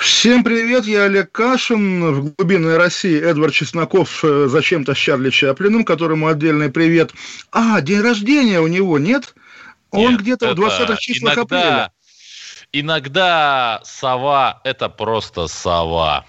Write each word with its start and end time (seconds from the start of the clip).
Всем 0.00 0.42
привет, 0.42 0.86
я 0.86 1.04
Олег 1.04 1.30
Кашин. 1.30 2.14
В 2.14 2.34
глубинной 2.34 2.78
России 2.78 3.20
Эдвард 3.20 3.52
Чесноков 3.52 4.24
э, 4.24 4.46
зачем-то 4.48 4.94
с 4.94 4.96
Чарли 4.96 5.28
Чаплиным, 5.28 5.84
которому 5.84 6.28
отдельный 6.28 6.70
привет. 6.70 7.12
А, 7.52 7.82
день 7.82 8.00
рождения 8.00 8.60
у 8.60 8.66
него, 8.66 8.98
нет? 8.98 9.34
Он 9.90 10.12
Нет, 10.12 10.22
где-то 10.22 10.48
в 10.48 10.52
это 10.52 10.62
20-х 10.62 10.96
числах 10.96 11.34
иногда, 11.34 11.42
апреля. 11.42 11.92
Иногда 12.72 13.80
сова– 13.84 14.62
это 14.64 14.88
просто 14.88 15.48
сова. 15.48 16.24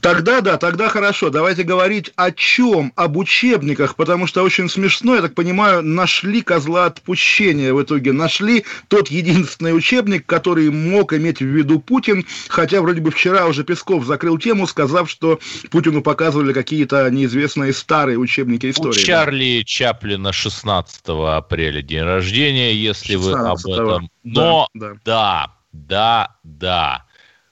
Тогда 0.00 0.40
да, 0.40 0.56
тогда 0.56 0.88
хорошо. 0.88 1.30
Давайте 1.30 1.62
говорить 1.62 2.12
о 2.16 2.30
чем? 2.30 2.92
Об 2.96 3.16
учебниках, 3.16 3.96
потому 3.96 4.26
что 4.26 4.42
очень 4.42 4.68
смешно, 4.68 5.16
я 5.16 5.22
так 5.22 5.34
понимаю, 5.34 5.82
нашли 5.82 6.42
козла 6.42 6.86
отпущения 6.86 7.72
в 7.72 7.82
итоге. 7.82 8.12
Нашли 8.12 8.64
тот 8.88 9.08
единственный 9.08 9.76
учебник, 9.76 10.26
который 10.26 10.70
мог 10.70 11.12
иметь 11.12 11.40
в 11.40 11.46
виду 11.46 11.80
Путин, 11.80 12.26
хотя 12.48 12.80
вроде 12.80 13.00
бы 13.00 13.10
вчера 13.10 13.46
уже 13.46 13.64
Песков 13.64 14.04
закрыл 14.04 14.38
тему, 14.38 14.66
сказав, 14.66 15.10
что 15.10 15.40
Путину 15.70 16.02
показывали 16.02 16.52
какие-то 16.52 17.08
неизвестные 17.10 17.72
старые 17.72 18.18
учебники 18.18 18.66
У 18.66 18.70
истории. 18.70 19.02
Чарли 19.02 19.62
Чаплина 19.66 20.32
16 20.32 21.02
апреля 21.08 21.82
день 21.82 22.02
рождения, 22.02 22.74
если 22.74 23.16
вы 23.16 23.32
об 23.32 23.58
16-го. 23.58 23.74
этом. 23.74 24.10
Но 24.24 24.68
Да, 24.74 24.94
да, 25.04 25.56
да, 25.72 26.36
да. 26.42 27.04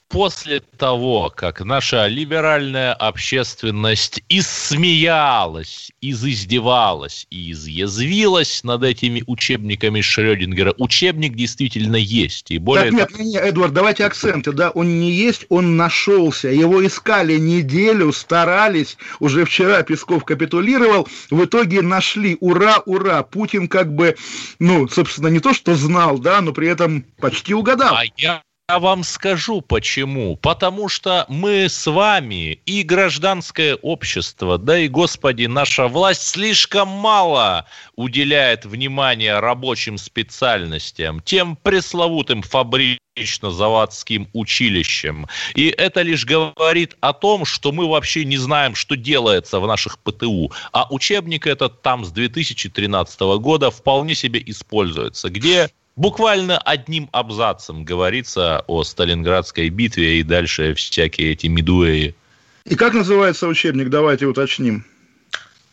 После 0.09 0.61
того, 0.61 1.31
как 1.35 1.61
наша 1.61 2.07
либеральная 2.07 2.95
общественность 2.95 4.23
иссмеялась, 4.31 5.93
изиздевалась 6.01 7.27
и 7.29 7.53
изъязвилась 7.53 8.65
над 8.65 8.85
этими 8.85 9.23
учебниками 9.27 10.01
Шрёдингера, 10.01 10.73
учебник 10.79 11.35
действительно 11.35 11.97
есть. 11.97 12.51
И 12.51 12.57
более 12.57 12.91
Так, 12.91 12.93
нет, 12.93 13.19
не, 13.19 13.33
не, 13.33 13.37
Эдвард, 13.37 13.75
давайте 13.75 14.07
акценты, 14.07 14.53
да, 14.53 14.71
он 14.71 14.99
не 14.99 15.11
есть, 15.11 15.45
он 15.51 15.77
нашелся, 15.77 16.49
его 16.49 16.87
искали 16.87 17.37
неделю, 17.37 18.11
старались, 18.15 18.97
уже 19.21 19.45
вчера 19.45 19.83
Песков 19.83 20.25
капитулировал, 20.25 21.07
в 21.31 21.45
итоге 21.45 21.83
нашли, 21.83 22.39
ура, 22.41 22.79
ура, 22.87 23.23
Путин 23.25 23.69
как 23.69 23.95
бы, 23.95 24.17
ну, 24.59 24.89
собственно, 24.89 25.29
не 25.29 25.41
то, 25.41 25.53
что 25.53 25.75
знал, 25.75 26.19
да, 26.19 26.41
но 26.41 26.53
при 26.53 26.69
этом 26.69 27.05
почти 27.19 27.53
угадал. 27.53 27.95
А 27.95 28.05
я 28.17 28.43
вам 28.77 29.03
скажу 29.03 29.63
почему. 29.63 30.37
Потому 30.37 30.91
что 30.91 31.25
мы 31.29 31.71
с 31.71 31.87
вами 31.91 32.61
и 32.67 32.83
гражданское 32.83 33.77
общество, 33.77 34.59
да 34.59 34.79
и, 34.79 34.89
господи, 34.89 35.47
наша 35.47 35.89
власть 35.89 36.23
слишком 36.23 36.89
мало 36.89 37.65
уделяет 37.97 38.67
внимания 38.67 39.41
рабочим 39.41 39.97
специальностям, 39.97 41.21
тем 41.23 41.57
пресловутым 41.57 42.43
фабрично-заводским 42.43 44.29
училищам. 44.35 45.27
И 45.55 45.69
это 45.69 46.03
лишь 46.03 46.27
говорит 46.27 46.95
о 47.01 47.15
том, 47.15 47.47
что 47.47 47.73
мы 47.73 47.89
вообще 47.89 48.27
не 48.27 48.37
знаем, 48.37 48.75
что 48.75 48.97
делается 48.97 49.61
в 49.61 49.67
наших 49.67 49.99
ПТУ. 50.01 50.53
А 50.73 50.87
учебник 50.91 51.47
этот 51.47 51.81
там 51.81 52.05
с 52.05 52.11
2013 52.11 53.21
года 53.41 53.71
вполне 53.71 54.15
себе 54.15 54.43
используется, 54.45 55.31
где 55.31 55.71
буквально 55.99 56.59
одним 56.59 57.09
абзацем 57.13 57.85
говорится 57.85 58.65
о 58.69 58.85
Сталинградской 58.85 59.69
битве 59.69 60.21
и 60.21 60.23
дальше 60.23 60.75
всякие 60.75 61.33
эти 61.33 61.49
медуэи. 61.49 62.15
И 62.65 62.77
как 62.77 62.95
называется 62.95 63.49
учебник, 63.49 63.91
давайте 63.91 64.27
уточним. 64.27 64.87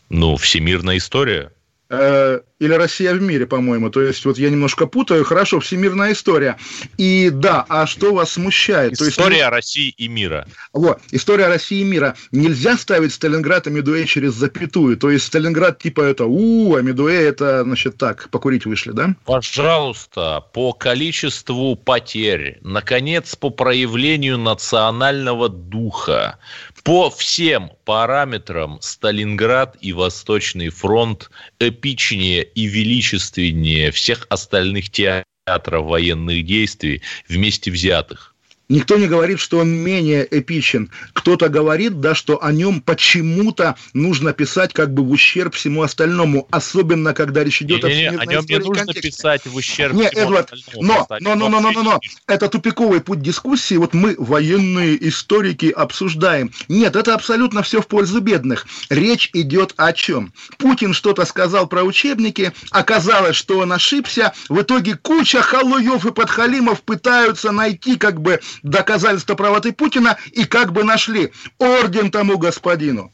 Ну, 0.09 0.35
всемирная 0.35 0.97
история. 0.97 1.51
Э, 1.90 2.40
или 2.57 2.73
«Россия 2.73 3.13
в 3.13 3.22
мире», 3.22 3.46
по-моему. 3.46 3.90
То 3.90 4.01
есть, 4.01 4.25
вот 4.25 4.38
я 4.38 4.50
немножко 4.50 4.88
путаю. 4.88 5.23
Хорошо, 5.23 5.59
всемирная 5.59 6.13
история. 6.13 6.57
И 6.97 7.29
да, 7.29 7.66
а 7.68 7.85
что 7.85 8.13
вас 8.13 8.31
смущает? 8.31 8.97
То 8.97 9.06
есть, 9.06 9.18
История 9.18 9.50
России 9.50 9.94
и 9.97 10.07
мира. 10.07 10.47
Вот, 10.74 11.00
история 11.12 11.47
России 11.47 11.81
и 11.81 11.84
мира. 11.84 12.16
Нельзя 12.31 12.78
ставить 12.78 13.13
Сталинград 13.13 13.68
и 13.68 13.69
Медуэ 13.69 14.06
через 14.06 14.34
запятую. 14.34 14.97
То 14.97 15.12
есть 15.12 15.25
Сталинград 15.25 15.79
типа 15.79 16.01
это 16.01 16.25
у, 16.25 16.75
а 16.75 16.81
Медуэ 16.81 17.13
это, 17.28 17.63
значит, 17.63 17.97
так, 17.97 18.29
покурить 18.31 18.66
вышли, 18.66 18.91
да? 18.91 19.13
Пожалуйста, 19.25 20.44
по 20.53 20.74
количеству 20.74 21.75
потерь, 21.75 22.57
наконец, 22.62 23.35
по 23.35 23.50
проявлению 23.50 24.38
национального 24.38 25.50
духа, 25.50 26.40
по 26.85 27.09
всем 27.09 27.72
параметрам 27.84 28.78
Сталинград 28.79 29.75
и 29.81 29.91
Восточный 29.91 30.69
фронт 30.69 31.31
эпичнее 31.59 32.44
и 32.44 32.68
величественнее 32.68 33.90
всех 33.90 34.28
остальных 34.29 34.91
театров 34.91 35.85
военных 35.88 36.45
действий 36.45 37.01
вместе 37.28 37.72
взятых. 37.72 38.34
Никто 38.67 38.97
не 38.97 39.07
говорит, 39.07 39.39
что 39.39 39.59
он 39.59 39.69
менее 39.69 40.27
эпичен. 40.29 40.89
Кто-то 41.13 41.49
говорит, 41.49 41.99
да, 41.99 42.15
что 42.15 42.43
о 42.43 42.51
нем 42.51 42.81
почему-то 42.81 43.75
нужно 43.93 44.33
писать 44.33 44.73
как 44.73 44.91
бы 44.91 45.03
в 45.03 45.11
ущерб 45.11 45.53
всему 45.53 45.83
остальному, 45.83 46.47
особенно 46.49 47.13
когда 47.13 47.43
речь 47.43 47.61
идет 47.61 47.83
о 47.83 47.89
Не-не-не, 47.89 48.09
всемирной 48.09 48.25
о 48.25 48.31
нем 48.31 48.45
не 48.45 48.55
истории 48.55 48.67
нужно 48.67 48.85
контексте. 48.85 49.09
писать 49.09 49.45
в 49.45 49.55
ущерб 49.55 49.93
Не, 49.93 50.07
всему 50.07 50.21
Эдвард, 50.21 50.53
но, 50.75 51.07
но, 51.19 51.35
но, 51.35 51.47
но, 51.49 51.59
но, 51.59 51.71
но, 51.71 51.83
но, 51.83 51.99
это 52.27 52.49
тупиковый 52.49 53.01
путь 53.01 53.21
дискуссии. 53.21 53.75
Вот 53.75 53.93
мы, 53.93 54.15
военные 54.17 55.07
историки, 55.09 55.67
обсуждаем. 55.67 56.51
Нет, 56.67 56.95
это 56.95 57.13
абсолютно 57.13 57.61
все 57.61 57.81
в 57.81 57.87
пользу 57.87 58.19
бедных. 58.19 58.65
Речь 58.89 59.29
идет 59.33 59.75
о 59.77 59.93
чем? 59.93 60.33
Путин 60.57 60.93
что-то 60.93 61.25
сказал 61.25 61.67
про 61.67 61.83
учебники, 61.83 62.51
оказалось, 62.71 63.35
что 63.35 63.59
он 63.59 63.71
ошибся. 63.73 64.33
В 64.49 64.61
итоге 64.61 64.95
куча 64.95 65.41
халуев 65.41 66.05
и 66.05 66.11
подхалимов 66.11 66.81
пытаются 66.81 67.51
найти 67.51 67.97
как 67.97 68.21
бы 68.21 68.39
доказательства 68.63 69.35
правоты 69.35 69.73
Путина 69.73 70.17
и 70.31 70.45
как 70.45 70.73
бы 70.73 70.83
нашли 70.83 71.31
орден 71.57 72.11
тому 72.11 72.38
господину. 72.38 73.11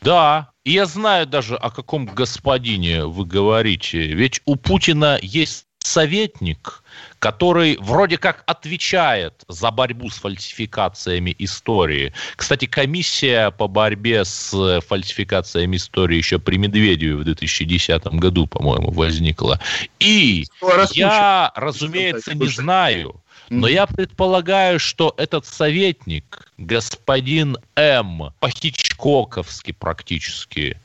Да, 0.00 0.50
я 0.64 0.86
знаю 0.86 1.26
даже, 1.26 1.56
о 1.56 1.70
каком 1.70 2.06
господине 2.06 3.04
вы 3.04 3.24
говорите. 3.24 4.06
Ведь 4.06 4.40
у 4.44 4.56
Путина 4.56 5.18
есть 5.20 5.66
советник, 5.88 6.82
который 7.18 7.76
вроде 7.80 8.18
как 8.18 8.42
отвечает 8.46 9.44
за 9.48 9.70
борьбу 9.70 10.10
с 10.10 10.18
фальсификациями 10.18 11.34
истории. 11.38 12.12
Кстати, 12.36 12.66
комиссия 12.66 13.50
по 13.50 13.66
борьбе 13.66 14.24
с 14.24 14.80
фальсификациями 14.86 15.76
истории 15.76 16.16
еще 16.16 16.38
при 16.38 16.58
Медведеве 16.58 17.16
в 17.16 17.24
2010 17.24 18.06
году, 18.06 18.46
по-моему, 18.46 18.90
возникла. 18.90 19.60
И 19.98 20.46
я, 20.92 21.52
разумеется, 21.56 22.34
не 22.34 22.48
знаю, 22.48 23.20
но 23.50 23.68
я 23.68 23.86
предполагаю, 23.86 24.78
что 24.78 25.14
этот 25.16 25.46
советник, 25.46 26.52
господин 26.58 27.56
М, 27.76 28.32
по-хичкоковски 28.40 29.72
практически, 29.72 30.80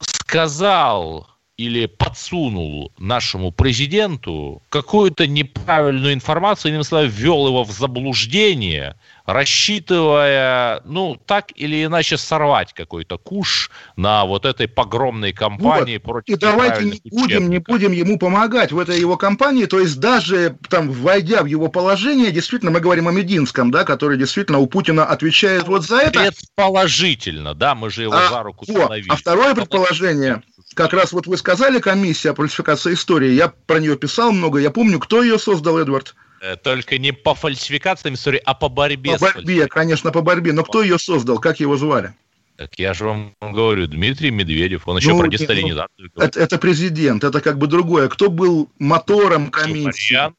сказал 0.00 1.26
или 1.60 1.84
подсунул 1.84 2.90
нашему 2.98 3.52
президенту 3.52 4.62
какую-то 4.70 5.26
неправильную 5.26 6.14
информацию, 6.14 6.70
иными 6.70 6.84
словами, 6.84 7.10
ввел 7.10 7.48
его 7.48 7.64
в 7.64 7.70
заблуждение, 7.70 8.96
рассчитывая, 9.26 10.80
ну, 10.86 11.20
так 11.26 11.52
или 11.54 11.84
иначе 11.84 12.16
сорвать 12.16 12.72
какой-то 12.72 13.18
куш 13.18 13.70
на 13.96 14.24
вот 14.24 14.46
этой 14.46 14.68
погромной 14.68 15.34
кампании 15.34 15.98
Вот. 15.98 16.02
против 16.02 16.34
И 16.34 16.38
давайте 16.38 16.84
не 16.84 17.10
будем, 17.10 17.50
не 17.50 17.58
будем 17.58 17.92
ему 17.92 18.18
помогать 18.18 18.72
в 18.72 18.78
этой 18.78 18.98
его 18.98 19.18
кампании. 19.18 19.66
То 19.66 19.80
есть 19.80 20.00
даже 20.00 20.56
там, 20.70 20.90
войдя 20.90 21.42
в 21.42 21.46
его 21.46 21.68
положение, 21.68 22.30
действительно, 22.30 22.70
мы 22.70 22.80
говорим 22.80 23.06
о 23.06 23.12
Мединском, 23.12 23.70
да, 23.70 23.84
который 23.84 24.16
действительно 24.16 24.60
у 24.60 24.66
Путина 24.66 25.04
отвечает 25.04 25.68
вот 25.68 25.84
за 25.84 25.98
это. 25.98 26.20
Предположительно, 26.24 27.54
да, 27.54 27.74
мы 27.74 27.90
же 27.90 28.04
его 28.04 28.14
А, 28.14 28.28
за 28.30 28.42
руку 28.42 28.64
вот. 28.66 28.90
А 29.10 29.16
второе 29.16 29.54
предположение, 29.54 30.42
как 30.74 30.92
раз 30.92 31.12
вот 31.12 31.26
вы 31.26 31.36
сказали, 31.36 31.80
комиссия 31.80 32.32
по 32.32 32.42
фальсификации 32.42 32.94
истории, 32.94 33.32
я 33.32 33.48
про 33.48 33.80
нее 33.80 33.96
писал 33.96 34.32
много, 34.32 34.58
я 34.58 34.70
помню, 34.70 34.98
кто 34.98 35.22
ее 35.22 35.38
создал, 35.38 35.78
Эдвард? 35.78 36.14
Э, 36.40 36.56
Только 36.56 36.98
не 36.98 37.12
по 37.12 37.34
фальсификациям 37.34 38.14
истории, 38.14 38.40
а 38.44 38.54
по 38.54 38.68
борьбе 38.68 39.12
По 39.12 39.32
борьбе, 39.32 39.66
конечно, 39.66 40.10
по 40.10 40.22
борьбе. 40.22 40.52
Но 40.52 40.64
кто 40.64 40.82
ее 40.82 40.98
создал, 40.98 41.38
как 41.38 41.60
его 41.60 41.76
звали? 41.76 42.14
Так 42.56 42.78
я 42.78 42.92
же 42.92 43.06
вам 43.06 43.34
говорю, 43.40 43.86
Дмитрий 43.86 44.30
Медведев, 44.30 44.86
он 44.86 44.98
еще 44.98 45.10
Ну, 45.10 45.18
про 45.18 45.26
не, 45.28 45.32
ну, 45.32 45.38
десталинизацию 45.38 46.10
говорит. 46.14 46.36
Это, 46.36 46.40
это 46.40 46.58
президент, 46.58 47.24
это 47.24 47.40
как 47.40 47.58
бы 47.58 47.66
другое. 47.66 48.08
Кто 48.08 48.30
был 48.30 48.70
мотором 48.78 49.50
комиссии? 49.50 50.14
Чубарьян. 50.14 50.34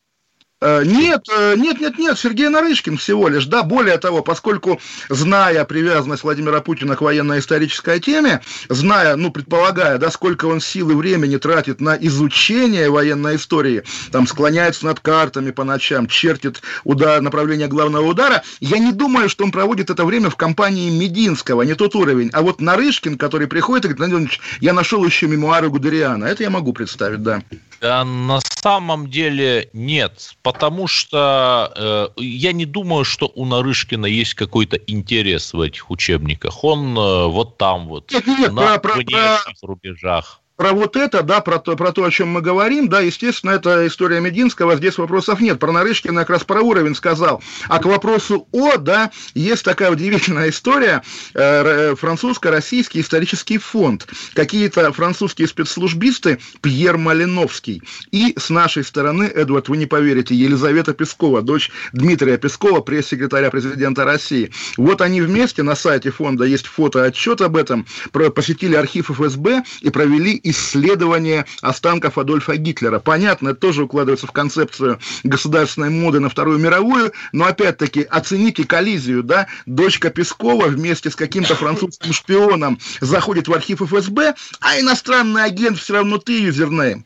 Э, 0.64 0.84
нет, 0.86 1.28
э, 1.36 1.56
нет, 1.58 1.82
нет, 1.82 1.98
нет, 1.98 2.20
Сергей 2.20 2.48
Нарышкин 2.48 2.98
всего 2.98 3.28
лишь, 3.30 3.48
да, 3.48 3.64
более 3.64 3.98
того, 3.98 4.22
поскольку, 4.22 4.80
зная 5.10 5.66
привязанность 5.66 6.24
Владимира 6.24 6.62
Путина 6.62 6.96
к 6.96 7.02
военно-исторической 7.02 8.00
теме, 8.00 8.42
зная, 8.70 9.16
ну, 9.16 9.32
предполагая, 9.32 9.98
да, 9.98 10.12
сколько 10.12 10.46
он 10.46 10.62
сил 10.62 10.92
и 10.92 10.94
времени 10.94 11.38
тратит 11.38 11.82
на 11.82 11.96
изучение 11.96 12.92
военной 12.92 13.38
истории, 13.38 13.84
там, 14.12 14.28
склоняется 14.28 14.86
над 14.86 15.00
картами 15.00 15.50
по 15.50 15.64
ночам, 15.64 16.08
чертит 16.08 16.62
удар, 16.84 17.22
направление 17.22 17.68
главного 17.68 18.06
удара, 18.06 18.44
я 18.60 18.78
не 18.78 18.92
думаю, 18.92 19.30
что 19.30 19.44
он 19.46 19.52
проводит 19.52 19.90
это 19.90 20.06
время 20.06 20.30
в 20.30 20.36
компании 20.36 20.92
Мединского, 20.92 21.64
не 21.64 21.74
тот 21.74 21.96
уровень, 21.96 22.30
а 22.34 22.44
вот 22.44 22.62
Нарышкин, 22.62 23.18
который 23.18 23.48
приходит 23.48 23.86
и 23.86 23.88
говорит, 23.88 24.14
Владимир 24.14 24.40
я 24.60 24.74
нашел 24.74 25.04
еще 25.04 25.26
мемуары 25.26 25.70
Гудериана, 25.70 26.26
это 26.26 26.44
я 26.44 26.52
могу 26.52 26.72
представить, 26.72 27.24
да. 27.24 27.42
Да, 27.82 28.06
на 28.06 28.40
самом 28.62 29.10
деле 29.10 29.70
нет, 29.74 30.36
потому 30.52 30.88
что 30.88 31.72
э, 32.18 32.22
я 32.22 32.52
не 32.52 32.66
думаю, 32.66 33.04
что 33.06 33.32
у 33.34 33.46
Нарышкина 33.46 34.06
есть 34.06 34.34
какой-то 34.34 34.78
интерес 34.78 35.54
в 35.54 35.62
этих 35.62 35.90
учебниках. 35.90 36.64
Он 36.64 36.98
э, 36.98 37.28
вот 37.28 37.58
там 37.58 37.88
вот, 37.88 38.12
нет, 38.12 38.28
нет, 38.28 38.54
на 38.54 38.78
про, 38.78 38.96
внешних 38.96 39.60
про... 39.62 39.68
рубежах 39.68 40.41
про 40.62 40.74
вот 40.74 40.96
это, 40.96 41.24
да, 41.24 41.42
про 41.42 41.58
то, 41.58 41.76
про 41.76 41.92
то, 41.92 42.04
о 42.04 42.12
чем 42.12 42.28
мы 42.28 42.42
говорим, 42.42 42.88
да, 42.88 43.00
естественно, 43.00 43.50
это 43.50 43.88
история 43.88 44.20
Мединского, 44.20 44.76
здесь 44.76 45.00
вопросов 45.00 45.42
нет. 45.42 45.58
Про 45.58 45.72
Нарышкина 45.72 46.20
как 46.20 46.30
раз 46.30 46.44
про 46.44 46.62
уровень 46.62 46.94
сказал. 46.94 47.42
А 47.68 47.80
к 47.80 47.86
вопросу 47.86 48.48
о, 48.52 48.78
да, 48.78 49.10
есть 49.34 49.66
такая 49.66 49.90
удивительная 49.90 50.52
история, 50.52 51.02
э, 51.34 51.96
французско-российский 51.96 53.02
исторический 53.02 53.58
фонд. 53.58 54.08
Какие-то 54.36 54.94
французские 54.94 55.48
спецслужбисты, 55.48 56.38
Пьер 56.62 56.96
Малиновский, 56.96 57.82
и 58.12 58.36
с 58.38 58.52
нашей 58.52 58.84
стороны, 58.84 59.24
Эдвард, 59.24 59.68
вы 59.68 59.78
не 59.78 59.88
поверите, 59.88 60.36
Елизавета 60.36 60.94
Пескова, 60.94 61.42
дочь 61.42 61.72
Дмитрия 61.92 62.38
Пескова, 62.38 62.82
пресс-секретаря 62.82 63.50
президента 63.50 64.06
России. 64.06 64.52
Вот 64.78 65.02
они 65.02 65.22
вместе, 65.22 65.64
на 65.64 65.76
сайте 65.76 66.12
фонда 66.12 66.44
есть 66.44 66.68
фото-отчет 66.68 67.42
об 67.42 67.58
этом, 67.58 67.88
посетили 68.36 68.76
архив 68.76 69.10
ФСБ 69.10 69.64
и 69.82 69.90
провели 69.90 70.40
исследование 70.52 71.46
останков 71.62 72.18
Адольфа 72.18 72.56
Гитлера. 72.56 73.00
Понятно, 73.00 73.50
это 73.50 73.60
тоже 73.60 73.84
укладывается 73.84 74.28
в 74.28 74.32
концепцию 74.32 75.00
государственной 75.24 75.90
моды 75.90 76.20
на 76.20 76.30
Вторую 76.30 76.60
мировую, 76.60 77.12
но 77.32 77.46
опять-таки 77.46 78.04
оцените 78.04 78.66
коллизию, 78.66 79.24
да, 79.24 79.48
дочка 79.66 80.10
Пескова 80.10 80.68
вместе 80.68 81.10
с 81.10 81.16
каким-то 81.16 81.56
французским 81.56 82.14
шпионом 82.14 82.80
заходит 83.00 83.48
в 83.48 83.54
архив 83.54 83.82
ФСБ, 83.82 84.36
а 84.60 84.80
иностранный 84.80 85.44
агент 85.44 85.78
все 85.78 85.94
равно 85.94 86.18
ты 86.18 86.40
юзернейм. 86.40 87.06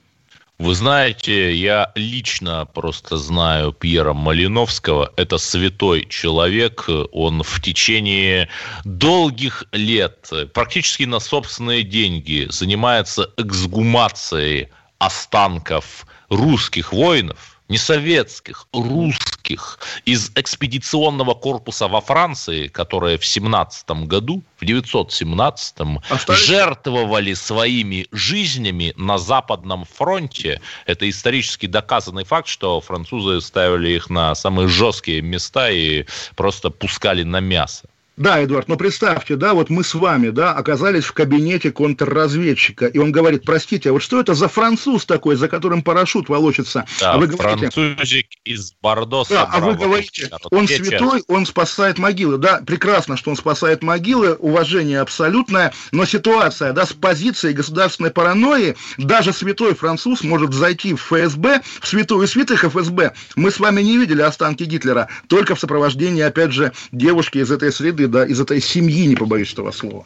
Вы 0.58 0.74
знаете, 0.74 1.54
я 1.54 1.92
лично 1.96 2.66
просто 2.66 3.18
знаю 3.18 3.74
Пьера 3.74 4.14
Малиновского. 4.14 5.12
Это 5.18 5.38
святой 5.38 6.06
человек. 6.06 6.86
Он 7.12 7.44
в 7.44 7.62
течение 7.62 8.48
долгих 8.86 9.66
лет, 9.74 10.32
практически 10.54 11.04
на 11.04 11.20
собственные 11.20 11.84
деньги, 11.84 12.48
занимается 12.50 13.30
эксгумацией 13.36 14.70
останков 14.98 16.06
русских 16.30 16.94
воинов– 16.94 17.52
не 17.68 17.78
советских, 17.78 18.68
русских, 18.74 19.80
из 20.06 20.32
экспедиционного 20.36 21.34
корпуса 21.34 21.88
во 21.88 22.02
Франции, 22.02 22.68
которые 22.68 23.18
в 23.18 23.26
17 23.26 23.90
году, 24.08 24.44
в 24.58 24.64
917-м, 24.64 26.00
Остались... 26.10 26.46
жертвовали 26.46 27.34
своими 27.34 28.08
жизнями 28.12 28.94
на 28.98 29.18
Западном 29.18 29.86
фронте. 29.86 30.62
Это 30.86 31.10
исторически 31.10 31.66
доказанный 31.66 32.24
факт, 32.24 32.48
что 32.48 32.80
французы 32.82 33.42
ставили 33.42 33.90
их 33.90 34.10
на 34.10 34.36
самые 34.36 34.68
жесткие 34.68 35.22
места 35.22 35.70
и 35.70 36.06
просто 36.36 36.70
пускали 36.70 37.24
на 37.24 37.40
мясо. 37.40 37.88
Да, 38.18 38.42
Эдуард, 38.42 38.70
но 38.70 38.78
представьте, 38.78 39.36
да, 39.36 39.54
вот 39.54 39.70
мы 39.70 39.84
с 39.84 39.94
вами, 39.94 40.30
да, 40.30 40.54
оказались 40.54 41.04
в 41.04 41.12
кабинете 41.12 41.72
контрразведчика, 41.72 42.86
и 42.86 42.98
он 42.98 43.12
говорит, 43.12 43.44
простите, 43.44 43.90
а 43.90 43.94
вот 43.94 44.02
что 44.02 44.22
это 44.22 44.34
за 44.34 44.48
француз 44.48 45.06
такой, 45.06 45.36
за 45.36 45.50
которым 45.50 45.82
парашют 45.82 46.30
волочится? 46.30 46.86
Да, 47.02 47.14
а 47.14 47.18
вы 47.18 47.28
говорите, 47.28 47.70
французик 47.70 48.28
из 48.46 48.74
Бордо. 48.82 49.24
Да, 49.30 49.50
а 49.52 49.60
вы 49.60 49.76
говорите, 49.76 50.30
он 50.50 50.68
святой, 50.68 51.24
он 51.28 51.46
спасает 51.46 51.98
могилы. 51.98 52.38
Да, 52.38 52.62
прекрасно, 52.66 53.18
что 53.18 53.32
он 53.32 53.38
спасает 53.38 53.84
могилы, 53.84 54.36
уважение 54.36 55.02
абсолютное, 55.02 55.74
но 55.92 56.06
ситуация, 56.06 56.72
да, 56.72 56.86
с 56.86 56.94
позиции 56.94 57.52
государственной 57.52 58.12
паранойи, 58.12 58.78
даже 58.98 59.34
святой 59.34 59.76
француз 59.76 60.24
может 60.24 60.54
зайти 60.54 60.94
в 60.94 61.02
ФСБ, 61.02 61.62
в 61.82 61.88
святую 61.88 62.28
святых 62.28 62.64
ФСБ. 62.64 63.14
Мы 63.36 63.52
с 63.52 63.60
вами 63.60 63.82
не 63.82 63.98
видели 63.98 64.22
останки 64.22 64.64
Гитлера, 64.64 65.10
только 65.28 65.56
в 65.56 65.60
сопровождении, 65.60 66.22
опять 66.22 66.54
же, 66.54 66.72
девушки 66.94 67.40
из 67.40 67.52
этой 67.52 67.74
среды 67.74 68.05
исходит 68.06 68.12
да, 68.12 68.26
из 68.26 68.40
этой 68.40 68.62
семьи, 68.62 69.08
не 69.08 69.16
побоюсь 69.16 69.54
этого 69.54 69.72
слова. 69.72 70.06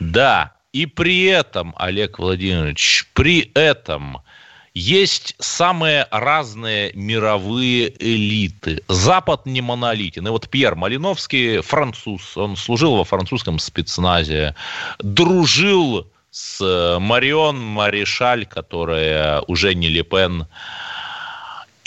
Да, 0.00 0.54
и 0.72 0.86
при 0.86 1.24
этом, 1.24 1.74
Олег 1.76 2.18
Владимирович, 2.18 3.08
при 3.14 3.50
этом 3.54 4.18
есть 4.74 5.34
самые 5.40 6.06
разные 6.10 6.92
мировые 6.94 7.92
элиты. 7.98 8.82
Запад 8.88 9.46
не 9.46 9.60
монолитен. 9.60 10.26
И 10.26 10.30
вот 10.30 10.48
Пьер 10.48 10.76
Малиновский, 10.76 11.62
француз, 11.62 12.36
он 12.36 12.56
служил 12.56 12.96
во 12.96 13.04
французском 13.04 13.58
спецназе, 13.58 14.54
дружил 15.00 16.06
с 16.30 16.98
Марион 17.00 17.58
Маришаль, 17.58 18.46
которая 18.46 19.40
уже 19.48 19.74
не 19.74 19.88
Лепен, 19.88 20.46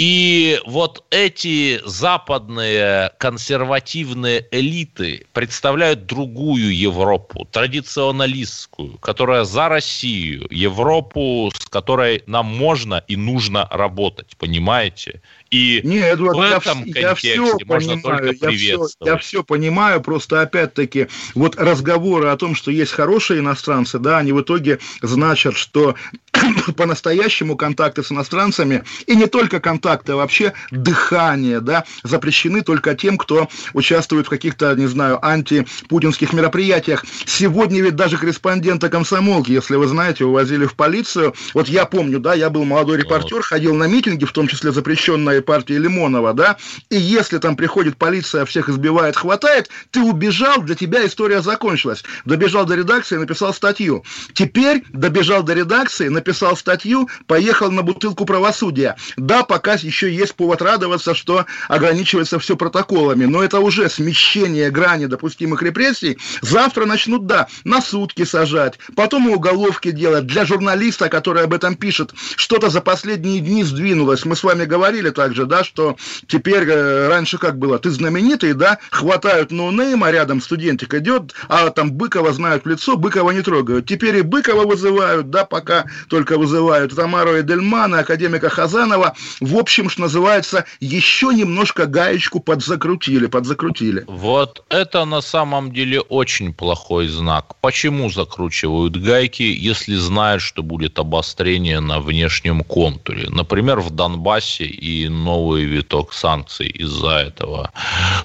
и 0.02 0.60
вот 0.66 1.04
эти 1.12 1.80
западные 1.86 3.12
консервативные 3.20 4.48
элиты 4.50 5.28
представляют 5.32 6.08
другую 6.08 6.76
Европу, 6.76 7.48
традиционалистскую, 7.52 8.98
которая 8.98 9.44
за 9.44 9.70
Россию, 9.70 10.48
Европу, 10.50 11.52
с 11.56 11.68
которой 11.68 12.24
нам 12.26 12.48
можно 12.48 13.04
и 13.08 13.16
нужно 13.16 13.68
работать, 13.70 14.36
понимаете? 14.40 15.22
И 15.52 15.82
Не, 15.84 16.00
Эдуард, 16.00 16.38
в 16.38 16.42
этом 16.42 16.84
я, 16.86 16.94
контексте 16.94 17.36
я 17.36 17.44
все 17.44 17.58
можно 17.66 17.94
понимаю, 17.94 18.02
только 18.02 18.46
приветствовать. 18.48 18.96
Я 19.02 19.06
все, 19.06 19.12
я 19.12 19.18
все 19.18 19.44
понимаю, 19.44 20.02
просто 20.02 20.42
опять-таки 20.42 21.10
вот 21.36 21.58
разговоры 21.58 22.30
о 22.30 22.38
том, 22.38 22.56
что 22.56 22.72
есть 22.72 22.94
хорошие 22.94 23.42
иностранцы, 23.42 24.00
да, 24.00 24.18
они 24.18 24.32
в 24.32 24.42
итоге 24.42 24.80
значат, 25.02 25.56
что 25.58 25.96
по-настоящему 26.78 27.56
контакты 27.56 28.02
с 28.02 28.12
иностранцами, 28.12 28.84
и 29.06 29.16
не 29.16 29.28
только 29.28 29.60
контакты, 29.60 29.91
а 29.92 30.16
вообще 30.16 30.54
дыхание, 30.72 31.60
да, 31.60 31.84
запрещены 32.04 32.62
только 32.62 32.96
тем, 32.96 33.18
кто 33.18 33.50
участвует 33.74 34.28
в 34.28 34.30
каких-то, 34.30 34.76
не 34.76 34.88
знаю, 34.88 35.24
антипутинских 35.26 36.34
мероприятиях. 36.34 37.06
Сегодня 37.26 37.82
ведь 37.82 37.96
даже 37.96 38.18
корреспондента 38.18 38.90
комсомолки, 38.90 39.52
если 39.52 39.76
вы 39.76 39.88
знаете, 39.88 40.26
увозили 40.26 40.66
в 40.66 40.76
полицию. 40.76 41.34
Вот 41.54 41.68
я 41.68 41.86
помню, 41.86 42.20
да, 42.20 42.34
я 42.34 42.50
был 42.50 42.64
молодой 42.64 42.98
репортер, 42.98 43.42
ходил 43.42 43.76
на 43.76 43.86
митинги, 43.88 44.26
в 44.26 44.32
том 44.32 44.48
числе 44.48 44.72
запрещенной 44.72 45.42
партии 45.42 45.74
Лимонова, 45.74 46.34
да, 46.34 46.58
и 46.90 46.98
если 46.98 47.38
там 47.38 47.56
приходит 47.56 47.98
полиция, 47.98 48.46
всех 48.46 48.70
избивает, 48.70 49.16
хватает, 49.16 49.70
ты 49.92 50.02
убежал, 50.02 50.62
для 50.62 50.76
тебя 50.76 51.06
история 51.06 51.42
закончилась. 51.42 52.04
Добежал 52.26 52.66
до 52.66 52.76
редакции, 52.76 53.18
написал 53.18 53.54
статью. 53.54 54.04
Теперь 54.34 54.84
добежал 54.90 55.44
до 55.44 55.54
редакции, 55.54 56.08
написал 56.08 56.56
статью, 56.56 57.10
поехал 57.28 57.72
на 57.72 57.82
бутылку 57.82 58.26
правосудия. 58.26 58.96
Да, 59.18 59.44
пока 59.44 59.71
еще 59.80 60.14
есть 60.14 60.36
повод 60.36 60.62
радоваться, 60.62 61.14
что 61.14 61.46
ограничивается 61.68 62.40
все 62.40 62.56
протоколами, 62.56 63.26
но 63.26 63.44
это 63.44 63.60
уже 63.60 63.90
смещение 63.90 64.70
грани 64.70 65.06
допустимых 65.06 65.62
репрессий. 65.64 66.18
Завтра 66.42 66.86
начнут, 66.86 67.26
да, 67.26 67.48
на 67.64 67.82
сутки 67.82 68.24
сажать, 68.24 68.80
потом 68.96 69.30
и 69.30 69.34
уголовки 69.34 69.92
делать. 69.92 70.28
Для 70.28 70.46
журналиста, 70.46 71.10
который 71.10 71.44
об 71.44 71.54
этом 71.54 71.76
пишет, 71.76 72.14
что-то 72.36 72.70
за 72.70 72.82
последние 72.82 73.40
дни 73.40 73.64
сдвинулось. 73.64 74.26
Мы 74.26 74.36
с 74.36 74.44
вами 74.44 74.66
говорили 74.66 75.10
также, 75.10 75.46
да, 75.46 75.64
что 75.64 75.98
теперь, 76.28 76.64
э, 76.68 77.08
раньше 77.08 77.38
как 77.38 77.58
было, 77.58 77.80
ты 77.80 77.90
знаменитый, 77.90 78.54
да, 78.54 78.80
хватают 78.92 79.52
ноунейма, 79.52 80.12
рядом 80.12 80.42
студентик 80.42 80.94
идет, 80.94 81.34
а 81.50 81.70
там 81.70 81.92
Быкова 81.92 82.34
знают 82.34 82.66
в 82.66 82.68
лицо, 82.68 82.96
Быкова 82.96 83.32
не 83.32 83.42
трогают. 83.42 83.86
Теперь 83.86 84.18
и 84.18 84.22
Быкова 84.22 84.66
вызывают, 84.66 85.30
да, 85.30 85.46
пока 85.46 85.86
только 86.08 86.38
вызывают 86.38 86.96
Тамару 86.96 87.40
Эдельмана, 87.40 88.00
академика 88.00 88.50
Хазанова. 88.50 89.16
В 89.40 89.58
общем, 89.62 89.90
что 89.90 90.02
называется, 90.02 90.66
еще 90.80 91.28
немножко 91.34 91.86
гаечку 91.86 92.40
подзакрутили, 92.40 93.28
подзакрутили. 93.28 94.04
Вот 94.08 94.64
это 94.70 95.06
на 95.06 95.22
самом 95.22 95.72
деле 95.72 96.02
очень 96.02 96.54
плохой 96.54 97.08
знак. 97.08 97.56
Почему 97.62 98.10
закручивают 98.10 98.98
гайки, 98.98 99.44
если 99.44 99.96
знают, 99.96 100.42
что 100.42 100.64
будет 100.64 101.00
обострение 101.00 101.80
на 101.80 102.00
внешнем 102.00 102.64
контуре? 102.64 103.30
Например, 103.30 103.80
в 103.80 103.92
Донбассе 103.92 104.66
и 104.66 105.08
новый 105.08 105.64
виток 105.64 106.14
санкций 106.14 106.68
из-за 106.68 107.20
этого. 107.28 107.72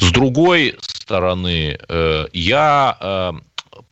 С 0.00 0.10
другой 0.10 0.74
стороны, 0.80 1.78
э, 1.88 2.26
я 2.32 2.96
э, 3.00 3.32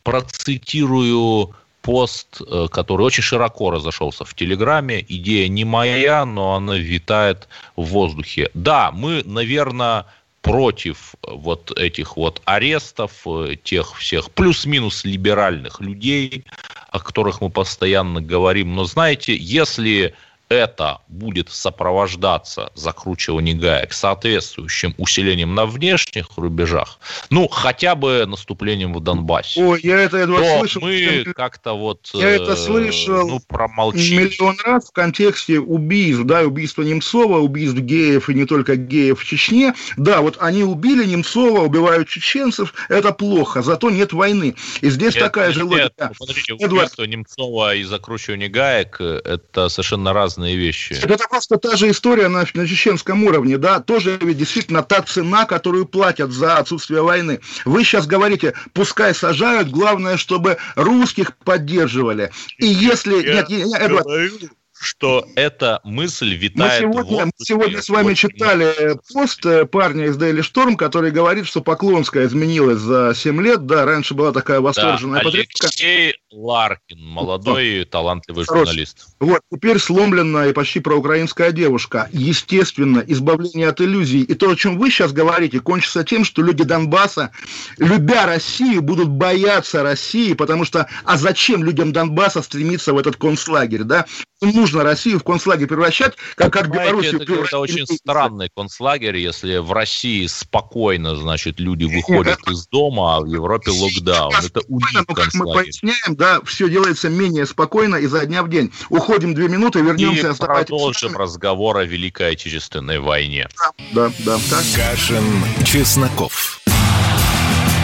процитирую 0.03 1.53
пост, 1.85 2.41
э, 2.41 2.67
который 2.71 3.03
очень 3.03 3.21
широко 3.21 3.69
разошелся 3.69 4.25
в 4.25 4.33
Телеграме. 4.33 5.05
Идея 5.07 5.47
не 5.47 5.65
моя, 5.65 6.25
но 6.25 6.55
она 6.55 6.77
витает 6.77 7.47
в 7.75 7.83
воздухе. 7.83 8.49
Да, 8.55 8.91
мы, 8.91 9.21
наверное, 9.23 10.05
против 10.41 11.13
вот 11.21 11.71
этих 11.77 12.17
вот 12.17 12.41
арестов, 12.45 13.11
э, 13.27 13.55
тех 13.63 13.95
всех 13.99 14.31
плюс-минус 14.31 15.05
либеральных 15.05 15.79
людей, 15.79 16.43
о 16.89 16.99
которых 16.99 17.41
мы 17.41 17.51
постоянно 17.51 18.19
говорим. 18.19 18.73
Но 18.75 18.85
знаете, 18.85 19.35
если 19.35 20.15
это 20.49 20.99
будет 21.07 21.49
сопровождаться 21.49 22.71
закручиванием 22.75 23.59
гаек 23.59 23.93
соответствующим 23.93 24.93
усилением 24.97 25.55
на 25.55 25.65
внешних 25.65 26.37
рубежах, 26.37 26.99
ну, 27.29 27.47
хотя 27.47 27.95
бы 27.95 28.25
наступлением 28.27 28.93
в 28.93 28.99
Донбассе, 28.99 29.63
Ой, 29.63 29.79
я 29.83 29.99
это, 29.99 30.17
Эдвард, 30.17 30.43
то 30.43 30.59
слышал. 30.59 30.81
мы 30.81 31.23
как-то 31.35 31.73
вот 31.73 32.09
Я 32.13 32.29
это 32.29 32.53
э, 32.53 32.55
слышал 32.55 33.27
ну, 33.27 33.39
промолчим. 33.47 34.17
Миллион 34.17 34.57
раз 34.63 34.89
в 34.89 34.91
контексте 34.91 35.59
убийств, 35.59 36.23
да, 36.23 36.41
убийства 36.41 36.83
Немцова, 36.83 37.39
убийств 37.39 37.79
геев 37.79 38.29
и 38.29 38.33
не 38.33 38.45
только 38.45 38.75
геев 38.75 39.19
в 39.19 39.25
Чечне. 39.25 39.73
Да, 39.97 40.21
вот 40.21 40.37
они 40.39 40.63
убили 40.63 41.05
Немцова, 41.05 41.61
убивают 41.61 42.07
чеченцев, 42.07 42.73
это 42.89 43.11
плохо, 43.11 43.61
зато 43.61 43.89
нет 43.89 44.13
войны. 44.13 44.55
И 44.81 44.89
здесь 44.89 45.15
Нет, 45.15 45.23
такая 45.23 45.51
же 45.51 45.63
нет, 45.63 45.71
логика. 45.71 46.11
Смотрите, 46.15 46.53
Эдвард. 46.53 46.71
убийство 46.71 47.03
Немцова 47.03 47.75
и 47.75 47.83
закручивание 47.83 48.49
гаек 48.49 48.97
э,– 48.99 49.21
это 49.25 49.69
совершенно 49.69 50.13
разные 50.13 50.34
вещи. 50.37 50.93
Это 50.93 51.27
просто 51.29 51.57
та 51.57 51.75
же 51.75 51.89
история 51.89 52.27
на, 52.27 52.45
на 52.53 52.67
чеченском 52.67 53.23
уровне, 53.23 53.57
да, 53.57 53.79
тоже 53.79 54.17
ведь 54.21 54.37
действительно 54.37 54.83
та 54.83 55.01
цена, 55.01 55.45
которую 55.45 55.85
платят 55.85 56.31
за 56.31 56.57
отсутствие 56.57 57.01
войны. 57.01 57.39
Вы 57.65 57.83
сейчас 57.83 58.07
говорите, 58.07 58.53
пускай 58.73 59.13
сажают, 59.13 59.69
главное, 59.69 60.17
чтобы 60.17 60.57
русских 60.75 61.35
поддерживали. 61.37 62.31
И 62.57 62.65
если... 62.65 63.15
Я 63.25 63.35
Нет, 63.35 63.49
нет, 63.49 63.81
Эдуард, 63.81 64.05
говорю, 64.05 64.31
что 64.77 65.25
эта 65.35 65.79
мысль 65.83 66.31
Мы 66.31 66.35
витает 66.35 66.83
в 66.83 66.91
сегодня, 66.91 67.01
мы 67.01 67.07
воздухе 67.07 67.33
сегодня 67.39 67.81
с 67.81 67.89
вами 67.89 68.13
читали 68.13 68.97
пост 69.13 69.45
э, 69.45 69.65
парня 69.65 70.05
из 70.05 70.17
Daily 70.17 70.41
Storm, 70.41 70.75
который 70.75 71.11
говорит, 71.11 71.47
что 71.47 71.61
Поклонская 71.61 72.25
изменилась 72.27 72.79
за 72.79 73.13
7 73.15 73.41
лет. 73.41 73.65
Да, 73.65 73.85
раньше 73.85 74.13
была 74.13 74.31
такая 74.31 74.57
Да, 74.57 74.63
восторженная 74.63 75.23
патриотка. 75.23 75.67
Алексей 75.67 76.15
Ларкин, 76.35 77.01
молодой 77.01 77.81
и 77.81 77.85
талантливый 77.85 78.45
Хорош. 78.45 78.67
журналист. 78.67 79.07
Вот, 79.19 79.41
теперь 79.51 79.79
сломленная 79.79 80.49
и 80.49 80.53
почти 80.53 80.81
проукраинская 80.81 81.51
девушка. 81.51 82.09
Естественно, 82.11 83.03
избавление 83.07 83.69
от 83.69 83.79
иллюзий. 83.79 84.21
И 84.21 84.33
то, 84.33 84.49
о 84.49 84.55
чем 84.55 84.77
вы 84.77 84.91
сейчас 84.91 85.13
говорите, 85.13 85.61
кончится 85.61 86.03
тем, 86.03 86.25
что 86.25 86.41
люди 86.41 86.63
Донбасса, 86.63 87.31
любя 87.77 88.25
Россию, 88.25 88.81
будут 88.81 89.09
бояться 89.09 89.81
России, 89.81 90.33
потому 90.33 90.65
что, 90.65 90.89
а 91.05 91.17
зачем 91.17 91.63
людям 91.63 91.93
Донбасса 91.93 92.41
стремиться 92.41 92.93
в 92.93 92.97
этот 92.97 93.15
концлагерь, 93.15 93.83
да? 93.83 94.05
Не 94.41 94.51
нужно 94.51 94.83
Россию 94.83 95.19
в 95.19 95.23
концлагерь 95.23 95.67
превращать, 95.67 96.15
как, 96.35 96.51
как 96.51 96.69
Белоруссию 96.69 97.15
это 97.15 97.25
какой-то 97.25 97.59
очень 97.59 97.75
превратили. 97.75 97.97
странный 97.97 98.49
концлагерь, 98.53 99.17
если 99.17 99.57
в 99.57 99.71
России 99.71 100.27
спокойно, 100.27 101.15
значит, 101.15 101.59
люди 101.59 101.85
выходят 101.85 102.39
из 102.49 102.67
дома, 102.67 103.15
а 103.15 103.21
в 103.21 103.27
Европе 103.27 103.71
локдаун. 103.71 104.33
Это 104.35 104.59
у 104.67 104.79
них 104.79 105.05
мы 105.07 105.15
концлагерь. 105.15 105.63
поясняем, 105.63 106.15
да, 106.15 106.24
все 106.43 106.69
делается 106.69 107.09
менее 107.09 107.45
спокойно 107.45 107.95
изо 107.97 108.25
дня 108.25 108.43
в 108.43 108.49
день. 108.49 108.71
Уходим 108.89 109.33
две 109.33 109.47
минуты, 109.47 109.79
И 109.79 109.81
вернемся, 109.81 110.33
с 110.33 110.37
продолжим 110.37 111.17
разговор 111.17 111.77
о 111.77 111.85
Великой 111.85 112.31
Отечественной 112.31 112.99
войне. 112.99 113.47
Да, 113.91 114.11
да, 114.19 114.37
так. 114.49 114.63
Кашин, 114.75 115.23
Чесноков. 115.63 116.59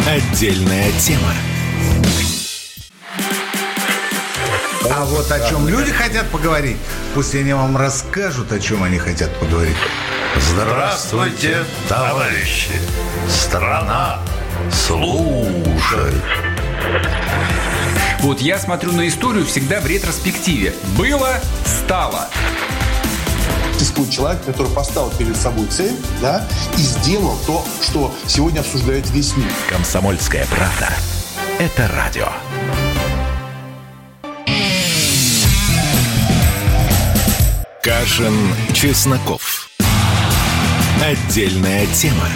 Отдельная 0.07 0.91
тема. 0.99 1.33
А 4.93 5.05
вот 5.05 5.31
о 5.31 5.49
чем 5.49 5.67
люди 5.67 5.91
хотят 5.91 6.29
поговорить, 6.29 6.77
пусть 7.13 7.33
они 7.35 7.53
вам 7.53 7.77
расскажут, 7.77 8.51
о 8.51 8.59
чем 8.59 8.83
они 8.83 8.97
хотят 8.97 9.33
поговорить. 9.39 9.77
Здравствуйте, 10.37 11.63
товарищи! 11.87 12.73
Страна 13.27 14.19
служит! 14.71 16.23
Вот 18.21 18.39
я 18.39 18.59
смотрю 18.59 18.91
на 18.91 19.07
историю 19.07 19.45
всегда 19.47 19.79
в 19.81 19.87
ретроспективе. 19.87 20.75
Было, 20.95 21.39
стало. 21.65 22.29
существует 23.73 24.11
человек, 24.11 24.45
который 24.45 24.71
поставил 24.71 25.09
перед 25.17 25.35
собой 25.35 25.65
цель, 25.65 25.95
да, 26.21 26.47
и 26.77 26.81
сделал 26.81 27.35
то, 27.47 27.65
что 27.81 28.13
сегодня 28.27 28.59
обсуждает 28.59 29.09
весь 29.09 29.35
мир. 29.35 29.47
Комсомольская 29.67 30.45
правда. 30.51 30.93
Это 31.57 31.87
радио. 31.87 32.27
Кашин, 37.81 38.53
Чесноков. 38.73 39.67
Отдельная 41.03 41.87
тема. 41.87 42.29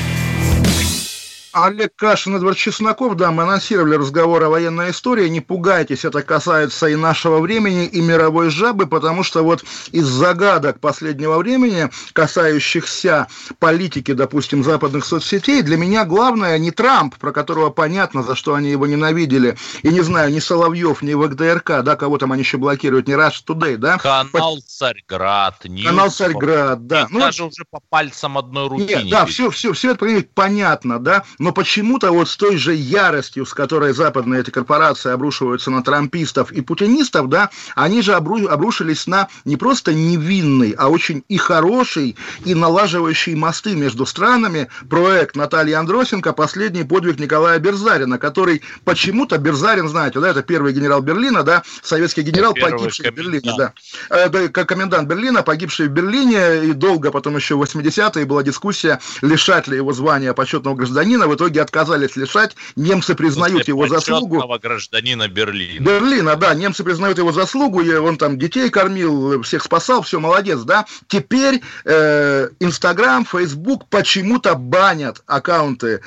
Олег 1.55 1.95
Кашин, 1.95 2.35
Эдвард 2.35 2.57
Чесноков, 2.57 3.15
да, 3.15 3.31
мы 3.31 3.43
анонсировали 3.43 3.95
разговор 3.95 4.43
о 4.43 4.49
военной 4.49 4.91
истории. 4.91 5.29
Не 5.29 5.39
пугайтесь, 5.39 6.03
это 6.03 6.21
касается 6.21 6.87
и 6.87 6.95
нашего 6.95 7.39
времени, 7.39 7.85
и 7.85 8.01
мировой 8.01 8.49
жабы, 8.49 8.87
потому 8.87 9.23
что 9.23 9.41
вот 9.41 9.63
из 9.93 10.05
загадок 10.05 10.81
последнего 10.81 11.37
времени, 11.37 11.89
касающихся 12.11 13.27
политики, 13.59 14.11
допустим, 14.11 14.65
западных 14.65 15.05
соцсетей, 15.05 15.61
для 15.61 15.77
меня 15.77 16.03
главное 16.03 16.57
не 16.57 16.71
Трамп, 16.71 17.15
про 17.15 17.31
которого 17.31 17.69
понятно, 17.69 18.21
за 18.21 18.35
что 18.35 18.55
они 18.55 18.69
его 18.69 18.85
ненавидели, 18.85 19.57
и 19.81 19.87
не 19.87 20.01
знаю, 20.01 20.33
ни 20.33 20.39
Соловьев, 20.39 21.01
ни 21.01 21.13
ВГТРК, 21.13 21.83
да, 21.83 21.95
кого 21.95 22.17
там 22.17 22.33
они 22.33 22.41
еще 22.41 22.57
блокируют, 22.57 23.07
ни 23.07 23.15
Russia 23.15 23.45
Today, 23.47 23.77
да, 23.77 23.97
Канал 23.97 24.59
Царьград, 24.67 25.59
канал 25.61 26.07
News, 26.07 26.15
Царьград, 26.15 26.85
да. 26.85 27.07
Ну, 27.09 27.21
даже 27.21 27.45
уже 27.45 27.63
по 27.69 27.79
пальцам 27.89 28.37
одной 28.37 28.67
руки 28.67 28.87
Нет, 28.87 29.05
не 29.05 29.11
да, 29.11 29.23
перечислить. 29.23 29.53
все, 29.53 29.71
все, 29.71 29.73
все 29.73 29.91
это 29.91 30.27
понятно, 30.33 30.99
да, 30.99 31.23
но 31.45 31.51
почему-то 31.51 32.11
вот 32.11 32.27
с 32.27 32.37
той 32.37 32.57
же 32.57 32.73
яростью, 32.73 33.45
с 33.45 33.53
которой 33.53 33.93
западные 33.93 34.41
эти 34.41 34.49
корпорации 34.49 35.11
обрушиваются 35.11 35.69
на 35.69 35.83
трампистов 35.83 36.51
и 36.51 36.61
путинистов, 36.61 37.29
да, 37.29 37.51
они 37.75 38.01
же 38.01 38.13
обру- 38.13 38.47
обрушились 38.47 39.05
на 39.05 39.27
не 39.45 39.55
просто 39.55 39.93
невинный, 39.93 40.71
а 40.71 40.89
очень 40.89 41.23
и 41.29 41.37
хороший, 41.37 42.15
и 42.45 42.55
налаживающий 42.55 43.35
мосты 43.35 43.75
между 43.75 44.07
странами 44.07 44.69
проект 44.89 45.35
Натальи 45.35 45.73
Андросенко 45.73 46.33
«Последний 46.33 46.83
подвиг 46.83 47.19
Николая 47.19 47.59
Берзарина», 47.59 48.17
который 48.17 48.63
почему-то, 48.83 49.37
Берзарин, 49.37 49.87
знаете, 49.87 50.19
да, 50.21 50.29
это 50.29 50.41
первый 50.41 50.73
генерал 50.73 51.03
Берлина, 51.03 51.43
да, 51.43 51.61
советский 51.83 52.23
генерал, 52.23 52.55
Первый 52.55 52.71
погибший 52.71 53.11
в 53.11 53.13
Берлине, 53.13 53.41
комендант. 53.41 53.75
да. 54.09 54.25
Э, 54.25 54.47
как 54.47 54.67
комендант 54.67 55.07
Берлина, 55.07 55.43
погибший 55.43 55.89
в 55.89 55.91
Берлине, 55.91 56.69
и 56.69 56.73
долго 56.73 57.11
потом 57.11 57.35
еще 57.35 57.53
в 57.53 57.61
80-е 57.61 58.25
была 58.25 58.41
дискуссия, 58.41 58.99
лишать 59.21 59.67
ли 59.67 59.77
его 59.77 59.93
звания 59.93 60.33
почетного 60.33 60.73
гражданина. 60.73 61.27
В 61.35 61.37
итоге 61.37 61.61
отказались 61.61 62.15
лишать. 62.15 62.55
Немцы 62.77 63.13
признают 63.13 63.59
После 63.59 63.73
его 63.73 63.87
заслугу. 63.89 64.41
гражданина 64.57 65.27
Берлина. 65.27 65.83
Берлина, 65.83 66.37
да, 66.37 66.53
немцы 66.53 66.81
признают 66.81 67.17
его 67.17 67.33
заслугу, 67.33 67.81
и 67.81 67.93
он 67.93 68.17
там 68.17 68.39
детей 68.39 68.69
кормил, 68.69 69.41
всех 69.41 69.63
спасал, 69.63 70.01
все, 70.01 70.21
молодец, 70.21 70.61
да. 70.61 70.85
Теперь 71.09 71.61
э, 71.83 72.47
Инстаграм, 72.61 73.25
Фейсбук 73.25 73.89
почему-то 73.89 74.55
банят 74.55 75.23
аккаунты 75.25 75.99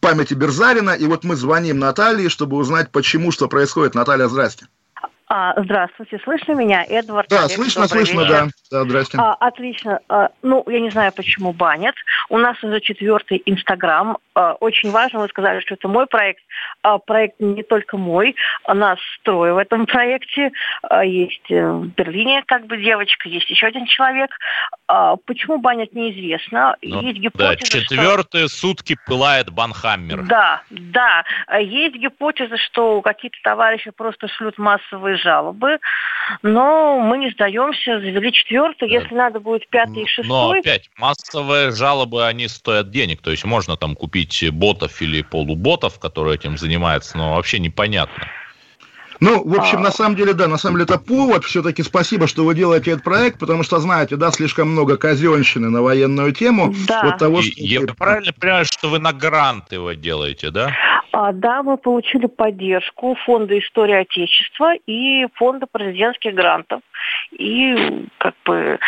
памяти 0.00 0.34
Берзарина, 0.34 0.90
и 0.90 1.06
вот 1.06 1.24
мы 1.24 1.34
звоним 1.34 1.78
Наталье, 1.78 2.28
чтобы 2.28 2.58
узнать, 2.58 2.92
почему, 2.92 3.32
что 3.32 3.48
происходит. 3.48 3.94
Наталья, 3.94 4.28
здрасте. 4.28 4.66
А, 5.30 5.52
здравствуйте, 5.62 6.18
слышно 6.24 6.52
меня? 6.52 6.84
Эдвард. 6.88 7.28
Да, 7.28 7.44
Олег, 7.44 7.52
слышно, 7.52 7.86
слышно, 7.86 8.20
вечер. 8.20 8.28
да. 8.30 8.48
Да, 8.70 8.84
здрасте. 8.84 9.18
А, 9.18 9.34
отлично. 9.34 10.00
А, 10.08 10.30
ну, 10.42 10.64
я 10.68 10.80
не 10.80 10.90
знаю, 10.90 11.12
почему 11.14 11.52
банят. 11.52 11.94
У 12.30 12.38
нас 12.38 12.62
уже 12.62 12.80
четвертый 12.80 13.42
Инстаграм. 13.44 14.16
А, 14.34 14.54
очень 14.54 14.90
важно, 14.90 15.20
вы 15.20 15.28
сказали, 15.28 15.60
что 15.60 15.74
это 15.74 15.86
мой 15.86 16.06
проект. 16.06 16.42
А, 16.82 16.98
проект 16.98 17.40
не 17.40 17.62
только 17.62 17.98
мой. 17.98 18.36
А 18.64 18.74
Нас 18.74 18.98
трое 19.22 19.52
в 19.52 19.58
этом 19.58 19.84
проекте. 19.86 20.50
А, 20.82 21.04
есть 21.04 21.50
э, 21.50 21.62
в 21.62 21.88
Берлине 21.88 22.42
как 22.46 22.66
бы 22.66 22.78
девочка, 22.78 23.28
есть 23.28 23.50
еще 23.50 23.66
один 23.66 23.84
человек. 23.84 24.30
А, 24.86 25.16
почему 25.16 25.58
банят, 25.58 25.92
неизвестно. 25.92 26.76
Ну, 26.82 27.02
есть 27.02 27.16
Да, 27.16 27.54
гипотеза, 27.54 27.66
что... 27.66 27.80
четвертые 27.80 28.48
сутки 28.48 28.96
пылает 29.06 29.50
Банхаммер. 29.50 30.22
Да, 30.22 30.62
да. 30.70 31.24
А 31.46 31.60
Есть 31.60 31.96
гипотеза, 31.96 32.56
что 32.56 33.02
какие-то 33.02 33.36
товарищи 33.42 33.90
просто 33.90 34.28
шлют 34.28 34.56
массовые 34.56 35.17
жалобы, 35.18 35.78
но 36.42 36.98
мы 37.00 37.18
не 37.18 37.30
сдаемся, 37.30 38.00
завели 38.00 38.32
четвертый, 38.32 38.90
если 38.90 39.14
надо 39.14 39.40
будет 39.40 39.68
пятый 39.68 40.02
и 40.02 40.02
Но 40.02 40.06
шестой. 40.06 40.60
опять, 40.60 40.90
массовые 40.96 41.70
жалобы, 41.72 42.26
они 42.26 42.48
стоят 42.48 42.90
денег. 42.90 43.22
То 43.22 43.30
есть 43.30 43.44
можно 43.44 43.76
там 43.76 43.94
купить 43.94 44.44
ботов 44.52 45.00
или 45.02 45.22
полуботов, 45.22 45.98
которые 45.98 46.36
этим 46.36 46.56
занимаются, 46.56 47.16
но 47.16 47.34
вообще 47.34 47.58
непонятно. 47.58 48.28
Ну, 49.20 49.42
в 49.42 49.58
общем, 49.58 49.78
а... 49.78 49.82
на 49.82 49.90
самом 49.90 50.16
деле, 50.16 50.32
да, 50.34 50.46
на 50.46 50.58
самом 50.58 50.76
деле 50.76 50.84
это 50.84 50.98
повод. 50.98 51.44
Все-таки 51.44 51.82
спасибо, 51.82 52.26
что 52.26 52.44
вы 52.44 52.54
делаете 52.54 52.92
этот 52.92 53.04
проект, 53.04 53.38
потому 53.38 53.62
что, 53.62 53.78
знаете, 53.78 54.16
да, 54.16 54.30
слишком 54.30 54.70
много 54.70 54.96
казенщины 54.96 55.70
на 55.70 55.82
военную 55.82 56.32
тему. 56.32 56.72
Да. 56.86 57.02
Вот 57.04 57.18
того, 57.18 57.42
что... 57.42 57.52
Я 57.56 57.80
правильно 57.96 58.32
понимаю, 58.32 58.64
что 58.64 58.88
вы 58.88 58.98
на 58.98 59.12
гранты 59.12 59.76
его 59.76 59.92
делаете, 59.92 60.50
да? 60.50 60.72
А, 61.12 61.32
да, 61.32 61.62
мы 61.62 61.76
получили 61.78 62.26
поддержку 62.26 63.16
Фонда 63.26 63.58
истории 63.58 63.94
Отечества 63.94 64.74
и 64.86 65.26
Фонда 65.34 65.66
президентских 65.70 66.34
грантов. 66.34 66.80
И 67.32 68.06
как 68.18 68.34
бы 68.44 68.78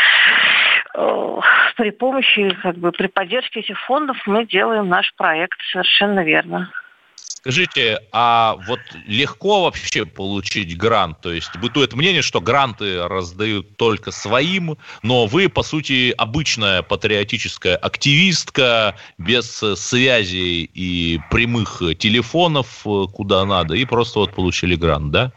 э, 0.95 1.39
при 1.77 1.91
помощи, 1.91 2.57
как 2.63 2.77
бы 2.77 2.93
при 2.93 3.07
поддержке 3.07 3.61
этих 3.61 3.79
фондов 3.81 4.17
мы 4.27 4.47
делаем 4.47 4.89
наш 4.89 5.13
проект, 5.17 5.59
совершенно 5.73 6.23
верно. 6.23 6.71
Скажите, 7.41 8.01
а 8.13 8.57
вот 8.67 8.81
легко 9.07 9.63
вообще 9.65 10.05
получить 10.05 10.77
грант? 10.77 11.23
То 11.23 11.33
есть 11.33 11.57
бытует 11.57 11.95
мнение, 11.95 12.21
что 12.21 12.43
гранты 12.43 13.09
раздают 13.09 13.79
только 13.79 14.11
своим, 14.11 14.77
но 15.03 15.25
вы, 15.25 15.49
по 15.49 15.63
сути, 15.63 16.13
обычная 16.19 16.83
патриотическая 16.83 17.77
активистка, 17.77 18.95
без 19.17 19.47
связей 19.77 20.65
и 20.65 21.19
прямых 21.31 21.81
телефонов 21.99 22.83
э, 22.85 23.07
куда 23.11 23.47
надо, 23.47 23.75
и 23.75 23.87
просто 23.87 24.19
вот 24.19 24.35
получили 24.35 24.75
грант, 24.77 25.11
да? 25.11 25.33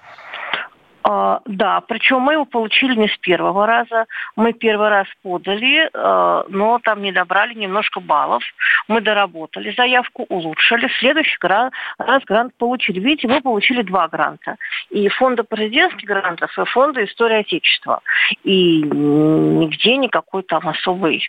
А, 1.04 1.42
да, 1.46 1.82
причем 1.82 2.22
мы 2.22 2.34
его 2.34 2.46
получили 2.46 2.96
не 2.96 3.08
с 3.08 3.18
первого 3.18 3.68
раза. 3.68 4.06
Мы 4.36 4.54
первый 4.54 4.90
раз 4.90 5.08
подали, 5.22 5.90
а, 5.94 6.46
но 6.48 6.80
там 6.80 7.02
не 7.02 7.12
добрали 7.12 7.54
немножко 7.54 8.00
баллов. 8.00 8.44
Мы 8.88 9.02
доработали 9.02 9.74
заявку, 9.76 10.26
улучшили. 10.30 10.88
В 10.88 10.98
следующий 10.98 11.38
раз 11.42 12.24
грант 12.26 12.54
получили. 12.58 13.00
Видите, 13.00 13.28
мы 13.28 13.42
получили 13.42 13.82
два 13.82 14.08
гранта. 14.08 14.56
И 14.90 15.10
фонда 15.10 15.44
президентских 15.44 16.08
грантов, 16.08 16.58
и 16.58 16.66
фонда 16.66 17.04
истории 17.04 17.40
Отечества. 17.40 18.02
И 18.44 18.82
нигде 18.84 19.98
никакой 19.98 20.44
там 20.44 20.68
особой 20.68 21.28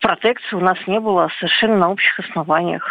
протекции 0.00 0.56
у 0.56 0.60
нас 0.60 0.78
не 0.86 0.98
было 0.98 1.30
совершенно 1.38 1.76
на 1.76 1.90
общих 1.90 2.18
основаниях. 2.18 2.84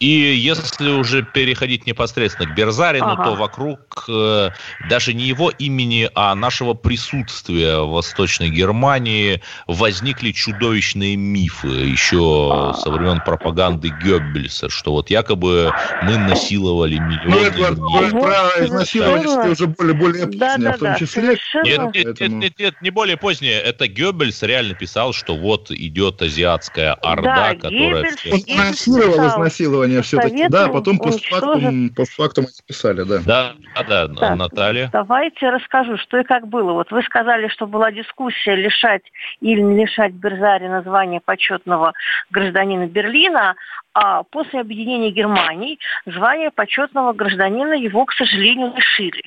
И 0.00 0.08
если 0.08 0.88
уже 0.92 1.22
переходить 1.22 1.86
непосредственно 1.86 2.48
к 2.48 2.54
Берзарину, 2.54 3.04
ага. 3.04 3.24
то 3.24 3.34
вокруг 3.34 4.06
э, 4.08 4.48
даже 4.88 5.12
не 5.12 5.24
его 5.24 5.50
имени, 5.50 6.08
а 6.14 6.34
нашего 6.34 6.72
присутствия 6.72 7.80
в 7.80 7.90
Восточной 7.90 8.48
Германии 8.48 9.42
возникли 9.66 10.32
чудовищные 10.32 11.16
мифы 11.16 11.68
еще 11.68 12.74
со 12.82 12.90
времен 12.90 13.20
пропаганды 13.26 13.92
Геббельса, 14.02 14.70
что 14.70 14.92
вот 14.92 15.10
якобы 15.10 15.70
мы 16.02 16.16
насиловали 16.16 16.96
миллионы 16.96 17.28
ну, 17.28 17.40
это, 17.42 17.58
людей. 17.58 18.20
Про 18.22 18.64
изнасилование 18.64 19.50
уже 19.50 19.66
более, 19.66 19.94
более 19.94 20.26
позднее, 20.28 20.38
да, 20.38 20.56
да, 20.56 20.72
в 20.72 20.78
том 20.78 20.96
числе. 20.96 21.36
Да, 21.52 21.62
нет, 21.62 21.94
нет, 21.94 22.20
нет, 22.20 22.30
нет, 22.30 22.58
нет, 22.58 22.74
не 22.80 22.88
более 22.88 23.18
позднее. 23.18 23.60
Это 23.60 23.86
Геббельс 23.86 24.42
реально 24.42 24.72
писал, 24.72 25.12
что 25.12 25.36
вот 25.36 25.70
идет 25.70 26.22
азиатская 26.22 26.94
орда, 26.94 27.50
да, 27.50 27.54
которая... 27.56 28.16
Геббельс, 28.24 28.48
Он 28.48 28.60
анонсировал 28.60 29.28
изнасилование 29.28 29.89
исследования 29.98 30.02
все-таки. 30.02 30.48
Да, 30.48 30.68
потом 30.68 30.98
постфактум, 30.98 31.90
постфактум 31.90 32.46
писали, 32.66 33.02
да. 33.02 33.20
Да, 33.26 33.54
да, 33.88 34.06
да, 34.06 34.36
Наталья. 34.36 34.88
Давайте 34.92 35.50
расскажу, 35.50 35.96
что 35.98 36.18
и 36.18 36.24
как 36.24 36.46
было. 36.46 36.72
Вот 36.72 36.90
вы 36.92 37.02
сказали, 37.02 37.48
что 37.48 37.66
была 37.66 37.90
дискуссия 37.90 38.54
лишать 38.54 39.02
или 39.40 39.60
не 39.60 39.84
лишать 39.84 40.12
Берзари 40.12 40.68
звания 40.84 41.20
почетного 41.24 41.94
гражданина 42.30 42.86
Берлина, 42.86 43.56
а 43.94 44.22
после 44.22 44.60
объединения 44.60 45.10
Германии 45.10 45.78
звание 46.06 46.50
почетного 46.50 47.12
гражданина 47.12 47.74
его, 47.74 48.04
к 48.04 48.12
сожалению, 48.12 48.72
лишили. 48.76 49.22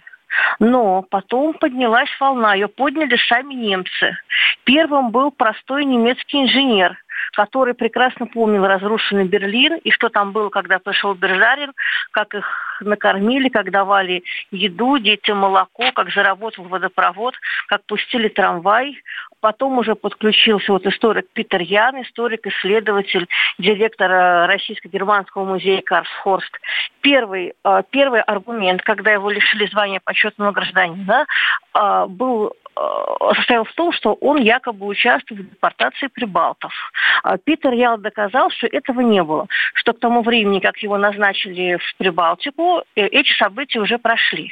Но 0.59 1.03
потом 1.03 1.53
поднялась 1.53 2.09
волна, 2.19 2.55
ее 2.55 2.67
подняли 2.67 3.17
сами 3.27 3.53
немцы. 3.53 4.17
Первым 4.63 5.11
был 5.11 5.31
простой 5.31 5.85
немецкий 5.85 6.41
инженер, 6.41 6.97
который 7.33 7.73
прекрасно 7.73 8.27
помнил 8.27 8.65
разрушенный 8.65 9.25
Берлин 9.25 9.77
и 9.83 9.91
что 9.91 10.09
там 10.09 10.31
было, 10.31 10.49
когда 10.49 10.79
пришел 10.79 11.13
Бержарин, 11.13 11.73
как 12.11 12.33
их 12.33 12.77
накормили, 12.81 13.49
как 13.49 13.71
давали 13.71 14.23
еду, 14.51 14.97
детям 14.97 15.39
молоко, 15.39 15.91
как 15.93 16.11
заработал 16.11 16.65
водопровод, 16.65 17.33
как 17.67 17.83
пустили 17.85 18.27
трамвай. 18.27 18.97
Потом 19.39 19.77
уже 19.77 19.95
подключился 19.95 20.71
вот 20.71 20.85
историк 20.85 21.27
Питер 21.33 21.61
Ян, 21.61 22.01
историк-исследователь, 22.01 23.27
директор 23.57 24.47
российско-германского 24.47 25.43
музея 25.43 25.81
Карсхорст. 25.81 26.57
Первый, 27.01 27.53
э, 27.63 27.83
первый 27.89 28.21
аргумент, 28.21 28.81
когда 28.83 29.11
его 29.11 29.29
лишили 29.29 29.65
звания 29.67 29.99
почетного 30.03 30.51
гражданина, 30.51 31.25
э, 31.73 32.05
был 32.07 32.53
Э, 32.62 32.62
состоял 33.35 33.63
в 33.63 33.73
том, 33.73 33.91
что 33.91 34.13
он 34.13 34.41
якобы 34.41 34.85
участвует 34.85 35.41
в 35.41 35.49
депортации 35.51 36.07
прибалтов. 36.07 36.73
А 37.23 37.37
Питер 37.37 37.73
Ял 37.73 37.97
доказал, 37.97 38.49
что 38.51 38.67
этого 38.67 39.01
не 39.01 39.23
было, 39.23 39.47
что 39.73 39.93
к 39.93 39.99
тому 39.99 40.21
времени, 40.21 40.59
как 40.59 40.77
его 40.77 40.97
назначили 40.97 41.77
в 41.77 41.97
Прибалтику, 41.97 42.83
э, 42.95 43.07
эти 43.07 43.31
события 43.37 43.79
уже 43.79 43.97
прошли. 43.97 44.49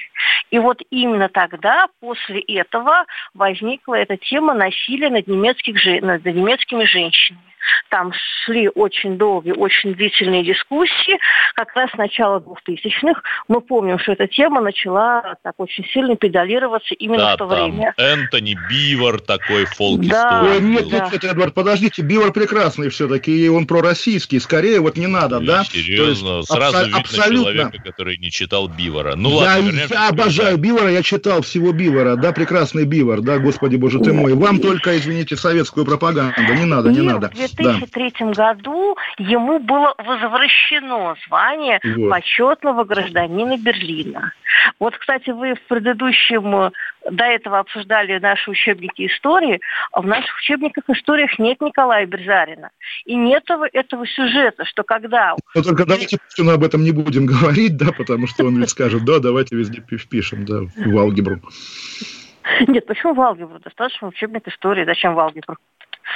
И 0.51 0.59
вот 0.59 0.81
именно 0.89 1.29
тогда, 1.29 1.87
после 1.99 2.41
этого, 2.41 3.05
возникла 3.33 3.95
эта 3.95 4.17
тема 4.17 4.53
насилия 4.53 5.09
над, 5.09 5.27
немецких, 5.27 5.75
над 6.01 6.25
немецкими 6.25 6.85
женщинами. 6.85 7.50
Там 7.89 8.13
шли 8.45 8.69
очень 8.73 9.17
долгие, 9.17 9.51
очень 9.51 9.93
длительные 9.93 10.43
дискуссии. 10.43 11.17
Как 11.55 11.75
раз 11.75 11.91
с 11.91 11.97
начала 11.97 12.39
2000-х 12.39 13.21
мы 13.47 13.61
помним, 13.61 13.99
что 13.99 14.13
эта 14.13 14.27
тема 14.27 14.61
начала 14.61 15.35
так 15.43 15.53
очень 15.57 15.85
сильно 15.85 16.15
педалироваться 16.15 16.93
именно 16.95 17.23
да, 17.23 17.33
в 17.35 17.37
то 17.37 17.47
там 17.47 17.71
время. 17.71 17.93
Энтони 17.97 18.57
Бивор 18.69 19.19
такой 19.19 19.65
фолк 19.65 20.01
да, 20.01 20.43
Ой, 20.43 20.61
нет, 20.61 20.85
нет, 20.85 21.11
нет, 21.11 21.23
Эдвард, 21.23 21.53
подождите, 21.53 22.01
Бивор 22.01 22.31
прекрасный 22.31 22.89
все-таки, 22.89 23.45
и 23.45 23.47
он 23.47 23.67
пророссийский, 23.67 24.39
скорее 24.39 24.79
вот 24.79 24.97
не 24.97 25.07
надо, 25.07 25.37
Ой, 25.37 25.45
да? 25.45 25.63
Серьезно, 25.63 26.37
есть, 26.37 26.47
сразу 26.47 26.77
абсо- 26.77 26.85
видно 26.85 26.99
абсолютно. 26.99 27.53
человека, 27.53 27.83
который 27.83 28.17
не 28.17 28.31
читал 28.31 28.67
Бивора. 28.67 29.15
Ну 29.15 29.31
я, 29.31 29.55
ладно, 29.57 29.81
я 29.89 30.09
обожаю 30.09 30.57
Бивора, 30.57 30.91
я 30.91 31.03
читал 31.03 31.41
всего 31.41 31.71
Бивора, 31.71 32.15
да, 32.15 32.31
прекрасный 32.31 32.85
Бивор, 32.85 33.21
да, 33.21 33.37
господи 33.39 33.75
боже 33.75 33.99
ты 33.99 34.13
мой. 34.13 34.33
Вам 34.33 34.59
только, 34.59 34.97
извините, 34.97 35.35
советскую 35.35 35.85
пропаганду, 35.85 36.53
не 36.53 36.65
надо, 36.65 36.89
не 36.89 36.99
нет, 36.99 37.13
надо. 37.13 37.31
2003 37.55 38.13
да. 38.19 38.25
году 38.53 38.97
ему 39.17 39.59
было 39.59 39.93
возвращено 39.97 41.15
звание 41.27 41.79
вот. 41.83 42.09
почетного 42.09 42.83
гражданина 42.83 43.57
Берлина. 43.57 44.33
Вот, 44.79 44.97
кстати, 44.97 45.29
вы 45.29 45.55
в 45.55 45.61
предыдущем 45.67 46.55
э, 46.55 46.71
до 47.09 47.23
этого 47.23 47.59
обсуждали 47.59 48.19
наши 48.19 48.51
учебники 48.51 49.07
истории, 49.07 49.59
а 49.91 50.01
в 50.01 50.05
наших 50.05 50.37
учебниках 50.37 50.83
историях 50.89 51.37
нет 51.39 51.61
Николая 51.61 52.05
Берзарина. 52.05 52.69
И 53.05 53.15
нет 53.15 53.43
этого, 53.43 53.67
этого 53.71 54.07
сюжета, 54.07 54.65
что 54.65 54.83
когда... 54.83 55.35
Но 55.55 55.61
только 55.61 55.85
давайте 55.85 56.17
ну, 56.37 56.51
об 56.51 56.63
этом 56.63 56.83
не 56.83 56.91
будем 56.91 57.25
говорить, 57.27 57.77
да, 57.77 57.91
потому 57.91 58.27
что 58.27 58.45
он 58.45 58.59
ведь 58.59 58.69
скажет, 58.69 59.03
да, 59.05 59.19
давайте 59.19 59.55
везде 59.55 59.81
впишем, 59.81 60.45
да, 60.45 60.61
в 60.75 60.97
алгебру. 60.97 61.41
Нет, 62.67 62.85
почему 62.85 63.13
в 63.13 63.21
алгебру? 63.21 63.59
Достаточно 63.59 64.07
учебник 64.07 64.47
истории, 64.47 64.85
зачем 64.85 65.15
в 65.15 65.19
алгебру? 65.19 65.57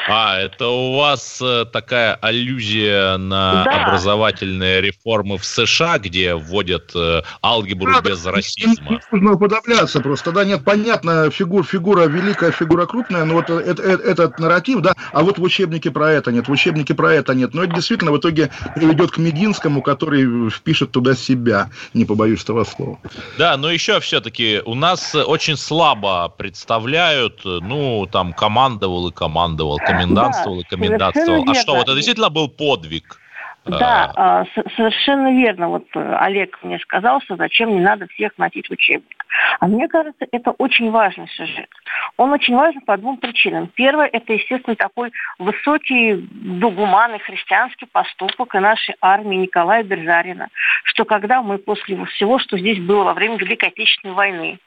А, 0.07 0.39
это 0.39 0.67
у 0.67 0.97
вас 0.97 1.39
э, 1.41 1.65
такая 1.65 2.13
аллюзия 2.15 3.17
на 3.17 3.63
да. 3.63 3.85
образовательные 3.85 4.81
реформы 4.81 5.37
в 5.37 5.45
США, 5.45 5.97
где 5.97 6.35
вводят 6.35 6.91
э, 6.95 7.21
алгебру 7.43 7.91
да, 7.93 8.01
без 8.01 8.23
расизма. 8.25 9.01
Нужно 9.11 9.33
уподобляться 9.33 10.01
просто, 10.01 10.31
да, 10.31 10.45
нет, 10.45 10.63
понятно, 10.63 11.31
фигур, 11.31 11.65
фигура 11.65 12.05
великая, 12.05 12.51
фигура 12.51 12.85
крупная, 12.85 13.25
но 13.25 13.35
вот 13.35 13.49
это, 13.49 13.81
это, 13.81 14.03
этот 14.03 14.39
нарратив, 14.39 14.81
да, 14.81 14.93
а 15.11 15.23
вот 15.23 15.39
в 15.39 15.43
учебнике 15.43 15.89
про 15.89 16.11
это 16.11 16.31
нет, 16.31 16.47
в 16.47 16.51
учебнике 16.51 16.93
про 16.93 17.13
это 17.13 17.33
нет, 17.33 17.53
но 17.53 17.63
это 17.63 17.73
действительно 17.73 18.11
в 18.11 18.19
итоге 18.19 18.51
приведет 18.75 19.11
к 19.11 19.17
Мединскому, 19.17 19.81
который 19.81 20.49
впишет 20.49 20.91
туда 20.91 21.15
себя, 21.15 21.69
не 21.93 22.05
побоюсь 22.05 22.43
этого 22.43 22.63
слова. 22.63 22.99
Да, 23.37 23.57
но 23.57 23.71
еще 23.71 23.99
все-таки 24.01 24.61
у 24.65 24.75
нас 24.75 25.15
очень 25.15 25.57
слабо 25.57 26.29
представляют, 26.29 27.41
ну, 27.43 28.07
там, 28.11 28.33
командовал 28.33 29.07
и 29.07 29.11
командовал, 29.11 29.74
комендантствовал 29.77 30.57
да, 30.57 30.61
и 30.61 30.63
комендантствовал. 30.65 31.49
А 31.49 31.55
что, 31.55 31.75
вот 31.75 31.83
это 31.83 31.95
действительно 31.95 32.29
был 32.29 32.47
подвиг? 32.49 33.19
Да, 33.65 34.11
а, 34.15 34.45
совершенно 34.75 35.33
верно. 35.33 35.69
Вот 35.69 35.85
э, 35.95 36.15
Олег 36.19 36.59
мне 36.61 36.77
сказал, 36.79 37.19
что 37.21 37.35
зачем 37.35 37.71
не 37.71 37.79
надо 37.79 38.05
всех 38.07 38.37
носить 38.37 38.69
в 38.69 38.71
учебник. 38.71 39.25
А 39.59 39.67
мне 39.67 39.87
кажется, 39.87 40.27
это 40.31 40.51
очень 40.51 40.91
важный 40.91 41.27
сюжет. 41.29 41.69
Он 42.17 42.31
очень 42.31 42.55
важен 42.55 42.81
по 42.81 42.95
двум 42.95 43.17
причинам. 43.17 43.67
Первое, 43.73 44.05
это, 44.05 44.33
естественно, 44.33 44.75
такой 44.75 45.11
высокий, 45.39 46.15
дугуманный 46.31 47.17
христианский 47.19 47.87
поступок 47.87 48.53
и 48.53 48.59
нашей 48.59 48.95
армии 49.01 49.37
Николая 49.37 49.83
Берзарина, 49.83 50.49
что 50.83 51.03
когда 51.03 51.41
мы 51.41 51.57
после 51.57 52.05
всего, 52.05 52.37
что 52.37 52.59
здесь 52.59 52.79
было 52.79 53.03
во 53.03 53.13
время 53.15 53.37
Великой 53.37 53.69
Отечественной 53.69 54.13
войны, 54.13 54.59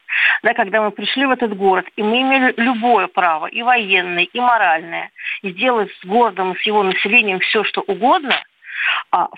да, 0.43 0.53
когда 0.53 0.81
мы 0.81 0.91
пришли 0.91 1.25
в 1.25 1.31
этот 1.31 1.55
город, 1.55 1.85
и 1.95 2.03
мы 2.03 2.21
имели 2.21 2.53
любое 2.57 3.07
право, 3.07 3.45
и 3.45 3.61
военное, 3.61 4.23
и 4.23 4.39
моральное, 4.41 5.09
сделать 5.41 5.89
с 6.01 6.05
городом, 6.05 6.55
с 6.57 6.61
его 6.63 6.83
населением 6.83 7.39
все, 7.39 7.63
что 7.63 7.81
угодно– 7.81 8.35
а 8.48 8.48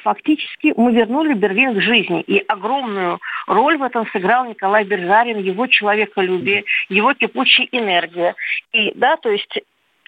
фактически 0.03 0.73
мы 0.75 0.93
вернули 0.93 1.33
Берлин 1.33 1.75
к 1.75 1.81
жизни. 1.81 2.21
И 2.21 2.39
огромную 2.39 3.19
Роль 3.47 3.77
в 3.77 3.83
этом 3.83 4.07
сыграл 4.07 4.45
Николай 4.45 4.83
Бержарин, 4.83 5.39
его 5.39 5.67
человеколюбие, 5.67 6.65
его 6.89 7.13
кипучая 7.13 7.67
энергия. 7.71 8.35
И, 8.71 8.91
да, 8.95 9.17
то 9.17 9.29
есть 9.29 9.61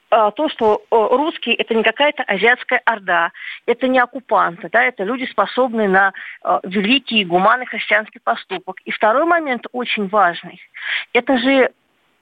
а, 0.09 0.29
то, 0.31 0.47
что 0.47 0.83
русские 0.91 1.55
это 1.55 1.73
не 1.73 1.81
какая-то 1.81 2.21
азиатская 2.23 2.81
орда, 2.85 3.31
это 3.65 3.87
не 3.87 3.97
оккупанты, 3.97 4.69
да, 4.71 4.83
это 4.83 5.03
люди, 5.03 5.25
способные 5.25 5.89
на 5.89 6.13
а, 6.43 6.59
великий 6.63 7.25
гуманный 7.25 7.65
христианский 7.65 8.19
поступок. 8.19 8.77
И 8.85 8.91
второй 8.91 9.25
момент 9.25 9.65
очень 9.71 10.07
важный. 10.07 10.61
Это 11.13 11.37
же 11.39 11.71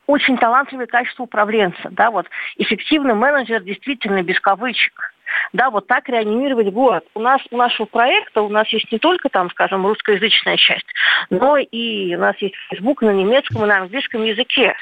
очень 0.07 0.37
талантливое 0.37 0.87
качество 0.87 1.23
управленца, 1.23 1.89
да, 1.91 2.11
вот 2.11 2.27
эффективный 2.55 3.13
менеджер 3.13 3.61
действительно 3.61 4.23
без 4.23 4.39
кавычек, 4.39 5.13
да, 5.53 5.69
вот 5.69 5.87
так 5.87 6.07
реанимировать 6.09 6.71
город. 6.71 7.05
У 7.13 7.19
нас, 7.19 7.41
у 7.51 7.57
нашего 7.57 7.85
проекта, 7.85 8.41
у 8.41 8.49
нас 8.49 8.67
есть 8.69 8.91
не 8.91 8.99
только 8.99 9.29
там, 9.29 9.49
скажем, 9.51 9.85
русскоязычная 9.85 10.57
часть, 10.57 10.87
но 11.29 11.57
и 11.57 12.15
у 12.15 12.19
нас 12.19 12.35
есть 12.39 12.55
Facebook 12.69 13.01
на 13.01 13.11
немецком 13.11 13.63
и 13.63 13.67
на 13.67 13.79
английском 13.79 14.23
языке. 14.23 14.75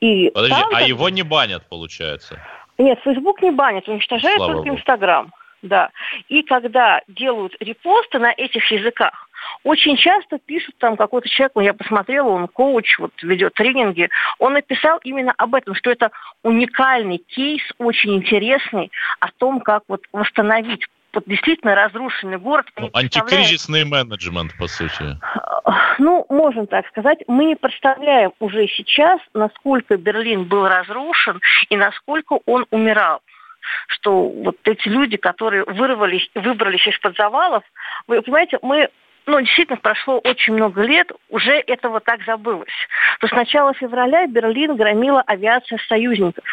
И 0.00 0.30
Подожди, 0.30 0.54
там, 0.54 0.70
а 0.74 0.82
его 0.82 1.08
не 1.08 1.22
банят, 1.22 1.68
получается? 1.68 2.40
Нет, 2.78 2.98
Facebook 3.04 3.42
не 3.42 3.50
банят, 3.50 3.88
уничтожает 3.88 4.36
Слава 4.36 4.54
только 4.54 4.70
Инстаграм. 4.70 5.32
Да. 5.62 5.90
И 6.28 6.42
когда 6.42 7.02
делают 7.08 7.54
репосты 7.60 8.18
на 8.18 8.32
этих 8.32 8.70
языках, 8.70 9.28
очень 9.64 9.96
часто 9.96 10.38
пишут 10.38 10.76
там 10.78 10.96
какой-то 10.96 11.28
человек, 11.28 11.52
я 11.56 11.74
посмотрела, 11.74 12.28
он 12.28 12.48
коуч, 12.48 12.98
вот 12.98 13.12
ведет 13.22 13.54
тренинги, 13.54 14.08
он 14.38 14.54
написал 14.54 14.98
именно 15.04 15.32
об 15.36 15.54
этом, 15.54 15.74
что 15.74 15.90
это 15.90 16.10
уникальный 16.42 17.18
кейс, 17.18 17.62
очень 17.78 18.16
интересный, 18.16 18.90
о 19.20 19.30
том, 19.30 19.60
как 19.60 19.82
вот 19.88 20.02
восстановить 20.12 20.86
вот 21.12 21.24
действительно 21.26 21.74
разрушенный 21.74 22.38
город. 22.38 22.66
Ну, 22.76 22.88
антикризисный 22.92 23.84
менеджмент, 23.84 24.56
по 24.56 24.68
сути. 24.68 25.18
Ну, 25.98 26.24
можем 26.28 26.66
так 26.66 26.86
сказать. 26.88 27.18
Мы 27.26 27.46
не 27.46 27.56
представляем 27.56 28.32
уже 28.38 28.68
сейчас, 28.68 29.20
насколько 29.34 29.96
Берлин 29.96 30.44
был 30.44 30.66
разрушен 30.68 31.40
и 31.68 31.76
насколько 31.76 32.38
он 32.46 32.66
умирал 32.70 33.20
что 33.88 34.28
вот 34.28 34.56
эти 34.64 34.88
люди, 34.88 35.16
которые 35.16 35.64
вырвались, 35.64 36.28
выбрались 36.34 36.86
из-под 36.86 37.16
завалов, 37.16 37.62
вы 38.06 38.22
понимаете, 38.22 38.58
мы 38.62 38.88
ну, 39.30 39.40
действительно, 39.40 39.78
прошло 39.78 40.18
очень 40.18 40.54
много 40.54 40.82
лет, 40.82 41.10
уже 41.28 41.52
этого 41.52 42.00
так 42.00 42.22
забылось. 42.24 42.68
То 43.20 43.28
с 43.28 43.32
начала 43.32 43.72
февраля 43.74 44.26
Берлин 44.26 44.76
громила 44.76 45.22
авиация 45.22 45.78
союзников. 45.88 46.44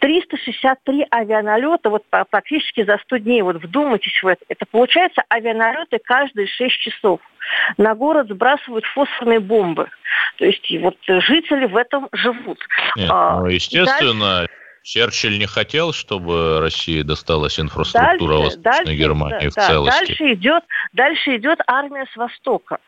363 0.00 1.06
авианалета 1.10 1.90
вот 1.90 2.04
практически 2.30 2.84
за 2.84 2.98
100 2.98 3.18
дней. 3.18 3.42
Вот 3.42 3.56
вдумайтесь 3.56 4.22
в 4.22 4.26
это. 4.26 4.44
Это 4.48 4.66
получается 4.66 5.22
авианалеты 5.32 5.98
каждые 6.04 6.48
6 6.48 6.78
часов. 6.80 7.20
На 7.76 7.94
город 7.94 8.28
сбрасывают 8.28 8.84
фосфорные 8.86 9.40
бомбы. 9.40 9.88
То 10.38 10.44
есть 10.44 10.66
вот 10.80 10.96
жители 11.06 11.66
в 11.66 11.76
этом 11.76 12.08
живут. 12.12 12.58
Нет, 12.96 13.08
а, 13.10 13.40
ну, 13.40 13.46
естественно, 13.46 14.38
дальше... 14.40 14.52
Черчилль 14.86 15.36
не 15.36 15.46
хотел, 15.46 15.92
чтобы 15.92 16.60
России 16.60 17.02
досталась 17.02 17.58
инфраструктура 17.58 18.38
дальше, 18.38 18.56
Восточной 18.56 18.84
дальше, 18.84 18.94
Германии 18.94 19.48
да, 19.48 19.50
в 19.50 19.66
целости. 19.66 20.06
Дальше 20.06 20.32
идет, 20.34 20.64
дальше 20.92 21.36
идет 21.36 21.58
армия 21.66 22.06
с 22.12 22.16
Востока. 22.16 22.78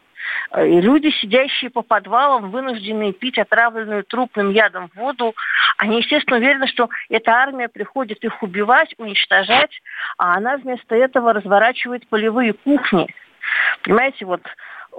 И 0.57 0.81
люди, 0.81 1.11
сидящие 1.21 1.71
по 1.71 1.83
подвалам, 1.83 2.53
вынужденные 2.53 3.13
пить 3.13 3.37
отравленную 3.37 4.05
трупным 4.05 4.53
ядом 4.53 4.93
воду, 4.95 5.35
они, 5.77 5.99
естественно, 5.99 6.37
уверены, 6.37 6.69
что 6.69 6.89
эта 7.09 7.33
армия 7.33 7.69
приходит 7.69 8.23
их 8.23 8.45
убивать, 8.45 8.95
уничтожать, 8.99 9.73
а 10.19 10.37
она 10.37 10.57
вместо 10.57 10.95
этого 10.95 11.33
разворачивает 11.33 12.07
полевые 12.07 12.53
кухни. 12.53 13.13
Понимаете, 13.83 14.25
вот 14.25 14.43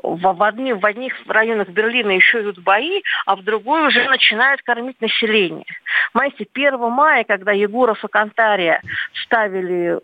в, 0.04 0.34
в, 0.34 0.44
одни, 0.44 0.74
в 0.74 0.86
одних 0.86 1.14
районах 1.28 1.70
Берлина 1.70 2.12
еще 2.12 2.42
идут 2.42 2.60
бои, 2.60 3.02
а 3.26 3.36
в 3.36 3.44
другой 3.44 3.88
уже 3.88 4.04
начинают 4.06 4.62
кормить 4.62 5.00
население. 5.02 5.66
Понимаете, 6.14 6.48
1 6.54 6.80
мая, 6.92 7.24
когда 7.24 7.52
Егоров 7.52 8.04
и 8.04 8.08
Кантария 8.08 8.82
ставили 9.24 10.00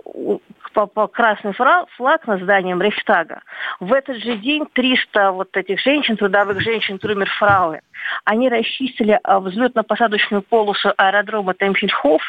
по, 0.73 0.87
по 0.87 1.07
красный 1.07 1.53
флаг 1.53 2.27
на 2.27 2.37
зданием 2.37 2.81
Рейхстага, 2.81 3.41
в 3.79 3.93
этот 3.93 4.17
же 4.17 4.35
день 4.37 4.65
300 4.73 5.31
вот 5.31 5.55
этих 5.55 5.79
женщин, 5.79 6.17
трудовых 6.17 6.61
женщин, 6.61 6.99
трумерфрауэ, 6.99 7.81
они 8.23 8.49
расчистили 8.49 9.19
а, 9.23 9.39
взлетно-посадочную 9.39 10.41
полосу 10.41 10.93
аэродрома 10.97 11.53
Темпельхоф, 11.53 12.21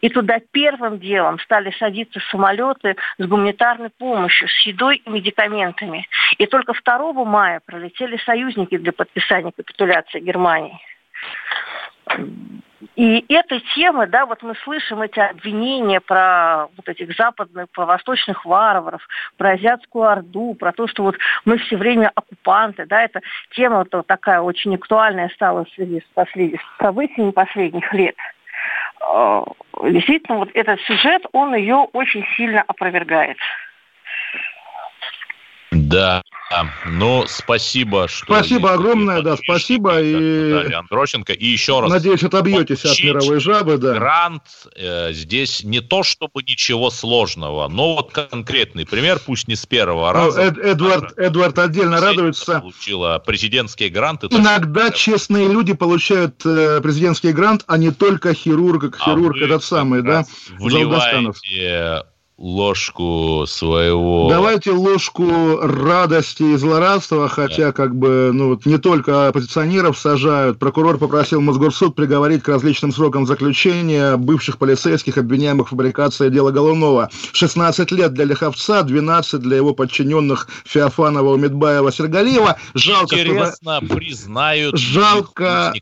и 0.00 0.08
туда 0.08 0.38
первым 0.50 0.98
делом 0.98 1.38
стали 1.40 1.70
садиться 1.78 2.20
самолеты 2.30 2.96
с 3.18 3.26
гуманитарной 3.26 3.90
помощью, 3.90 4.48
с 4.48 4.66
едой 4.66 5.02
и 5.04 5.10
медикаментами. 5.10 6.06
И 6.38 6.46
только 6.46 6.72
2 6.72 7.12
мая 7.24 7.60
пролетели 7.64 8.16
союзники 8.18 8.76
для 8.78 8.92
подписания 8.92 9.52
капитуляции 9.52 10.20
Германии. 10.20 10.78
И 12.96 13.24
эта 13.28 13.60
тема, 13.74 14.06
да, 14.06 14.24
вот 14.24 14.42
мы 14.42 14.54
слышим 14.64 15.02
эти 15.02 15.18
обвинения 15.18 16.00
про 16.00 16.66
вот 16.76 16.88
этих 16.88 17.14
западных, 17.14 17.68
про 17.70 17.84
восточных 17.84 18.44
варваров, 18.46 19.06
про 19.36 19.50
азиатскую 19.50 20.08
орду, 20.08 20.54
про 20.54 20.72
то, 20.72 20.86
что 20.86 21.02
вот 21.02 21.16
мы 21.44 21.58
все 21.58 21.76
время 21.76 22.10
оккупанты, 22.14 22.86
да, 22.86 23.02
эта 23.02 23.20
тема 23.54 23.84
вот 23.90 24.06
такая 24.06 24.40
очень 24.40 24.74
актуальная 24.74 25.28
стала 25.30 25.64
в 25.64 25.70
связи 25.70 26.00
с, 26.00 26.14
послед... 26.14 26.54
с 26.56 26.82
событиями 26.82 27.32
последних 27.32 27.92
лет. 27.92 28.16
А, 29.00 29.44
действительно, 29.82 30.38
вот 30.38 30.50
этот 30.54 30.80
сюжет, 30.82 31.22
он 31.32 31.54
ее 31.54 31.86
очень 31.92 32.24
сильно 32.36 32.62
опровергает. 32.62 33.36
Да, 35.90 36.22
ну, 36.86 37.24
спасибо, 37.26 38.06
что... 38.06 38.36
Спасибо 38.36 38.74
огромное, 38.74 39.22
да, 39.22 39.36
спасибо. 39.36 40.00
И... 40.00 40.72
Андрощенко. 40.72 41.32
И 41.32 41.46
еще 41.46 41.80
раз... 41.80 41.90
Надеюсь, 41.90 42.22
отобьетесь 42.22 42.84
от 42.84 43.02
мировой 43.02 43.40
жабы, 43.40 43.76
да. 43.76 43.94
Грант 43.94 44.42
э, 44.76 45.12
здесь 45.12 45.64
не 45.64 45.80
то, 45.80 46.04
чтобы 46.04 46.44
ничего 46.44 46.90
сложного, 46.90 47.66
но 47.66 47.96
вот 47.96 48.12
конкретный 48.12 48.86
пример, 48.86 49.18
пусть 49.24 49.48
не 49.48 49.56
с 49.56 49.66
первого 49.66 50.06
ну, 50.08 50.12
раза. 50.12 50.42
Эд, 50.42 50.58
Эдвард, 50.58 51.18
а, 51.18 51.22
Эдвард 51.22 51.58
отдельно 51.58 52.00
радуется. 52.00 52.60
Получила 52.60 53.18
президентские 53.18 53.88
гранты. 53.88 54.28
Иногда 54.30 54.86
так, 54.86 54.94
честные 54.94 55.48
люди 55.48 55.72
получают 55.72 56.46
э, 56.46 56.80
президентский 56.80 57.32
грант, 57.32 57.64
а 57.66 57.76
не 57.78 57.90
только 57.90 58.32
хирург, 58.32 58.92
как 58.92 59.00
хирург 59.00 59.36
а 59.40 59.44
этот 59.44 59.64
самый, 59.64 60.02
да, 60.02 60.24
Вливаете 60.50 62.04
ложку 62.40 63.44
своего... 63.46 64.28
Давайте 64.30 64.72
ложку 64.72 65.58
радости 65.60 66.42
и 66.42 66.56
злорадства, 66.56 67.28
хотя 67.28 67.66
да. 67.66 67.72
как 67.72 67.94
бы, 67.94 68.30
ну 68.32 68.48
вот 68.48 68.64
не 68.64 68.78
только 68.78 69.28
оппозиционеров 69.28 69.98
сажают. 69.98 70.58
Прокурор 70.58 70.96
попросил 70.96 71.42
Мосгорсуд 71.42 71.94
приговорить 71.94 72.42
к 72.42 72.48
различным 72.48 72.92
срокам 72.92 73.26
заключения 73.26 74.16
бывших 74.16 74.56
полицейских, 74.56 75.18
обвиняемых 75.18 75.66
в 75.66 75.70
фабрикации 75.70 76.30
дела 76.30 76.50
Голунова. 76.50 77.10
16 77.32 77.90
лет 77.92 78.14
для 78.14 78.24
Лиховца, 78.24 78.82
12 78.82 79.40
для 79.40 79.56
его 79.58 79.74
подчиненных 79.74 80.48
Феофанова, 80.64 81.34
Умедбаева, 81.34 81.92
Сергалиева. 81.92 82.56
Жалко, 82.72 83.20
Интересно, 83.20 83.80
что... 83.84 83.94
признают 83.94 84.78
жалко, 84.78 85.74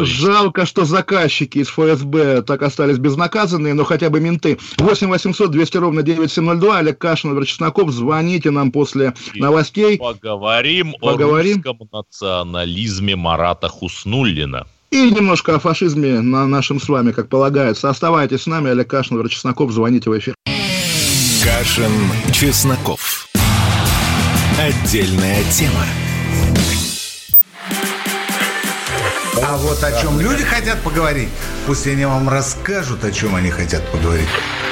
жалко, 0.00 0.66
что 0.66 0.84
заказчики 0.84 1.58
из 1.58 1.68
ФСБ 1.68 2.42
так 2.42 2.62
остались 2.62 2.98
безнаказанные, 2.98 3.74
но 3.74 3.84
хотя 3.84 4.10
бы 4.10 4.18
менты. 4.18 4.58
8 4.78 5.08
800 5.08 5.50
200 5.52 5.76
ровно 5.76 5.91
ровно 5.92 6.02
9702. 6.02 6.78
Олег 6.78 6.98
Кашин, 6.98 7.30
Владимир 7.30 7.46
Чесноков. 7.46 7.90
Звоните 7.90 8.50
нам 8.50 8.72
после 8.72 9.14
И 9.34 9.40
новостей. 9.40 9.98
Поговорим, 9.98 10.94
поговорим 11.00 11.62
о 11.64 11.68
русском 11.68 11.88
национализме 11.92 13.16
Марата 13.16 13.68
Хуснуллина. 13.68 14.66
И 14.90 15.10
немножко 15.10 15.54
о 15.54 15.58
фашизме 15.58 16.20
на 16.20 16.46
нашем 16.46 16.80
с 16.80 16.88
вами, 16.88 17.12
как 17.12 17.28
полагается. 17.28 17.88
Оставайтесь 17.88 18.42
с 18.42 18.46
нами. 18.46 18.70
Олег 18.70 18.88
Кашин, 18.88 19.16
Владимир 19.16 19.30
Чесноков. 19.30 19.70
Звоните 19.72 20.10
в 20.10 20.18
эфир. 20.18 20.34
Кашин, 21.44 21.92
Чесноков. 22.32 23.28
Отдельная 24.58 25.42
тема. 25.50 25.84
А 29.44 29.56
вот 29.56 29.82
о 29.82 30.00
чем 30.00 30.20
люди 30.20 30.44
хотят 30.44 30.80
поговорить, 30.82 31.28
пусть 31.66 31.86
они 31.86 32.04
вам 32.06 32.28
расскажут, 32.28 33.04
о 33.04 33.10
чем 33.10 33.34
они 33.34 33.50
хотят 33.50 33.82
поговорить. 33.90 34.28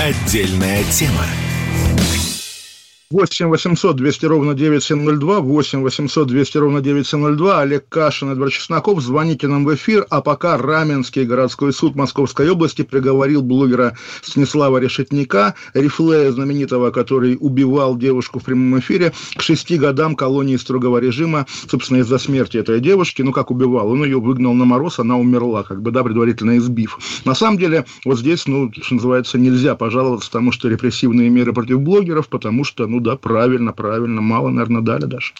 Отдельная 0.00 0.82
тема. 0.84 1.43
8 3.14 3.46
800 3.46 3.94
200 3.94 4.26
ровно 4.26 4.54
9702, 4.54 5.38
8 5.38 5.82
800 5.82 6.26
200 6.26 6.58
ровно 6.58 6.80
9702, 6.80 7.60
Олег 7.60 7.88
Кашин, 7.88 8.30
Эдвард 8.30 8.52
Чесноков, 8.52 9.00
звоните 9.00 9.46
нам 9.46 9.64
в 9.64 9.72
эфир, 9.72 10.04
а 10.10 10.20
пока 10.20 10.58
Раменский 10.58 11.22
городской 11.22 11.72
суд 11.72 11.94
Московской 11.94 12.50
области 12.50 12.82
приговорил 12.82 13.42
блогера 13.42 13.96
Станислава 14.20 14.78
Решетника, 14.78 15.54
рифлея 15.74 16.32
знаменитого, 16.32 16.90
который 16.90 17.36
убивал 17.38 17.96
девушку 17.96 18.40
в 18.40 18.42
прямом 18.42 18.80
эфире, 18.80 19.12
к 19.36 19.42
шести 19.42 19.78
годам 19.78 20.16
колонии 20.16 20.56
строгого 20.56 20.98
режима, 20.98 21.46
собственно, 21.70 21.98
из-за 21.98 22.18
смерти 22.18 22.56
этой 22.56 22.80
девушки, 22.80 23.22
ну 23.22 23.30
как 23.30 23.52
убивал, 23.52 23.92
он 23.92 24.02
ее 24.02 24.18
выгнал 24.18 24.54
на 24.54 24.64
мороз, 24.64 24.98
она 24.98 25.16
умерла, 25.16 25.62
как 25.62 25.82
бы, 25.82 25.92
да, 25.92 26.02
предварительно 26.02 26.58
избив. 26.58 26.98
На 27.24 27.36
самом 27.36 27.58
деле, 27.58 27.84
вот 28.04 28.18
здесь, 28.18 28.48
ну, 28.48 28.72
что 28.72 28.96
называется, 28.96 29.38
нельзя 29.38 29.76
пожаловаться 29.76 30.32
тому, 30.32 30.50
что 30.50 30.68
репрессивные 30.68 31.30
меры 31.30 31.52
против 31.52 31.78
блогеров, 31.78 32.26
потому 32.26 32.64
что, 32.64 32.88
ну 32.88 33.03
да, 33.04 33.16
правильно, 33.16 33.72
правильно, 33.72 34.20
мало, 34.20 34.48
наверное, 34.48 34.82
дали 34.82 35.04
даже. 35.04 35.32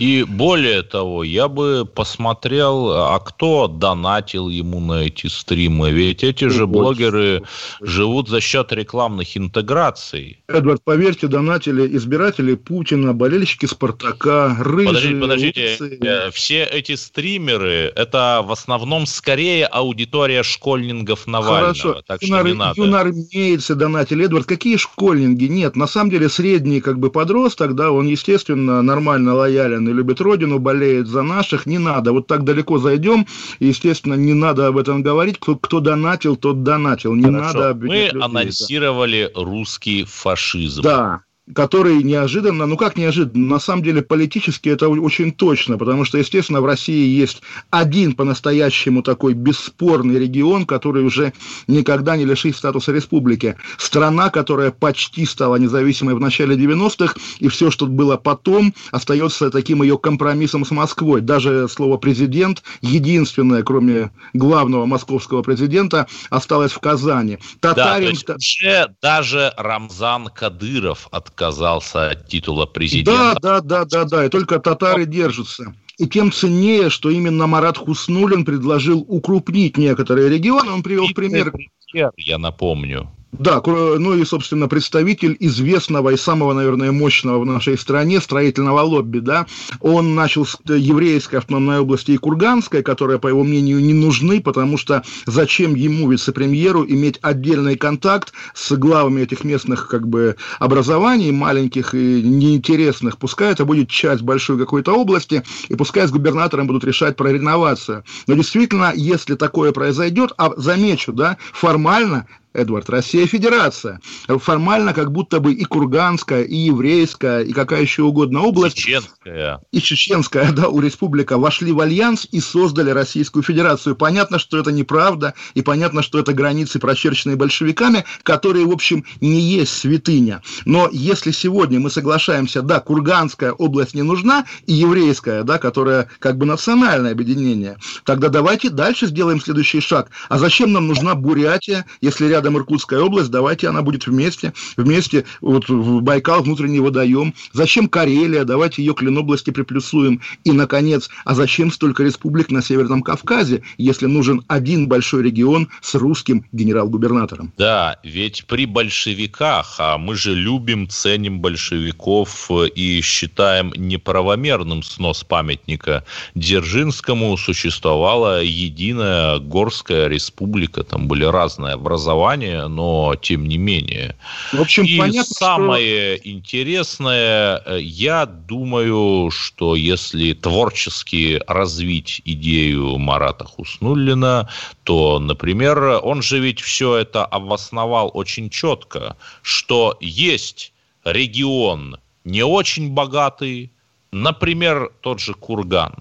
И 0.00 0.24
более 0.26 0.82
того, 0.82 1.22
я 1.24 1.46
бы 1.46 1.84
посмотрел, 1.84 2.90
а 2.90 3.18
кто 3.18 3.68
донатил 3.68 4.48
ему 4.48 4.80
на 4.80 5.04
эти 5.04 5.26
стримы. 5.26 5.90
Ведь 5.90 6.24
эти 6.24 6.48
же 6.48 6.66
блогеры 6.66 7.42
живут 7.82 8.30
за 8.30 8.40
счет 8.40 8.72
рекламных 8.72 9.36
интеграций. 9.36 10.42
Эдвард, 10.48 10.82
поверьте, 10.82 11.26
донатили 11.28 11.86
избиратели 11.96 12.54
Путина, 12.54 13.12
болельщики 13.12 13.66
Спартака, 13.66 14.56
рыжие... 14.58 14.86
Подождите, 14.86 15.20
подождите. 15.20 15.76
Э, 16.00 16.30
все 16.30 16.64
эти 16.64 16.94
стримеры, 16.94 17.92
это 17.94 18.42
в 18.42 18.52
основном 18.52 19.04
скорее 19.04 19.66
аудитория 19.66 20.42
школьнингов 20.42 21.26
Навального. 21.26 21.74
Хорошо. 21.74 22.02
Так 22.06 22.22
юнар, 22.22 22.40
что 22.40 22.48
не 22.48 22.54
надо. 22.54 22.80
Юнармейцы 22.80 23.74
донатили. 23.74 24.24
Эдвард, 24.24 24.46
какие 24.46 24.78
школьники? 24.78 25.44
Нет, 25.44 25.76
на 25.76 25.86
самом 25.86 26.10
деле 26.10 26.30
средний 26.30 26.80
как 26.80 26.98
бы 26.98 27.10
подросток, 27.10 27.74
да, 27.74 27.92
он, 27.92 28.06
естественно, 28.06 28.80
нормально 28.80 29.34
лоялен 29.34 29.89
и 29.90 29.94
любит 29.94 30.20
родину, 30.20 30.58
болеет 30.58 31.06
за 31.06 31.22
наших, 31.22 31.66
не 31.66 31.78
надо. 31.78 32.12
Вот 32.12 32.26
так 32.26 32.44
далеко 32.44 32.78
зайдем, 32.78 33.26
естественно, 33.58 34.14
не 34.14 34.34
надо 34.34 34.66
об 34.68 34.78
этом 34.78 35.02
говорить. 35.02 35.38
Кто, 35.38 35.56
кто 35.56 35.80
донатил, 35.80 36.36
тот 36.36 36.62
донатил. 36.62 37.14
Не 37.14 37.24
Хорошо. 37.24 37.58
надо 37.58 37.74
Мы 37.74 37.86
людей, 37.86 38.10
анонсировали 38.20 39.30
да. 39.34 39.42
русский 39.42 40.04
фашизм. 40.04 40.82
Да, 40.82 41.22
который 41.54 42.02
неожиданно, 42.02 42.66
ну 42.66 42.76
как 42.76 42.96
неожиданно, 42.96 43.46
на 43.46 43.60
самом 43.60 43.82
деле 43.82 44.02
политически 44.02 44.68
это 44.68 44.88
очень 44.88 45.32
точно, 45.32 45.78
потому 45.78 46.04
что, 46.04 46.18
естественно, 46.18 46.60
в 46.60 46.66
России 46.66 47.08
есть 47.08 47.42
один 47.70 48.14
по-настоящему 48.14 49.02
такой 49.02 49.34
бесспорный 49.34 50.18
регион, 50.18 50.66
который 50.66 51.04
уже 51.04 51.32
никогда 51.66 52.16
не 52.16 52.24
лишит 52.24 52.56
статуса 52.56 52.92
республики. 52.92 53.56
Страна, 53.78 54.30
которая 54.30 54.70
почти 54.70 55.26
стала 55.26 55.56
независимой 55.56 56.14
в 56.14 56.20
начале 56.20 56.56
90-х, 56.56 57.14
и 57.38 57.48
все, 57.48 57.70
что 57.70 57.86
было 57.86 58.16
потом, 58.16 58.74
остается 58.90 59.50
таким 59.50 59.82
ее 59.82 59.98
компромиссом 59.98 60.64
с 60.64 60.70
Москвой. 60.70 61.20
Даже 61.20 61.68
слово 61.68 61.96
«президент» 61.96 62.62
единственное, 62.80 63.62
кроме 63.62 64.10
главного 64.32 64.86
московского 64.86 65.42
президента, 65.42 66.06
осталось 66.30 66.72
в 66.72 66.78
Казани. 66.78 67.38
Татарин... 67.60 68.16
Да, 68.26 68.34
уже 68.34 68.94
даже 69.02 69.52
Рамзан 69.56 70.28
Кадыров 70.28 71.08
от 71.10 71.30
отказался 71.40 72.10
от 72.10 72.28
титула 72.28 72.66
президента. 72.66 73.38
Да, 73.40 73.60
да, 73.60 73.60
да, 73.60 73.84
да, 73.84 74.04
да, 74.04 74.26
и 74.26 74.28
только 74.28 74.58
татары 74.58 75.06
держатся. 75.06 75.74
И 75.98 76.06
тем 76.06 76.32
ценнее, 76.32 76.90
что 76.90 77.10
именно 77.10 77.46
Марат 77.46 77.76
Хуснулин 77.78 78.44
предложил 78.44 79.04
укрупнить 79.08 79.76
некоторые 79.76 80.28
регионы. 80.28 80.72
Он 80.72 80.82
привел 80.82 81.08
пример... 81.14 81.52
Я 81.92 82.38
напомню. 82.38 83.10
Да, 83.32 83.62
ну 83.64 84.14
и, 84.14 84.24
собственно, 84.24 84.66
представитель 84.66 85.36
известного 85.38 86.10
и 86.10 86.16
самого, 86.16 86.52
наверное, 86.52 86.90
мощного 86.90 87.38
в 87.38 87.46
нашей 87.46 87.78
стране 87.78 88.20
строительного 88.20 88.80
лобби, 88.80 89.20
да, 89.20 89.46
он 89.78 90.16
начал 90.16 90.44
с 90.44 90.58
еврейской 90.66 91.36
автономной 91.36 91.78
области 91.78 92.10
и 92.10 92.16
Курганской, 92.16 92.82
которые, 92.82 93.20
по 93.20 93.28
его 93.28 93.44
мнению, 93.44 93.80
не 93.80 93.94
нужны, 93.94 94.40
потому 94.40 94.76
что 94.76 95.04
зачем 95.26 95.76
ему, 95.76 96.10
вице-премьеру, 96.10 96.84
иметь 96.84 97.18
отдельный 97.22 97.76
контакт 97.76 98.32
с 98.52 98.76
главами 98.76 99.22
этих 99.22 99.44
местных, 99.44 99.86
как 99.86 100.08
бы, 100.08 100.36
образований, 100.58 101.30
маленьких 101.30 101.94
и 101.94 102.22
неинтересных, 102.22 103.16
пускай 103.16 103.52
это 103.52 103.64
будет 103.64 103.88
часть 103.88 104.22
большой 104.22 104.58
какой-то 104.58 104.92
области, 104.92 105.44
и 105.68 105.76
пускай 105.76 106.06
с 106.06 106.10
губернатором 106.10 106.66
будут 106.66 106.82
решать 106.84 107.16
про 107.16 107.32
реновацию. 107.32 108.02
Но 108.26 108.34
действительно, 108.34 108.92
если 108.94 109.36
такое 109.36 109.70
произойдет, 109.70 110.32
а 110.36 110.52
замечу, 110.56 111.12
да, 111.12 111.36
формально 111.52 112.26
Эдвард, 112.52 112.90
Россия 112.90 113.26
Федерация. 113.26 114.00
Формально 114.26 114.92
как 114.92 115.12
будто 115.12 115.38
бы 115.40 115.52
и 115.52 115.64
Курганская, 115.64 116.42
и 116.42 116.56
Еврейская, 116.56 117.42
и 117.42 117.52
какая 117.52 117.82
еще 117.82 118.02
угодно 118.02 118.42
область. 118.42 118.76
Чеченская. 118.76 119.60
И 119.70 119.80
Чеченская, 119.80 120.50
да, 120.52 120.68
у 120.68 120.80
республика 120.80 121.38
вошли 121.38 121.70
в 121.72 121.80
альянс 121.80 122.26
и 122.32 122.40
создали 122.40 122.90
Российскую 122.90 123.42
Федерацию. 123.42 123.94
Понятно, 123.94 124.38
что 124.38 124.58
это 124.58 124.72
неправда, 124.72 125.34
и 125.54 125.62
понятно, 125.62 126.02
что 126.02 126.18
это 126.18 126.32
границы, 126.32 126.80
прочерченные 126.80 127.36
большевиками, 127.36 128.04
которые, 128.24 128.66
в 128.66 128.72
общем, 128.72 129.04
не 129.20 129.40
есть 129.40 129.72
святыня. 129.72 130.42
Но 130.64 130.88
если 130.90 131.30
сегодня 131.30 131.78
мы 131.78 131.90
соглашаемся, 131.90 132.62
да, 132.62 132.80
Курганская 132.80 133.52
область 133.52 133.94
не 133.94 134.02
нужна, 134.02 134.44
и 134.66 134.72
Еврейская, 134.72 135.44
да, 135.44 135.58
которая 135.58 136.08
как 136.18 136.36
бы 136.36 136.46
национальное 136.46 137.12
объединение, 137.12 137.76
тогда 138.04 138.28
давайте 138.28 138.70
дальше 138.70 139.06
сделаем 139.06 139.40
следующий 139.40 139.80
шаг. 139.80 140.10
А 140.28 140.38
зачем 140.38 140.72
нам 140.72 140.88
нужна 140.88 141.14
Бурятия, 141.14 141.86
если 142.00 142.26
рядом 142.26 142.39
рядом 142.40 142.56
Иркутская 142.56 143.00
область, 143.00 143.30
давайте 143.30 143.68
она 143.68 143.82
будет 143.82 144.06
вместе, 144.06 144.54
вместе 144.78 145.26
вот 145.42 145.68
в 145.68 146.00
Байкал, 146.00 146.42
внутренний 146.42 146.80
водоем. 146.80 147.34
Зачем 147.52 147.86
Карелия, 147.86 148.44
давайте 148.44 148.82
ее 148.82 148.94
к 148.94 149.02
Ленобласти 149.02 149.50
приплюсуем. 149.50 150.22
И, 150.44 150.52
наконец, 150.52 151.10
а 151.26 151.34
зачем 151.34 151.70
столько 151.70 152.02
республик 152.02 152.50
на 152.50 152.62
Северном 152.62 153.02
Кавказе, 153.02 153.62
если 153.76 154.06
нужен 154.06 154.42
один 154.48 154.88
большой 154.88 155.22
регион 155.22 155.68
с 155.82 155.94
русским 155.94 156.46
генерал-губернатором? 156.52 157.52
Да, 157.58 157.98
ведь 158.04 158.46
при 158.46 158.64
большевиках, 158.64 159.74
а 159.78 159.98
мы 159.98 160.14
же 160.14 160.34
любим, 160.34 160.88
ценим 160.88 161.40
большевиков 161.40 162.50
и 162.74 163.02
считаем 163.02 163.70
неправомерным 163.76 164.82
снос 164.82 165.24
памятника 165.24 166.04
Дзержинскому, 166.34 167.36
существовала 167.36 168.42
единая 168.42 169.40
Горская 169.40 170.08
республика, 170.08 170.84
там 170.84 171.06
были 171.06 171.24
разные 171.24 171.74
образования, 171.74 172.29
образования, 172.30 172.68
но 172.68 173.14
тем 173.16 173.46
не 173.46 173.58
менее. 173.58 174.16
В 174.52 174.60
общем, 174.60 174.84
И 174.84 174.98
понятно, 174.98 175.34
самое 175.34 176.18
что... 176.18 176.28
интересное, 176.28 177.62
э, 177.64 177.80
я 177.80 178.26
думаю, 178.26 179.30
что 179.30 179.76
если 179.76 180.32
творчески 180.32 181.40
развить 181.46 182.22
идею 182.24 182.98
Марата 182.98 183.44
Хуснуллина, 183.44 184.48
то, 184.84 185.18
например, 185.18 186.00
он 186.02 186.22
же 186.22 186.40
ведь 186.40 186.60
все 186.60 186.96
это 186.96 187.24
обосновал 187.24 188.10
очень 188.14 188.50
четко, 188.50 189.16
что 189.42 189.96
есть 190.00 190.72
регион 191.04 191.98
не 192.24 192.44
очень 192.44 192.90
богатый, 192.90 193.70
например, 194.12 194.90
тот 195.00 195.20
же 195.20 195.34
Курган. 195.34 195.94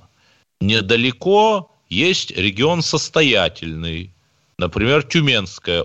Недалеко 0.61 1.71
есть 1.89 2.31
регион 2.31 2.81
состоятельный, 2.81 4.11
например, 4.57 5.03
Тюменская 5.03 5.83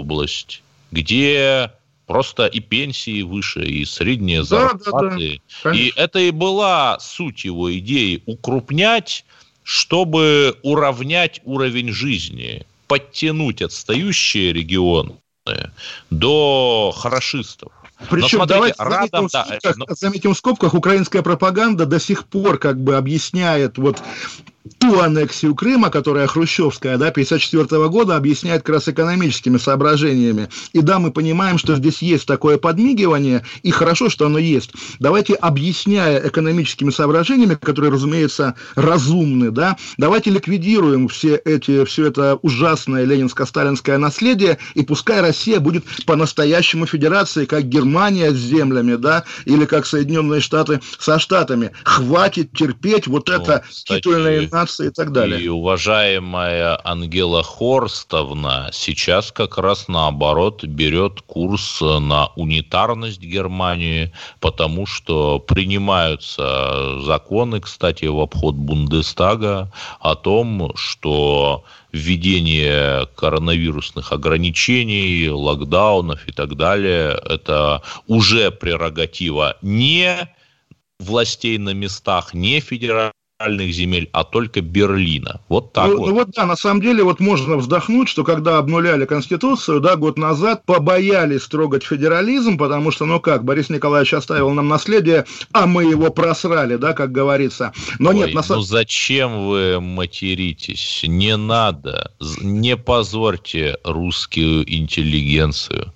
область, 0.00 0.62
где 0.90 1.70
просто 2.06 2.46
и 2.46 2.60
пенсии 2.60 3.22
выше, 3.22 3.64
и 3.64 3.84
средние 3.84 4.42
зарплаты. 4.42 5.40
Да, 5.62 5.70
да. 5.70 5.76
И 5.76 5.92
это 5.94 6.18
и 6.18 6.32
была 6.32 6.98
суть 6.98 7.44
его 7.44 7.72
идеи– 7.78 8.22
укрупнять, 8.26 9.24
чтобы 9.62 10.56
уравнять 10.62 11.40
уровень 11.44 11.92
жизни, 11.92 12.66
подтянуть 12.88 13.62
отстающие 13.62 14.52
регионы 14.52 15.14
до 16.10 16.92
хорошистов. 16.96 17.72
Причем, 18.08 18.38
смотрите, 18.38 18.54
давайте 18.54 18.82
радом, 18.82 19.28
заметим, 19.28 19.30
да, 19.30 19.44
в 19.44 19.48
скобках, 19.60 19.76
но... 19.76 19.86
заметим 19.94 20.34
в 20.34 20.38
скобках, 20.38 20.74
украинская 20.74 21.22
пропаганда 21.22 21.86
до 21.86 22.00
сих 22.00 22.24
пор 22.26 22.58
как 22.58 22.80
бы 22.80 22.96
объясняет 22.96 23.78
вот 23.78 24.02
ту 24.78 25.00
аннексию 25.00 25.54
Крыма, 25.54 25.90
которая 25.90 26.26
хрущевская, 26.26 26.98
да, 26.98 27.10
54 27.10 27.88
года, 27.88 28.16
объясняет 28.16 28.62
как 28.62 28.76
раз 28.76 28.88
экономическими 28.88 29.56
соображениями. 29.56 30.48
И 30.72 30.80
да, 30.80 30.98
мы 30.98 31.10
понимаем, 31.10 31.58
что 31.58 31.76
здесь 31.76 32.02
есть 32.02 32.26
такое 32.26 32.58
подмигивание, 32.58 33.44
и 33.62 33.70
хорошо, 33.70 34.10
что 34.10 34.26
оно 34.26 34.38
есть. 34.38 34.72
Давайте, 34.98 35.34
объясняя 35.34 36.18
экономическими 36.26 36.90
соображениями, 36.90 37.54
которые, 37.54 37.90
разумеется, 37.90 38.54
разумны, 38.74 39.50
да, 39.50 39.76
давайте 39.96 40.30
ликвидируем 40.30 41.08
все 41.08 41.36
эти, 41.36 41.84
все 41.84 42.06
это 42.06 42.36
ужасное 42.42 43.04
ленинско-сталинское 43.04 43.96
наследие, 43.96 44.58
и 44.74 44.82
пускай 44.82 45.20
Россия 45.20 45.60
будет 45.60 45.84
по-настоящему 46.04 46.86
федерацией, 46.86 47.46
как 47.46 47.64
Германия 47.64 48.30
с 48.30 48.36
землями, 48.36 48.96
да, 48.96 49.24
или 49.46 49.64
как 49.64 49.86
Соединенные 49.86 50.40
Штаты 50.40 50.80
со 50.98 51.18
Штатами. 51.18 51.70
Хватит 51.84 52.52
терпеть 52.52 53.06
вот 53.06 53.28
ну, 53.28 53.34
это 53.34 53.64
титульное 53.84 54.49
нации 54.52 54.88
и 54.88 54.90
так 54.90 55.12
далее. 55.12 55.40
И 55.40 55.48
уважаемая 55.48 56.80
Ангела 56.84 57.42
Хорстовна 57.42 58.70
сейчас 58.72 59.32
как 59.32 59.58
раз 59.58 59.88
наоборот 59.88 60.64
берет 60.64 61.20
курс 61.22 61.80
на 61.80 62.28
унитарность 62.36 63.20
Германии, 63.20 64.12
потому 64.40 64.86
что 64.86 65.38
принимаются 65.38 67.00
законы, 67.00 67.60
кстати, 67.60 68.06
в 68.06 68.20
обход 68.20 68.54
Бундестага 68.54 69.72
о 70.00 70.14
том, 70.14 70.72
что 70.74 71.64
введение 71.92 73.06
коронавирусных 73.16 74.12
ограничений, 74.12 75.28
локдаунов 75.28 76.26
и 76.28 76.32
так 76.32 76.56
далее, 76.56 77.18
это 77.28 77.82
уже 78.06 78.50
прерогатива 78.50 79.56
не 79.62 80.28
властей 80.98 81.58
на 81.58 81.70
местах, 81.70 82.34
не 82.34 82.60
федеральных 82.60 83.14
земель, 83.48 84.08
а 84.12 84.24
только 84.24 84.60
Берлина. 84.60 85.40
Вот 85.48 85.72
так 85.72 85.88
ну, 85.88 85.98
вот. 85.98 86.08
Ну 86.08 86.14
вот 86.14 86.30
да, 86.30 86.46
на 86.46 86.56
самом 86.56 86.80
деле 86.82 87.02
вот 87.02 87.20
можно 87.20 87.56
вздохнуть, 87.56 88.08
что 88.08 88.24
когда 88.24 88.58
обнуляли 88.58 89.06
Конституцию, 89.06 89.80
да, 89.80 89.96
год 89.96 90.18
назад 90.18 90.64
побоялись 90.66 91.46
трогать 91.46 91.82
федерализм, 91.82 92.58
потому 92.58 92.90
что, 92.90 93.06
ну 93.06 93.20
как, 93.20 93.44
Борис 93.44 93.70
Николаевич 93.70 94.14
оставил 94.14 94.50
нам 94.50 94.68
наследие, 94.68 95.24
а 95.52 95.66
мы 95.66 95.84
его 95.84 96.10
просрали, 96.10 96.76
да, 96.76 96.92
как 96.92 97.12
говорится. 97.12 97.72
Но 97.98 98.10
Ой, 98.10 98.16
нет, 98.16 98.34
на 98.34 98.42
ну 98.48 98.60
зачем 98.60 99.48
вы 99.48 99.80
материтесь? 99.80 101.04
Не 101.06 101.36
надо. 101.36 102.12
Не 102.40 102.76
позорьте 102.76 103.78
русскую 103.84 104.70
интеллигенцию. 104.72 105.92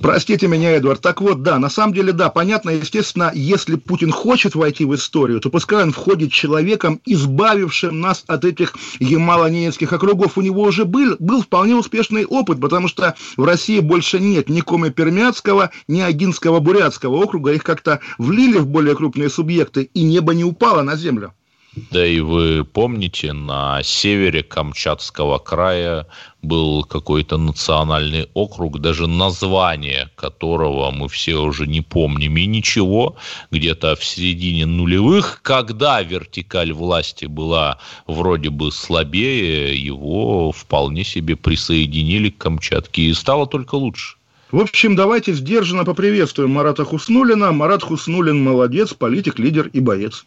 Простите 0.00 0.46
меня, 0.46 0.70
Эдвард. 0.70 1.00
Так 1.00 1.20
вот, 1.20 1.42
да, 1.42 1.58
на 1.58 1.68
самом 1.68 1.92
деле, 1.94 2.12
да, 2.12 2.30
понятно, 2.30 2.70
естественно, 2.70 3.32
если 3.34 3.74
Путин 3.76 4.12
хочет 4.12 4.54
войти 4.54 4.84
в 4.84 4.94
историю, 4.94 5.40
то 5.40 5.50
пускай 5.50 5.82
он 5.82 5.92
входит 5.92 6.30
человеком, 6.32 7.00
избавившим 7.04 8.00
нас 8.00 8.22
от 8.26 8.44
этих 8.44 8.74
ямало-ненецких 9.00 9.92
округов. 9.92 10.38
У 10.38 10.42
него 10.42 10.62
уже 10.62 10.84
был, 10.84 11.16
был 11.18 11.42
вполне 11.42 11.74
успешный 11.74 12.24
опыт, 12.24 12.60
потому 12.60 12.86
что 12.86 13.16
в 13.36 13.44
России 13.44 13.80
больше 13.80 14.20
нет 14.20 14.48
ни 14.48 14.60
Коми-Пермяцкого, 14.60 15.70
ни 15.88 16.00
Агинского-Бурятского 16.00 17.16
округа. 17.16 17.52
Их 17.52 17.64
как-то 17.64 18.00
влили 18.18 18.58
в 18.58 18.66
более 18.66 18.94
крупные 18.94 19.28
субъекты, 19.28 19.90
и 19.92 20.02
небо 20.02 20.34
не 20.34 20.44
упало 20.44 20.82
на 20.82 20.96
землю. 20.96 21.34
Да 21.76 22.04
и 22.04 22.18
вы 22.18 22.64
помните, 22.64 23.32
на 23.32 23.80
севере 23.84 24.42
Камчатского 24.42 25.38
края 25.38 26.08
был 26.42 26.82
какой-то 26.82 27.36
национальный 27.36 28.28
округ, 28.34 28.80
даже 28.80 29.06
название 29.06 30.10
которого 30.16 30.90
мы 30.90 31.08
все 31.08 31.36
уже 31.36 31.68
не 31.68 31.80
помним. 31.80 32.36
И 32.38 32.46
ничего, 32.46 33.16
где-то 33.52 33.94
в 33.94 34.04
середине 34.04 34.66
нулевых, 34.66 35.42
когда 35.42 36.02
вертикаль 36.02 36.72
власти 36.72 37.26
была 37.26 37.78
вроде 38.08 38.50
бы 38.50 38.72
слабее, 38.72 39.80
его 39.80 40.50
вполне 40.50 41.04
себе 41.04 41.36
присоединили 41.36 42.30
к 42.30 42.38
Камчатке, 42.38 43.02
и 43.02 43.14
стало 43.14 43.46
только 43.46 43.76
лучше. 43.76 44.16
В 44.50 44.58
общем, 44.58 44.96
давайте 44.96 45.32
сдержанно 45.34 45.84
поприветствуем 45.84 46.50
Марата 46.50 46.84
Хуснулина. 46.84 47.52
Марат 47.52 47.84
Хуснулин 47.84 48.42
молодец, 48.42 48.92
политик, 48.92 49.38
лидер 49.38 49.68
и 49.68 49.78
боец. 49.78 50.26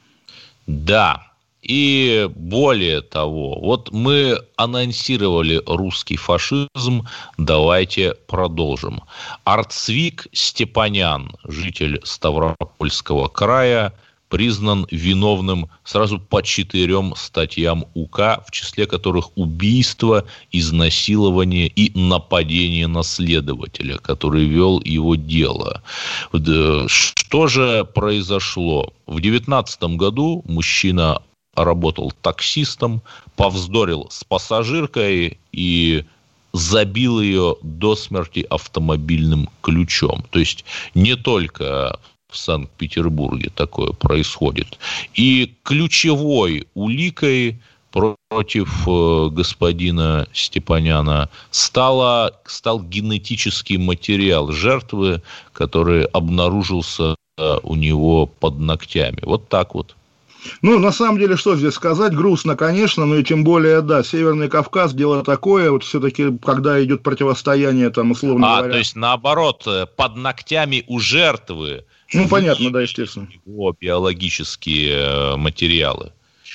Да, 0.65 1.32
и 1.63 2.29
более 2.35 3.01
того, 3.01 3.57
вот 3.59 3.91
мы 3.91 4.37
анонсировали 4.57 5.61
русский 5.65 6.17
фашизм, 6.17 7.07
давайте 7.37 8.15
продолжим. 8.27 9.01
Арцвик 9.45 10.27
Степанян, 10.33 11.31
житель 11.45 12.01
Ставропольского 12.03 13.29
края, 13.29 13.93
признан 14.27 14.87
виновным 14.89 15.69
сразу 15.83 16.19
по 16.19 16.41
четырем 16.41 17.13
статьям 17.15 17.85
УК, 17.93 18.43
в 18.47 18.51
числе 18.51 18.87
которых 18.87 19.29
убийство, 19.37 20.25
изнасилование 20.51 21.67
и 21.67 21.97
нападение 21.97 22.87
на 22.87 23.03
следователя, 23.03 23.99
который 23.99 24.45
вел 24.45 24.81
его 24.83 25.15
дело. 25.15 25.83
Что 26.87 27.47
же 27.47 27.85
произошло? 27.85 28.91
В 29.05 29.21
2019 29.21 29.83
году 29.97 30.43
мужчина 30.47 31.21
работал 31.55 32.11
таксистом, 32.21 33.01
повздорил 33.35 34.07
с 34.09 34.23
пассажиркой 34.23 35.37
и 35.51 36.05
забил 36.53 37.19
ее 37.19 37.57
до 37.61 37.95
смерти 37.95 38.45
автомобильным 38.49 39.49
ключом. 39.61 40.23
То 40.29 40.39
есть 40.39 40.65
не 40.93 41.15
только 41.15 41.99
в 42.29 42.37
Санкт-Петербурге 42.37 43.51
такое 43.53 43.91
происходит. 43.91 44.79
И 45.13 45.55
ключевой 45.63 46.67
уликой 46.73 47.61
против 47.91 48.87
э, 48.87 49.29
господина 49.29 50.27
Степаняна 50.33 51.29
стало, 51.51 52.39
стал 52.45 52.81
генетический 52.81 53.77
материал 53.77 54.51
жертвы, 54.51 55.21
который 55.51 56.05
обнаружился 56.05 57.15
э, 57.37 57.57
у 57.61 57.75
него 57.75 58.25
под 58.25 58.57
ногтями. 58.57 59.19
Вот 59.21 59.47
так 59.47 59.75
вот. 59.75 59.95
Ну, 60.61 60.79
на 60.79 60.91
самом 60.91 61.19
деле, 61.19 61.35
что 61.35 61.55
здесь 61.55 61.73
сказать? 61.73 62.13
Грустно, 62.13 62.55
конечно, 62.55 63.05
но 63.05 63.17
и 63.17 63.23
тем 63.23 63.43
более, 63.43 63.81
да, 63.81 64.03
Северный 64.03 64.49
Кавказ, 64.49 64.93
дело 64.93 65.23
такое, 65.23 65.71
вот 65.71 65.83
все-таки, 65.83 66.37
когда 66.43 66.83
идет 66.83 67.03
противостояние, 67.03 67.89
там, 67.89 68.11
условно 68.11 68.47
а, 68.47 68.57
говоря... 68.57 68.73
то 68.73 68.77
есть, 68.79 68.95
наоборот, 68.95 69.63
э, 69.67 69.85
под 69.85 70.15
ногтями 70.15 70.83
у 70.87 70.99
жертвы... 70.99 71.85
Ну, 72.13 72.27
понятно, 72.27 72.71
да, 72.71 72.81
естественно. 72.81 73.27
Его 73.45 73.75
биологические 73.79 74.91
э, 74.91 75.35
материалы. 75.35 76.11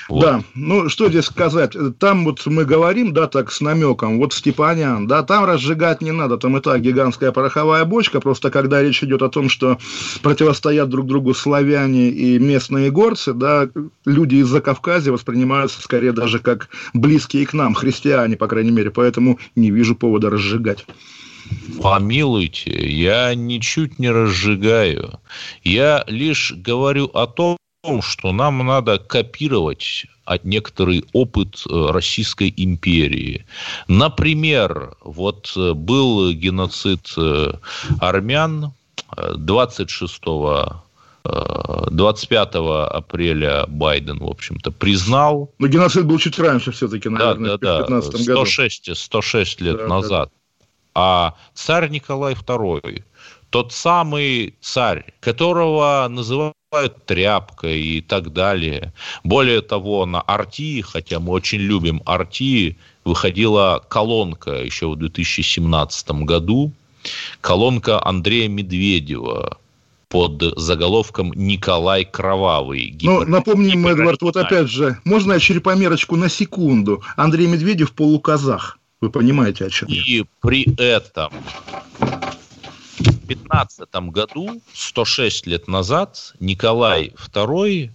Вот. 0.09 0.23
Да, 0.23 0.43
ну 0.55 0.89
что 0.89 1.11
здесь 1.11 1.27
сказать? 1.27 1.77
Там 1.99 2.25
вот 2.25 2.45
мы 2.47 2.65
говорим, 2.65 3.13
да, 3.13 3.27
так 3.27 3.53
с 3.53 3.61
намеком, 3.61 4.19
вот 4.19 4.33
Степанян, 4.33 5.07
да, 5.07 5.23
там 5.23 5.45
разжигать 5.45 6.01
не 6.01 6.13
надо, 6.13 6.39
там 6.39 6.57
и 6.57 6.61
так 6.61 6.81
гигантская 6.81 7.31
пороховая 7.31 7.85
бочка, 7.85 8.21
просто 8.21 8.51
когда 8.51 8.83
речь 8.83 9.03
идет 9.03 9.21
о 9.21 9.29
том, 9.29 9.51
что 9.51 9.79
противостоят 10.23 10.89
друг 10.89 11.07
другу 11.07 11.35
славяне 11.35 12.09
и 12.09 12.39
местные 12.39 12.91
горцы, 12.91 13.35
да, 13.35 13.69
люди 14.07 14.37
из 14.37 14.49
Закавказья 14.49 15.13
воспринимаются 15.13 15.83
скорее 15.83 16.13
даже 16.13 16.39
как 16.39 16.71
близкие 16.95 17.47
к 17.47 17.53
нам, 17.53 17.75
христиане, 17.75 18.37
по 18.37 18.47
крайней 18.47 18.71
мере, 18.71 18.91
поэтому 18.91 19.39
не 19.57 19.71
вижу 19.71 19.95
повода 19.95 20.31
разжигать. 20.31 20.87
Помилуйте, 21.83 22.71
я 22.71 23.35
ничуть 23.35 23.99
не 23.99 24.11
разжигаю. 24.11 25.21
Я 25.63 26.05
лишь 26.07 26.53
говорю 26.57 27.07
о 27.07 27.27
том, 27.27 27.59
что 28.03 28.33
нам 28.33 28.59
надо 28.67 28.99
копировать 28.99 30.07
от 30.25 30.45
некоторый 30.45 31.05
опыт 31.13 31.63
э, 31.69 31.91
Российской 31.91 32.53
империи. 32.57 33.47
Например, 33.87 34.97
вот 35.03 35.53
э, 35.57 35.73
был 35.73 36.33
геноцид 36.33 37.13
э, 37.17 37.53
армян 38.01 38.73
26 39.37 40.23
25 41.25 42.55
апреля 42.55 43.67
Байден, 43.67 44.19
в 44.19 44.29
общем-то, 44.29 44.71
признал. 44.71 45.53
Но 45.59 45.67
геноцид 45.67 46.07
был 46.07 46.19
чуть 46.19 46.39
раньше 46.39 46.73
все-таки, 46.73 47.09
наверное, 47.09 47.59
да, 47.59 47.79
да, 47.79 48.01
в 48.01 48.11
2015 48.11 48.27
да, 48.27 48.35
106, 48.35 48.87
году. 48.87 48.95
106 48.97 49.61
лет 49.61 49.77
да, 49.77 49.87
назад. 49.87 50.31
Да. 50.31 50.61
А 50.95 51.35
царь 51.55 51.89
Николай 51.91 52.35
II, 52.35 53.03
тот 53.51 53.73
самый 53.73 54.57
царь, 54.61 55.13
которого 55.21 56.07
называют 56.09 56.58
тряпкой 57.07 57.81
и 57.81 58.01
так 58.01 58.33
далее. 58.33 58.93
Более 59.25 59.63
того, 59.63 60.07
на 60.07 60.21
Арти, 60.21 60.83
хотя 60.83 61.19
мы 61.19 61.33
очень 61.33 61.61
любим 61.61 62.03
Арти, 62.05 62.77
выходила 63.05 63.85
колонка 63.89 64.51
еще 64.63 64.89
в 64.89 64.97
2017 64.97 66.11
году. 66.25 66.73
Колонка 67.41 68.05
Андрея 68.05 68.49
Медведева 68.49 69.59
под 70.09 70.43
заголовком 70.57 71.33
«Николай 71.35 72.05
Кровавый». 72.05 72.99
Ну, 73.03 73.25
напомним, 73.25 73.87
Эдвард, 73.87 74.21
вот 74.23 74.37
опять 74.37 74.69
же, 74.69 74.99
можно 75.05 75.35
я 75.35 75.41
черепомерочку 75.41 76.17
на 76.17 76.29
секунду? 76.29 77.03
Андрей 77.17 77.47
Медведев 77.47 77.93
полуказах. 77.93 78.79
Вы 79.01 79.11
понимаете, 79.11 79.67
о 79.67 79.71
чем 79.71 79.89
И 79.89 80.25
при 80.41 80.65
этом 80.77 81.31
15 83.29 83.89
году, 84.11 84.61
106 84.73 85.47
лет 85.47 85.69
назад, 85.69 86.35
Николай 86.41 87.13
II 87.33 87.91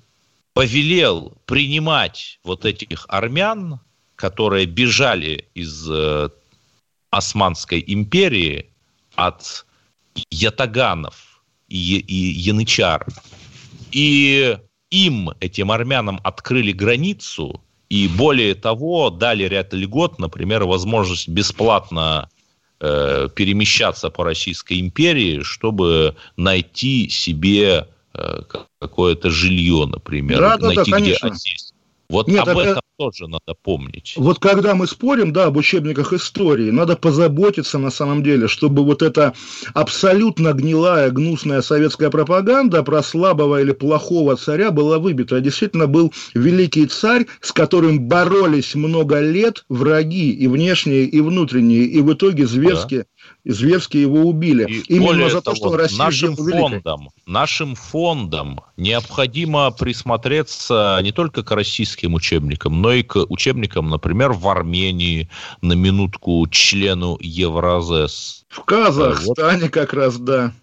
повелел 0.54 1.34
принимать 1.46 2.40
вот 2.44 2.66
этих 2.66 3.06
армян, 3.10 3.80
которые 4.16 4.66
бежали 4.66 5.48
из 5.56 5.90
э, 5.90 6.30
Османской 7.10 7.84
империи 7.86 8.70
от 9.16 9.66
ятаганов 10.30 11.44
и, 11.68 11.98
и 11.98 12.16
янычар. 12.16 13.06
И 13.92 14.58
им, 14.92 15.32
этим 15.40 15.72
армянам, 15.72 16.20
открыли 16.24 16.72
границу, 16.72 17.62
и 17.90 18.08
более 18.08 18.56
того, 18.56 19.10
дали 19.10 19.44
ряд 19.44 19.74
льгот, 19.74 20.20
например, 20.20 20.64
возможность 20.64 21.28
бесплатно 21.28 22.30
Э, 22.80 23.30
перемещаться 23.34 24.10
по 24.10 24.26
Российской 24.26 24.82
империи, 24.82 25.42
чтобы 25.42 26.16
найти 26.36 27.08
себе 27.08 27.88
э, 28.14 28.42
какое-то 28.80 29.30
жилье, 29.30 29.86
например, 29.86 30.40
да, 30.40 30.58
да, 30.58 30.68
найти 30.68 30.92
да, 30.92 31.00
где 31.00 31.16
конечно. 31.16 31.30
осесть. 31.30 31.73
Вот 32.14 32.28
Нет, 32.28 32.48
об 32.48 32.60
это, 32.60 32.70
этом 32.70 32.82
тоже 33.00 33.28
надо 33.28 33.56
помнить. 33.64 34.14
Вот 34.18 34.38
когда 34.38 34.76
мы 34.76 34.86
спорим, 34.86 35.34
да, 35.34 35.46
об 35.46 35.58
учебниках 35.58 36.14
истории, 36.14 36.70
надо 36.70 36.96
позаботиться 36.96 37.80
на 37.80 37.90
самом 37.90 38.22
деле, 38.22 38.48
чтобы 38.48 38.84
вот 38.84 39.02
эта 39.02 39.34
абсолютно 39.74 40.54
гнилая, 40.54 41.10
гнусная 41.10 41.64
советская 41.64 42.12
пропаганда 42.12 42.84
про 42.84 43.02
слабого 43.02 43.60
или 43.60 43.72
плохого 43.72 44.36
царя 44.36 44.70
была 44.70 45.00
выбита. 45.00 45.42
Действительно 45.42 45.88
был 45.88 46.14
великий 46.36 46.86
царь, 46.86 47.26
с 47.42 47.52
которым 47.52 48.08
боролись 48.08 48.76
много 48.76 49.20
лет 49.20 49.66
враги 49.68 50.30
и 50.30 50.46
внешние, 50.46 51.06
и 51.06 51.20
внутренние, 51.20 51.86
и 51.86 52.00
в 52.02 52.14
итоге 52.14 52.46
зверски 52.46 52.98
да 52.98 53.06
зверски 53.46 53.98
его 53.98 54.22
убили. 54.22 54.66
И 54.70 54.96
Именно 54.96 55.30
за 55.30 55.42
то, 55.42 55.56
что 55.56 55.70
он 55.70 55.76
Россию 55.76 56.00
нашим 56.00 56.36
фондом, 56.36 57.10
нашим 57.26 57.76
фондом 57.76 58.62
необходимо 58.78 59.72
присмотреться 59.72 61.00
не 61.04 61.12
только 61.12 61.44
к 61.44 61.52
российским 61.52 62.14
учебникам, 62.14 62.82
но 62.82 62.94
и 62.94 63.04
к 63.04 63.26
учебникам, 63.30 63.90
например, 63.90 64.34
в 64.34 64.48
Армении, 64.48 65.30
на 65.62 65.74
минутку 65.74 66.46
члену 66.50 67.18
Евразес. 67.20 68.46
В 68.50 68.62
Казахстане 68.62 69.64
вот. 69.64 69.72
как 69.72 69.94
раз, 69.94 70.18
да. 70.18 70.54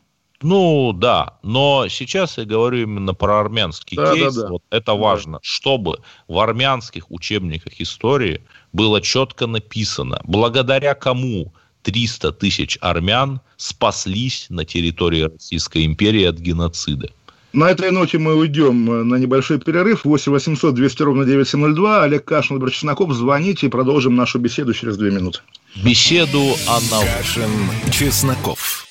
Ну, 0.43 0.95
да, 0.95 1.39
но 1.43 1.87
сейчас 1.89 2.39
я 2.39 2.47
говорю 2.47 2.85
именно 2.85 3.13
про 3.13 3.41
армянский 3.41 3.97
да, 3.97 4.15
кейс. 4.15 4.35
Да, 4.35 4.43
да. 4.43 4.49
Вот 4.49 4.63
это 4.71 4.95
важно, 4.95 5.39
чтобы 5.43 5.99
в 6.29 6.39
армянских 6.39 7.11
учебниках 7.11 7.79
истории 7.79 8.41
было 8.73 9.03
четко 9.03 9.47
написано, 9.47 10.23
благодаря 10.25 10.95
кому 10.95 11.53
300 11.83 12.33
тысяч 12.33 12.79
армян 12.81 13.41
спаслись 13.57 14.47
на 14.49 14.65
территории 14.65 15.23
Российской 15.23 15.87
империи 15.87 16.25
от 16.25 16.39
геноцида. 16.39 17.11
На 17.53 17.69
этой 17.69 17.91
ноте 17.91 18.19
мы 18.19 18.37
уйдем 18.37 19.09
на 19.09 19.17
небольшой 19.17 19.59
перерыв. 19.59 20.05
8 20.05 20.31
800 20.31 20.75
200 20.75 21.03
ровно 21.03 21.25
9702. 21.25 22.05
Олег 22.05 22.25
Кашин, 22.25 22.57
Владимир 22.57 22.73
Чесноков. 22.73 23.13
Звоните 23.13 23.67
и 23.67 23.69
продолжим 23.69 24.15
нашу 24.15 24.39
беседу 24.39 24.73
через 24.73 24.97
две 24.97 25.11
минуты. 25.11 25.41
Беседу 25.85 26.55
о 26.69 26.81
науке. 26.91 27.09
Кашин, 27.19 27.51
Чесноков. 27.91 28.87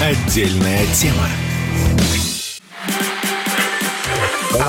Отдельная 0.00 0.86
тема. 0.94 1.28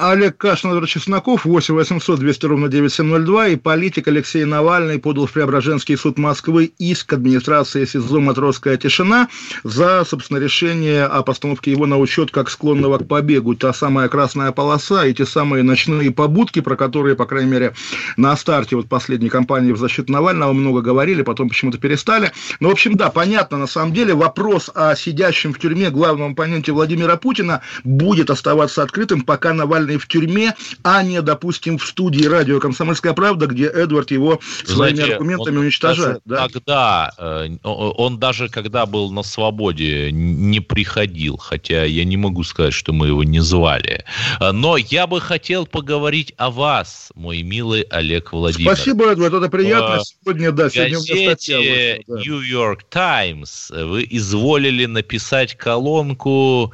Олег 0.00 0.38
Кашин, 0.38 0.86
Чесноков, 0.86 1.44
8 1.44 1.74
800 1.74 2.18
200 2.18 2.46
ровно 2.46 2.68
9702, 2.68 3.48
и 3.48 3.56
политик 3.56 4.08
Алексей 4.08 4.44
Навальный 4.46 4.98
подал 4.98 5.26
в 5.26 5.32
Преображенский 5.32 5.96
суд 5.98 6.16
Москвы 6.16 6.72
иск 6.78 7.12
администрации 7.12 7.84
СИЗО 7.84 8.20
«Матросская 8.20 8.78
тишина» 8.78 9.28
за, 9.62 10.04
собственно, 10.08 10.38
решение 10.38 11.04
о 11.04 11.22
постановке 11.22 11.70
его 11.70 11.84
на 11.84 11.98
учет 11.98 12.30
как 12.30 12.48
склонного 12.48 12.96
к 12.96 13.06
побегу. 13.06 13.54
Та 13.54 13.74
самая 13.74 14.08
красная 14.08 14.52
полоса 14.52 15.04
и 15.04 15.12
те 15.12 15.26
самые 15.26 15.62
ночные 15.62 16.10
побудки, 16.10 16.60
про 16.60 16.76
которые, 16.76 17.14
по 17.14 17.26
крайней 17.26 17.50
мере, 17.50 17.74
на 18.16 18.34
старте 18.36 18.76
вот 18.76 18.88
последней 18.88 19.28
кампании 19.28 19.72
в 19.72 19.76
защиту 19.76 20.12
Навального 20.12 20.54
много 20.54 20.80
говорили, 20.80 21.20
потом 21.20 21.50
почему-то 21.50 21.76
перестали. 21.76 22.32
Ну, 22.58 22.70
в 22.70 22.72
общем, 22.72 22.96
да, 22.96 23.10
понятно, 23.10 23.58
на 23.58 23.66
самом 23.66 23.92
деле 23.92 24.14
вопрос 24.14 24.70
о 24.74 24.96
сидящем 24.96 25.52
в 25.52 25.58
тюрьме 25.58 25.90
главном 25.90 26.32
оппоненте 26.32 26.72
Владимира 26.72 27.16
Путина 27.16 27.60
будет 27.84 28.30
оставаться 28.30 28.82
открытым, 28.82 29.20
пока 29.22 29.52
Навальный 29.52 29.89
в 29.98 30.08
тюрьме, 30.08 30.54
а 30.82 31.02
не, 31.02 31.22
допустим, 31.22 31.78
в 31.78 31.86
студии 31.86 32.24
радио 32.24 32.60
«Комсомольская 32.60 33.12
правда», 33.12 33.46
где 33.46 33.66
Эдвард 33.66 34.10
его 34.10 34.40
своими 34.64 34.96
Знаете, 34.96 35.14
аргументами 35.14 35.58
уничтожает. 35.58 36.20
Да? 36.24 36.48
Тогда, 36.48 37.12
э, 37.18 37.48
он 37.62 38.18
даже 38.18 38.48
когда 38.48 38.86
был 38.86 39.10
на 39.10 39.22
свободе, 39.22 40.10
не 40.12 40.60
приходил, 40.60 41.36
хотя 41.36 41.84
я 41.84 42.04
не 42.04 42.16
могу 42.16 42.44
сказать, 42.44 42.74
что 42.74 42.92
мы 42.92 43.08
его 43.08 43.24
не 43.24 43.40
звали. 43.40 44.04
Но 44.40 44.76
я 44.76 45.06
бы 45.06 45.20
хотел 45.20 45.66
поговорить 45.66 46.34
о 46.36 46.50
вас, 46.50 47.10
мой 47.14 47.42
милый 47.42 47.82
Олег 47.82 48.32
Владимирович. 48.32 48.78
Спасибо, 48.78 49.12
Эдвард, 49.12 49.34
это 49.34 49.48
приятно. 49.48 50.02
Сегодня, 50.04 50.52
да, 50.52 50.70
сегодня 50.70 50.98
у 50.98 51.02
меня 51.02 51.32
статья. 51.34 51.98
New 52.06 52.40
York 52.40 52.84
Times 52.90 53.70
вы 53.70 54.06
изволили 54.10 54.86
написать 54.86 55.56
колонку 55.56 56.72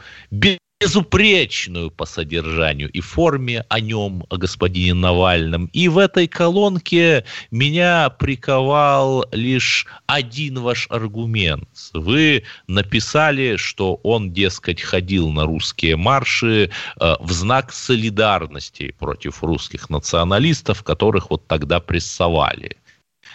безупречную 0.81 1.91
по 1.91 2.05
содержанию 2.05 2.91
и 2.91 3.01
форме 3.01 3.65
о 3.69 3.81
нем, 3.81 4.25
о 4.29 4.37
господине 4.37 4.93
Навальном. 4.93 5.71
И 5.73 5.89
в 5.89 5.97
этой 5.97 6.29
колонке 6.29 7.25
меня 7.51 8.11
приковал 8.11 9.25
лишь 9.33 9.87
один 10.07 10.61
ваш 10.61 10.87
аргумент. 10.91 11.69
Вы 11.95 12.43
написали, 12.67 13.57
что 13.57 13.95
он, 14.03 14.33
дескать, 14.33 14.83
ходил 14.83 15.31
на 15.31 15.47
русские 15.47 15.97
марши 15.97 16.71
э, 17.01 17.15
в 17.21 17.33
знак 17.33 17.73
солидарности 17.73 18.95
против 18.99 19.43
русских 19.43 19.89
националистов, 19.89 20.83
которых 20.83 21.31
вот 21.31 21.47
тогда 21.47 21.81
прессовали. 21.81 22.77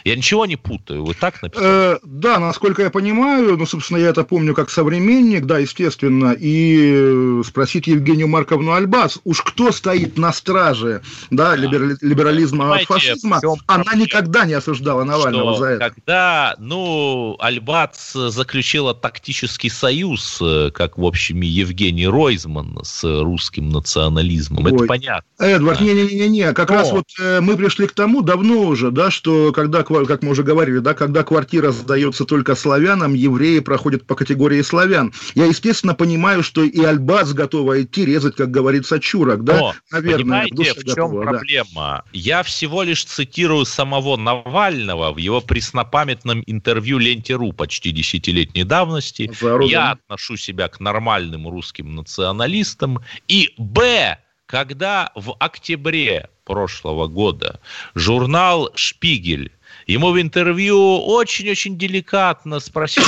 Я 0.03 0.15
ничего 0.15 0.45
не 0.45 0.55
путаю, 0.55 1.05
вы 1.05 1.13
так 1.13 1.41
написали? 1.41 1.95
Э, 1.95 1.99
да, 2.03 2.39
насколько 2.39 2.81
я 2.81 2.89
понимаю, 2.89 3.57
ну, 3.57 3.65
собственно, 3.65 3.97
я 3.97 4.09
это 4.09 4.23
помню 4.23 4.53
как 4.53 4.69
современник, 4.69 5.45
да, 5.45 5.59
естественно, 5.59 6.35
и 6.37 7.41
спросить 7.45 7.87
Евгению 7.87 8.27
Марковну 8.27 8.73
Альбац, 8.73 9.17
уж 9.23 9.41
кто 9.41 9.71
стоит 9.71 10.17
на 10.17 10.33
страже, 10.33 11.01
да, 11.29 11.55
либерали, 11.55 11.97
либерализма 12.01 12.75
от 12.75 12.83
фашизма, 12.83 13.39
она 13.67 13.93
никогда 13.95 14.45
не 14.45 14.53
осуждала 14.53 15.03
Навального 15.03 15.57
за 15.57 15.65
это. 15.65 15.89
Когда, 15.89 16.55
ну, 16.57 17.35
Альбац 17.39 18.13
заключила 18.13 18.93
тактический 18.93 19.69
союз, 19.69 20.39
э, 20.41 20.71
как, 20.73 20.97
в 20.97 21.05
общем, 21.05 21.41
и 21.41 21.47
Евгений 21.47 22.07
Ройзман 22.07 22.79
с 22.83 23.03
русским 23.03 23.69
национализмом, 23.69 24.65
Ой. 24.65 24.73
это 24.73 24.85
понятно. 24.85 25.25
Эдвард, 25.37 25.81
не-не-не, 25.81 26.53
как 26.53 26.71
О. 26.71 26.75
раз 26.75 26.91
вот 26.91 27.05
э, 27.19 27.41
мы 27.41 27.57
пришли 27.57 27.87
к 27.87 27.93
тому 27.93 28.21
давно 28.21 28.61
уже, 28.63 28.91
да, 28.91 29.11
что 29.11 29.51
когда 29.51 29.83
как 30.05 30.23
мы 30.23 30.31
уже 30.31 30.43
говорили, 30.43 30.79
да, 30.79 30.93
когда 30.93 31.23
квартира 31.23 31.71
сдается 31.71 32.25
только 32.25 32.55
славянам, 32.55 33.13
евреи 33.13 33.59
проходят 33.59 34.05
по 34.05 34.15
категории 34.15 34.61
славян. 34.61 35.13
Я, 35.35 35.45
естественно, 35.45 35.93
понимаю, 35.93 36.43
что 36.43 36.63
и 36.63 36.83
Альбац 36.83 37.31
готова 37.33 37.81
идти 37.81 38.05
резать, 38.05 38.35
как 38.35 38.51
говорится, 38.51 38.99
чурок, 38.99 39.43
да, 39.43 39.57
Но, 39.57 39.73
Наверное, 39.91 40.47
понимаете, 40.47 40.73
в 40.73 40.83
чем 40.85 41.11
готова, 41.11 41.21
проблема? 41.23 41.65
Да. 41.75 42.03
Я 42.13 42.43
всего 42.43 42.83
лишь 42.83 43.05
цитирую 43.05 43.65
самого 43.65 44.17
Навального 44.17 45.11
в 45.13 45.17
его 45.17 45.41
преснопамятном 45.41 46.43
интервью 46.45 46.97
Ленте.ру 46.97 47.53
почти 47.53 47.91
десятилетней 47.91 48.63
давности. 48.63 49.31
Я 49.67 49.91
отношу 49.91 50.37
себя 50.37 50.67
к 50.67 50.79
нормальным 50.79 51.47
русским 51.47 51.95
националистам. 51.95 52.99
И, 53.27 53.53
б, 53.57 54.17
когда 54.45 55.11
в 55.15 55.35
октябре 55.39 56.29
прошлого 56.43 57.07
года 57.07 57.61
журнал 57.95 58.69
«Шпигель» 58.75 59.51
Ему 59.87 60.11
в 60.11 60.21
интервью 60.21 60.99
очень-очень 60.99 61.77
деликатно 61.77 62.59
спросили, 62.59 63.05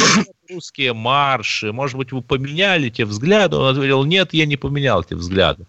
русские 0.49 0.93
марши, 0.93 1.71
может 1.71 1.97
быть, 1.97 2.11
вы 2.11 2.21
поменяли 2.21 2.89
те 2.89 3.05
взгляды? 3.05 3.55
Он 3.55 3.75
ответил, 3.75 4.03
нет, 4.03 4.33
я 4.33 4.45
не 4.45 4.57
поменял 4.57 5.01
эти 5.01 5.13
взгляды. 5.13 5.65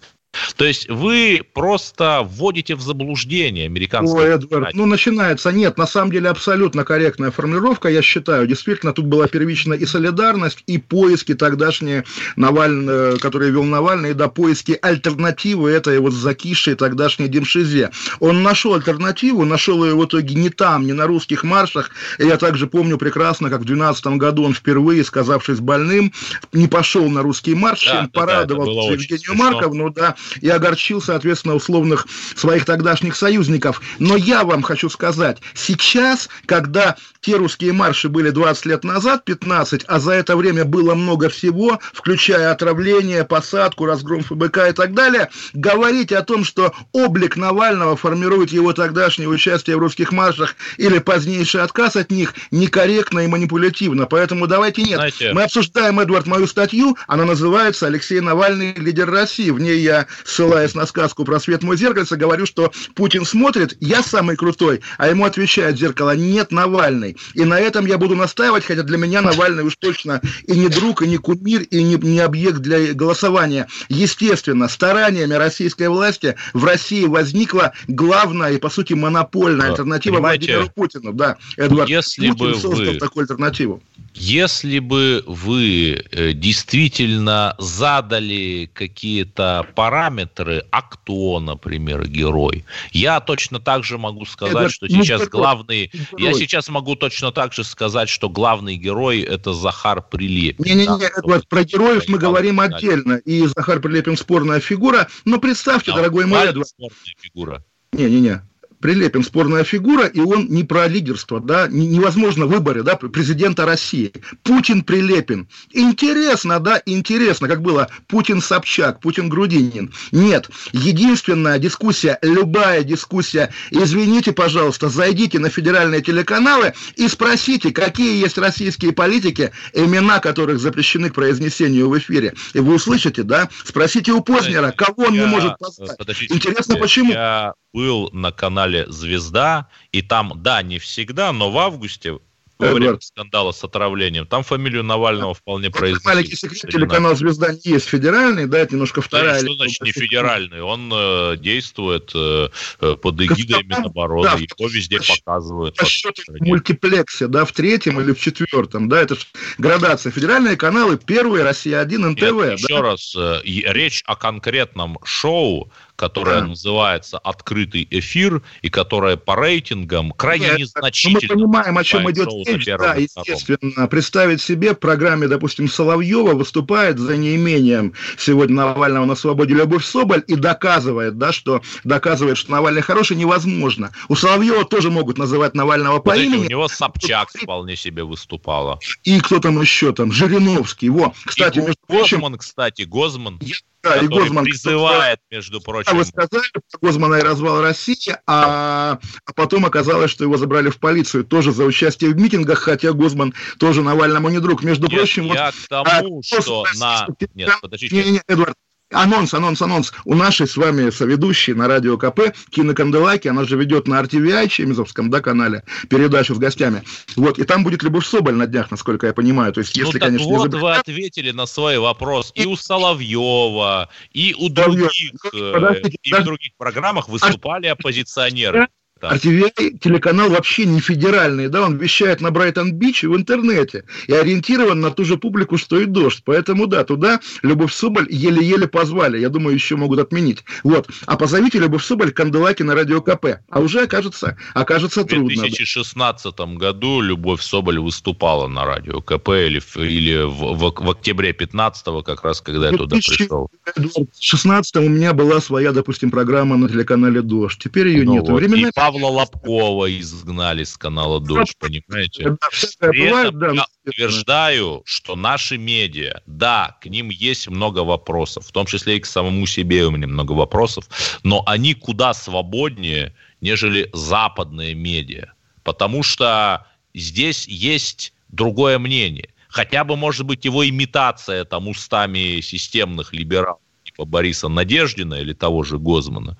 То 0.56 0.64
есть 0.64 0.88
вы 0.88 1.42
просто 1.52 2.22
вводите 2.24 2.74
в 2.74 2.80
заблуждение 2.80 3.66
американских... 3.66 4.16
Ой, 4.16 4.28
Эдвард, 4.28 4.74
ну 4.74 4.86
начинается, 4.86 5.52
нет, 5.52 5.78
на 5.78 5.86
самом 5.86 6.12
деле 6.12 6.28
абсолютно 6.28 6.84
корректная 6.84 7.30
формулировка, 7.30 7.88
я 7.88 8.02
считаю, 8.02 8.46
действительно, 8.46 8.92
тут 8.92 9.06
была 9.06 9.26
первична 9.28 9.74
и 9.74 9.86
солидарность, 9.86 10.62
и 10.66 10.78
поиски 10.78 11.34
тогдашние 11.34 12.04
Навального, 12.36 13.16
которые 13.16 13.50
вел 13.50 13.64
Навальный, 13.64 14.14
до 14.14 14.28
поиски 14.28 14.78
альтернативы 14.80 15.70
этой 15.70 15.98
вот 15.98 16.12
закисшей 16.12 16.74
тогдашней 16.74 17.28
демшизе. 17.28 17.90
Он 18.20 18.42
нашел 18.42 18.74
альтернативу, 18.74 19.44
нашел 19.44 19.84
ее 19.84 19.94
в 19.94 20.04
итоге 20.04 20.34
не 20.34 20.50
там, 20.50 20.86
не 20.86 20.92
на 20.92 21.06
русских 21.06 21.44
маршах, 21.44 21.90
и 22.18 22.26
я 22.26 22.36
также 22.36 22.66
помню 22.66 22.98
прекрасно, 22.98 23.50
как 23.50 23.60
в 23.60 23.64
2012 23.64 24.06
году 24.18 24.44
он 24.44 24.54
впервые, 24.54 25.04
сказавшись 25.04 25.60
больным, 25.60 26.12
не 26.52 26.68
пошел 26.68 27.08
на 27.08 27.22
русский 27.22 27.54
марш, 27.54 27.84
да, 27.84 27.92
чем 27.92 28.10
да, 28.12 28.20
порадовал 28.20 28.66
да, 28.66 28.92
Евгению 28.92 29.34
Марковну, 29.34 29.90
да, 29.90 30.14
и 30.40 30.48
огорчил, 30.48 31.00
соответственно, 31.00 31.54
условных 31.54 32.06
своих 32.36 32.64
тогдашних 32.64 33.16
союзников. 33.16 33.80
Но 33.98 34.16
я 34.16 34.44
вам 34.44 34.62
хочу 34.62 34.88
сказать, 34.88 35.38
сейчас, 35.54 36.28
когда 36.46 36.96
те 37.20 37.36
русские 37.36 37.72
марши 37.72 38.08
были 38.08 38.30
20 38.30 38.66
лет 38.66 38.84
назад, 38.84 39.24
15, 39.24 39.84
а 39.86 39.98
за 39.98 40.12
это 40.12 40.36
время 40.36 40.64
было 40.64 40.94
много 40.94 41.28
всего, 41.28 41.80
включая 41.92 42.50
отравление, 42.50 43.24
посадку, 43.24 43.86
разгром 43.86 44.22
ФБК 44.22 44.68
и 44.68 44.72
так 44.72 44.94
далее, 44.94 45.30
говорить 45.52 46.12
о 46.12 46.22
том, 46.22 46.44
что 46.44 46.74
облик 46.92 47.36
Навального 47.36 47.96
формирует 47.96 48.50
его 48.50 48.72
тогдашнее 48.72 49.28
участие 49.28 49.76
в 49.76 49.80
русских 49.80 50.12
маршах 50.12 50.54
или 50.76 50.98
позднейший 50.98 51.62
отказ 51.62 51.96
от 51.96 52.10
них, 52.10 52.34
некорректно 52.50 53.20
и 53.20 53.26
манипулятивно. 53.26 54.06
Поэтому 54.06 54.46
давайте 54.46 54.82
нет. 54.82 54.96
Знаете... 54.96 55.32
Мы 55.32 55.42
обсуждаем, 55.42 56.00
Эдвард, 56.00 56.26
мою 56.26 56.46
статью, 56.46 56.96
она 57.06 57.24
называется 57.24 57.86
«Алексей 57.86 58.20
Навальный. 58.20 58.74
Лидер 58.74 59.10
России». 59.10 59.50
В 59.50 59.58
ней 59.58 59.80
я, 59.80 60.06
ссылаясь 60.24 60.74
на 60.74 60.86
сказку 60.86 61.24
про 61.24 61.40
свет 61.40 61.62
мой 61.62 61.76
зеркальце, 61.76 62.16
говорю, 62.16 62.46
что 62.46 62.72
Путин 62.94 63.24
смотрит, 63.24 63.76
я 63.80 64.02
самый 64.02 64.36
крутой, 64.36 64.80
а 64.98 65.08
ему 65.08 65.24
отвечает 65.24 65.78
зеркало 65.78 66.14
«нет, 66.14 66.52
Навальный». 66.52 67.16
И 67.34 67.44
на 67.44 67.58
этом 67.58 67.86
я 67.86 67.98
буду 67.98 68.14
настаивать, 68.14 68.64
хотя 68.64 68.82
для 68.82 68.98
меня 68.98 69.20
Навальный 69.22 69.64
уж 69.64 69.76
точно 69.76 70.20
и 70.46 70.52
не 70.52 70.68
друг, 70.68 71.02
и 71.02 71.08
не 71.08 71.16
кумир, 71.16 71.62
и 71.62 71.82
не, 71.82 71.96
не 71.96 72.20
объект 72.20 72.58
для 72.58 72.92
голосования. 72.94 73.66
Естественно, 73.88 74.68
стараниями 74.68 75.34
российской 75.34 75.88
власти 75.88 76.36
в 76.52 76.64
России 76.64 77.06
возникла 77.06 77.72
главная 77.88 78.52
и, 78.52 78.58
по 78.58 78.70
сути, 78.70 78.92
монопольная 78.92 79.70
альтернатива 79.70 80.18
Владимиру 80.18 80.70
Путину. 80.74 81.12
Да, 81.12 81.36
Эдвард 81.56 81.88
если 81.88 82.28
Путин 82.28 82.52
бы 82.52 82.54
создал 82.54 82.92
вы... 82.92 82.98
такую 82.98 83.22
альтернативу. 83.22 83.82
Если 84.14 84.78
бы 84.78 85.24
вы 85.26 86.04
э, 86.12 86.32
действительно 86.32 87.56
задали 87.58 88.70
какие-то 88.72 89.66
параметры, 89.74 90.64
а 90.70 90.82
кто, 90.82 91.40
например, 91.40 92.06
герой, 92.06 92.64
я 92.92 93.18
точно 93.20 93.58
так 93.58 93.82
же 93.82 93.98
могу 93.98 94.24
сказать, 94.24 94.54
Эдвард, 94.54 94.72
что 94.72 94.88
сейчас 94.88 95.28
главный... 95.28 95.90
герой? 95.92 96.32
Я 96.32 96.34
сейчас 96.34 96.68
могу 96.68 96.94
точно 96.94 97.32
так 97.32 97.52
же 97.52 97.64
сказать, 97.64 98.08
что 98.08 98.28
главный 98.28 98.76
герой– 98.76 99.20
это 99.22 99.52
Захар 99.52 100.00
Прилепин. 100.00 100.64
Не-не-не, 100.64 100.98
да, 100.98 101.10
Эдвард, 101.16 101.48
про 101.48 101.64
героев 101.64 102.04
мы 102.06 102.18
говорим 102.18 102.56
Геннадьевич. 102.56 102.84
отдельно. 102.84 103.16
И 103.24 103.46
Захар 103.48 103.80
Прилепин 103.80 104.16
спорная 104.16 104.60
фигура. 104.60 105.08
Но 105.24 105.38
представьте, 105.38 105.90
Да, 105.90 105.98
дорогой 105.98 106.26
мой 106.26 106.46
Эдвард, 106.46 106.68
спортная 106.68 107.14
фигура. 107.20 107.64
Не-не-не. 107.92 108.42
Прилепин 108.88 109.24
спорная 109.24 109.64
фигура, 109.64 110.04
и 110.04 110.20
он 110.20 110.48
не 110.50 110.62
про 110.62 110.86
лидерство, 110.88 111.40
да, 111.40 111.68
не- 111.68 111.86
невозможно 111.86 112.44
в 112.44 112.50
выборе, 112.50 112.82
да, 112.82 112.96
президента 112.96 113.64
России. 113.64 114.12
Путин 114.42 114.82
Прилепин. 114.82 115.48
Интересно, 115.72 116.60
да, 116.60 116.82
интересно, 116.84 117.48
как 117.48 117.62
было 117.62 117.88
Путин 118.08 118.42
Собчак, 118.42 119.00
Путин 119.00 119.30
Грудинин. 119.30 119.90
Нет, 120.12 120.50
единственная 120.72 121.58
дискуссия, 121.58 122.18
любая 122.20 122.82
дискуссия, 122.84 123.50
извините, 123.70 124.32
пожалуйста, 124.32 124.90
зайдите 124.90 125.38
на 125.38 125.48
федеральные 125.48 126.02
телеканалы 126.02 126.74
и 126.96 127.08
спросите, 127.08 127.70
какие 127.72 128.20
есть 128.20 128.36
российские 128.36 128.92
политики, 128.92 129.52
имена 129.72 130.18
которых 130.18 130.58
запрещены 130.60 131.08
к 131.08 131.14
произнесению 131.14 131.88
в 131.88 131.96
эфире. 131.96 132.34
И 132.52 132.58
вы 132.58 132.74
услышите, 132.74 133.22
да, 133.22 133.48
спросите 133.64 134.12
у 134.12 134.20
Познера, 134.20 134.72
кого 134.76 135.04
он 135.04 135.12
не 135.12 135.20
Я- 135.20 135.26
может 135.26 135.56
позвать. 135.58 135.96
Интересно, 136.28 136.74
я- 136.74 136.78
почему? 136.80 137.12
Я 137.12 137.54
был 137.72 138.10
на 138.12 138.30
канале 138.30 138.73
«Звезда», 138.82 139.68
и 139.92 140.02
там, 140.02 140.32
да, 140.36 140.62
не 140.62 140.78
всегда, 140.78 141.32
но 141.32 141.50
в 141.50 141.58
августе, 141.58 142.18
во 142.58 142.72
время 142.72 142.98
скандала 143.00 143.52
с 143.52 143.64
отравлением, 143.64 144.26
там 144.26 144.42
фамилию 144.42 144.84
Навального 144.84 145.34
вполне 145.34 145.70
произнесли. 145.70 146.06
Маленький 146.06 146.36
секрет, 146.36 146.70
телеканал 146.70 147.16
«Звезда» 147.16 147.52
не 147.52 147.72
есть 147.72 147.86
федеральный, 147.86 148.46
да, 148.46 148.58
это 148.58 148.74
немножко 148.74 149.02
вторая... 149.02 149.40
Что 149.40 149.54
значит 149.54 149.82
не 149.82 149.92
федеральный? 149.92 150.62
Он 150.62 150.90
э, 150.92 151.36
действует 151.38 152.12
э, 152.14 152.48
э, 152.80 152.96
под 152.96 153.20
эгидой 153.20 153.62
Государственный, 153.62 153.78
Минобороны, 153.78 154.22
да, 154.22 154.36
его 154.36 154.68
везде 154.68 154.98
по 154.98 155.04
показывают. 155.16 155.76
По 155.76 155.84
счету 155.84 156.22
мультиплексе, 156.40 157.26
да, 157.26 157.44
в 157.44 157.52
третьем 157.52 158.00
или 158.00 158.12
в 158.12 158.20
четвертом, 158.20 158.88
да, 158.88 159.00
это 159.00 159.16
ж 159.16 159.26
градация. 159.58 160.12
Федеральные 160.12 160.56
каналы, 160.56 160.96
первые, 160.96 161.44
Россия-1, 161.44 161.98
Нет, 161.98 162.20
НТВ, 162.20 162.62
еще 162.62 162.76
да. 162.76 162.82
раз, 162.82 163.14
э, 163.16 163.40
речь 163.44 164.02
о 164.06 164.16
конкретном 164.16 164.98
шоу, 165.04 165.70
которое 165.96 166.40
Да. 166.40 166.46
называется 166.48 167.18
«Открытый 167.18 167.86
эфир», 167.90 168.42
и 168.62 168.68
которое 168.68 169.16
по 169.16 169.36
рейтингам 169.36 170.12
крайне 170.12 170.46
Нет, 170.46 170.52
ну, 170.54 170.60
незначительно. 170.60 171.20
Мы 171.20 171.28
понимаем, 171.28 171.78
о 171.78 171.84
чем 171.84 172.10
идет 172.10 172.28
речь, 172.46 172.66
да, 172.66 172.94
естественно. 172.94 173.86
Представить 173.86 174.40
себе, 174.42 174.74
в 174.74 174.78
программе, 174.78 175.28
допустим, 175.28 175.68
Соловьева 175.68 176.32
выступает 176.34 176.98
за 176.98 177.16
неимением 177.16 177.92
сегодня 178.18 178.56
Навального 178.56 179.04
на 179.04 179.14
свободе 179.14 179.54
Любовь 179.54 179.84
Соболь 179.84 180.24
и 180.26 180.34
доказывает, 180.34 181.18
да, 181.18 181.32
что 181.32 181.62
доказывает, 181.84 182.38
что 182.38 182.50
Навальный 182.52 182.82
хороший, 182.82 183.16
невозможно. 183.16 183.90
У 184.08 184.16
Соловьева 184.16 184.64
тоже 184.64 184.90
могут 184.90 185.18
называть 185.18 185.54
Навального 185.54 185.98
по 186.00 186.10
Смотрите, 186.12 186.36
имени, 186.36 186.46
у 186.46 186.50
него 186.50 186.68
Собчак 186.68 187.28
вполне 187.30 187.76
себе 187.76 188.02
выступала. 188.04 188.78
и 189.04 189.20
кто 189.20 189.38
там 189.38 189.60
еще 189.60 189.92
там, 189.92 190.12
Жириновский, 190.12 190.88
во. 190.88 191.14
Кстати, 191.24 191.58
и 191.58 191.62
между 191.62 191.80
прочим, 191.86 192.18
Гозман, 192.20 192.38
кстати, 192.38 192.82
Гозман, 192.82 193.38
да, 193.84 193.96
и 193.96 194.08
Гозман, 194.08 194.44
призывает, 194.44 195.20
между 195.30 195.58
А 195.58 195.60
прочим, 195.60 195.96
вы 195.96 196.04
сказали 196.04 196.44
про 196.52 196.78
Гозмана 196.80 197.16
и 197.16 197.22
развал 197.22 197.60
России, 197.60 198.16
а, 198.26 198.98
а 199.26 199.32
потом 199.34 199.66
оказалось, 199.66 200.10
что 200.10 200.24
его 200.24 200.36
забрали 200.36 200.70
в 200.70 200.78
полицию 200.78 201.24
тоже 201.24 201.52
за 201.52 201.64
участие 201.64 202.10
в 202.10 202.16
митингах, 202.16 202.58
хотя 202.58 202.92
Гозман 202.92 203.34
тоже 203.58 203.82
Навальному 203.82 204.30
не 204.30 204.40
друг. 204.40 204.62
Между 204.64 204.88
Нет, 204.88 204.98
прочим, 204.98 205.24
я 205.26 205.46
вот, 205.46 205.54
к 205.54 205.68
тому, 205.68 206.20
а, 206.20 206.40
что 206.40 206.64
на... 206.76 207.06
Нет, 207.34 207.50
подождите. 207.60 207.94
Не-не-не, 207.94 208.22
Эдвард, 208.26 208.54
Анонс, 208.94 209.34
анонс, 209.34 209.60
анонс. 209.60 209.92
У 210.04 210.14
нашей 210.14 210.46
с 210.46 210.56
вами 210.56 210.90
соведущей 210.90 211.52
на 211.54 211.68
радио 211.68 211.98
КП 211.98 212.32
Кина 212.50 212.74
Канделаки, 212.74 213.28
она 213.28 213.44
же 213.44 213.56
ведет 213.56 213.86
на 213.88 214.00
RTVI, 214.00 214.48
Чемизовском, 214.48 215.10
да, 215.10 215.20
канале, 215.20 215.64
передачу 215.90 216.34
с 216.34 216.38
гостями. 216.38 216.82
Вот, 217.16 217.38
и 217.38 217.44
там 217.44 217.64
будет 217.64 217.82
Любовь 217.82 218.06
Соболь 218.06 218.34
на 218.34 218.46
днях, 218.46 218.70
насколько 218.70 219.06
я 219.06 219.12
понимаю. 219.12 219.52
То 219.52 219.60
есть, 219.60 219.76
Ну 219.76 219.84
если, 219.84 219.98
так 219.98 220.08
конечно, 220.08 220.26
не 220.30 220.36
вот 220.36 220.50
забыть- 220.50 220.60
вы 220.60 220.72
ответили 220.74 221.30
на 221.32 221.46
свой 221.46 221.78
вопрос. 221.78 222.32
И 222.34 222.46
у 222.46 222.56
Соловьева, 222.56 223.88
и 224.12 224.34
у 224.38 224.48
Соловьев. 224.54 224.78
других, 224.78 225.12
Ну, 225.32 225.66
э, 225.68 225.82
и 226.02 226.12
в 226.14 226.22
других 226.24 226.52
программах 226.56 227.08
выступали 227.08 227.66
оппозиционеры. 227.66 228.68
Там. 229.08 229.18
RTVI 229.18 229.78
телеканал 229.78 230.30
вообще 230.30 230.64
не 230.66 230.80
федеральный, 230.80 231.48
да, 231.48 231.62
он 231.62 231.76
вещает 231.76 232.20
на 232.20 232.30
Брайтон-Бич 232.30 233.04
и 233.04 233.06
в 233.06 233.16
интернете, 233.16 233.84
и 234.06 234.12
ориентирован 234.12 234.80
на 234.80 234.90
ту 234.90 235.04
же 235.04 235.16
публику, 235.16 235.56
что 235.58 235.78
и 235.80 235.84
«Дождь», 235.86 236.22
поэтому, 236.24 236.66
да, 236.66 236.84
туда 236.84 237.20
Любовь 237.42 237.72
Соболь 237.72 238.06
еле-еле 238.10 238.66
позвали, 238.68 239.18
я 239.18 239.28
думаю, 239.28 239.54
еще 239.54 239.76
могут 239.76 239.98
отменить, 240.00 240.44
вот, 240.62 240.88
а 241.06 241.16
позовите 241.16 241.58
Любовь 241.58 241.84
Соболь 241.84 242.12
Канделаки 242.12 242.62
на 242.62 242.74
радио 242.74 243.00
КП, 243.00 243.40
а 243.50 243.60
уже 243.60 243.82
окажется, 243.82 244.36
окажется 244.54 245.02
В 245.02 245.06
трудно. 245.06 245.28
2016 245.28 246.34
году 246.56 247.00
Любовь 247.00 247.42
Соболь 247.42 247.78
выступала 247.78 248.48
на 248.48 248.64
радио 248.64 249.00
КП 249.00 249.28
или, 249.30 249.58
в- 249.58 249.76
или 249.76 250.22
в, 250.22 250.54
в- 250.54 250.74
в 250.84 250.90
октябре 250.90 251.32
15 251.32 252.02
как 252.04 252.24
раз, 252.24 252.40
когда 252.40 252.70
я 252.70 252.76
туда 252.76 252.96
2000 252.96 253.16
пришел. 253.18 253.50
В 253.76 254.06
16 254.18 254.76
у 254.76 254.88
меня 254.88 255.12
была 255.12 255.40
своя, 255.40 255.72
допустим, 255.72 256.10
программа 256.10 256.56
на 256.56 256.68
телеканале 256.68 257.22
«Дождь», 257.22 257.58
теперь 257.62 257.88
ее 257.88 258.04
Ну 258.04 258.12
нет. 258.14 258.28
вот. 258.28 258.40
Времена... 258.40 258.68
И 258.68 258.72
Павла 258.94 259.08
Лобкова 259.08 259.98
изгнали 259.98 260.62
с 260.62 260.76
канала 260.76 261.18
«Дождь», 261.18 261.56
понимаете? 261.58 262.36
При 262.78 263.06
этом 263.06 263.54
я 263.54 263.66
утверждаю, 263.84 264.82
что 264.84 265.16
наши 265.16 265.58
медиа, 265.58 266.22
да, 266.26 266.78
к 266.80 266.86
ним 266.86 267.08
есть 267.08 267.48
много 267.48 267.80
вопросов, 267.80 268.46
в 268.46 268.52
том 268.52 268.66
числе 268.66 268.96
и 268.96 269.00
к 269.00 269.06
самому 269.06 269.46
себе 269.46 269.84
у 269.84 269.90
меня 269.90 270.06
много 270.06 270.30
вопросов, 270.32 270.88
но 271.24 271.42
они 271.46 271.74
куда 271.74 272.14
свободнее, 272.14 273.16
нежели 273.40 273.90
западные 273.92 274.74
медиа, 274.74 275.32
потому 275.64 276.04
что 276.04 276.64
здесь 276.94 277.48
есть 277.48 278.12
другое 278.28 278.78
мнение. 278.78 279.30
Хотя 279.48 279.82
бы, 279.82 279.96
может 279.96 280.24
быть, 280.24 280.44
его 280.44 280.68
имитация 280.68 281.44
там 281.44 281.66
устами 281.66 282.40
системных 282.40 283.12
либералов, 283.12 283.60
типа 283.82 284.04
Бориса 284.04 284.48
Надеждина 284.48 285.14
или 285.14 285.32
того 285.32 285.64
же 285.64 285.78
Гозмана. 285.78 286.38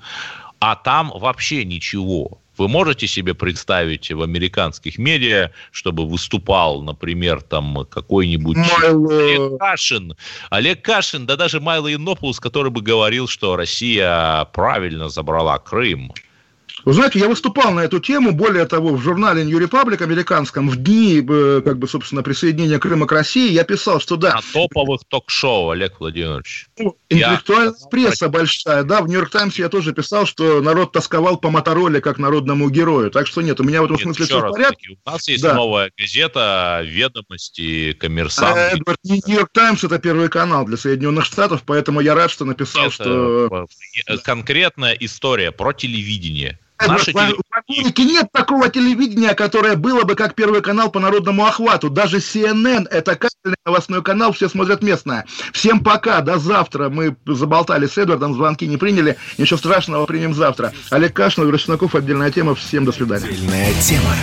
А 0.61 0.76
там 0.76 1.12
вообще 1.14 1.64
ничего. 1.64 2.40
Вы 2.57 2.68
можете 2.68 3.07
себе 3.07 3.34
представить 3.34 4.11
в 4.12 4.22
американских 4.22 4.98
медиа, 4.98 5.50
чтобы 5.72 6.07
выступал, 6.07 6.82
например, 6.82 7.42
там 7.42 7.86
какой-нибудь 7.90 8.57
Майло- 8.57 9.22
Олег 9.22 9.59
Кашин, 9.59 10.16
Олег 10.50 10.82
Кашин, 10.82 11.26
да 11.26 11.36
даже 11.36 11.61
Майло 11.61 11.92
Иннополус, 11.92 12.38
который 12.38 12.70
бы 12.70 12.80
говорил, 12.80 13.26
что 13.26 13.57
Россия 13.57 14.44
правильно 14.52 15.09
забрала 15.09 15.59
Крым. 15.59 16.12
Вы 16.85 16.93
знаете, 16.93 17.18
я 17.18 17.28
выступал 17.28 17.72
на 17.72 17.80
эту 17.80 17.99
тему, 17.99 18.32
более 18.32 18.66
того, 18.66 18.95
в 18.95 19.03
журнале 19.03 19.45
New 19.45 19.59
Republic 19.59 20.03
американском 20.03 20.68
в 20.68 20.76
дни, 20.76 21.24
э, 21.26 21.62
как 21.64 21.78
бы, 21.78 21.89
собственно, 21.89 22.22
присоединения 22.22 22.78
Крыма 22.78 23.07
к 23.07 23.12
России, 23.12 23.51
я 23.51 23.64
писал, 23.64 24.01
что 24.01 24.16
да. 24.16 24.35
На 24.35 24.43
топовых 24.53 25.01
ток-шоу, 25.09 25.70
Олег 25.70 25.99
Владимирович. 25.99 26.68
Ну, 26.78 26.97
интеллектуальная 27.09 27.74
я... 27.80 27.89
пресса 27.89 28.28
большая, 28.28 28.82
да, 28.82 29.01
в 29.01 29.09
Нью-Йорк 29.09 29.30
Таймс 29.30 29.59
я 29.59 29.70
тоже 29.70 29.95
писал, 29.95 30.26
что 30.26 30.61
народ 30.61 30.93
тосковал 30.93 31.39
по 31.39 31.51
Мотороле 31.51 32.03
как 32.03 32.18
народному 32.18 32.68
герою, 32.68 33.11
так 33.11 33.26
что 33.26 33.41
нет, 33.41 33.61
у 33.61 33.64
меня 33.64 33.80
в 33.80 33.87
этом 33.87 33.97
нет, 33.97 34.05
смысле 34.05 34.26
все 34.26 34.41
в 34.41 34.51
порядке. 34.51 34.91
У 34.91 35.11
нас 35.11 35.26
есть 35.26 35.43
да. 35.43 35.55
новая 35.55 35.91
газета 35.97 36.82
«Ведомости», 36.85 37.95
«Коммерсант». 37.95 38.57
Э, 38.59 38.76
Эдвард, 38.76 38.99
Нью-Йорк 39.05 39.49
Таймс– 39.53 39.85
это 39.85 39.99
первый 39.99 40.28
канал 40.28 40.66
для 40.66 40.76
Соединенных 40.76 41.24
Штатов, 41.24 41.62
поэтому 41.64 42.01
я 42.01 42.14
рад, 42.14 42.30
что 42.30 42.45
написал, 42.45 42.87
это 42.87 42.93
что... 42.93 43.66
Конкретная 44.22 44.93
история 44.93 45.51
про 45.51 45.72
телевидение. 45.72 46.59
Наше 46.89 47.11
в, 47.11 47.14
телевидение... 47.14 47.43
в 47.51 47.70
Америке 47.70 48.05
нет 48.05 48.28
такого 48.32 48.68
телевидения, 48.68 49.35
которое 49.35 49.76
было 49.76 50.03
бы 50.05 50.14
как 50.14 50.35
Первый 50.35 50.62
канал 50.62 50.91
по 50.91 51.01
народному 51.01 51.47
охвату. 51.47 51.91
Даже 51.91 52.18
CNN– 52.18 52.87
это 52.91 53.16
кабельный 53.16 53.57
новостной 53.64 54.03
канал, 54.03 54.32
все 54.32 54.49
смотрят 54.49 54.82
местное. 54.82 55.26
Всем 55.53 55.80
пока, 55.80 56.20
до 56.20 56.39
завтра. 56.39 56.89
Мы 56.89 57.16
заболтали 57.26 57.87
с 57.87 57.97
Эдвардом, 57.99 58.35
звонки 58.35 58.66
не 58.66 58.76
приняли. 58.76 59.16
Ничего 59.39 59.59
страшного, 59.59 60.07
примем 60.07 60.35
завтра. 60.35 60.72
Олег 60.91 61.14
Кашин, 61.14 61.45
Игорь 61.45 61.59
Чесноков, 61.59 61.95
отдельная 61.95 62.30
тема. 62.30 62.55
Всем 62.55 62.85
до 62.85 62.93
свидания. 62.93 63.26
Отдельная 63.26 63.72
тема. 63.80 64.14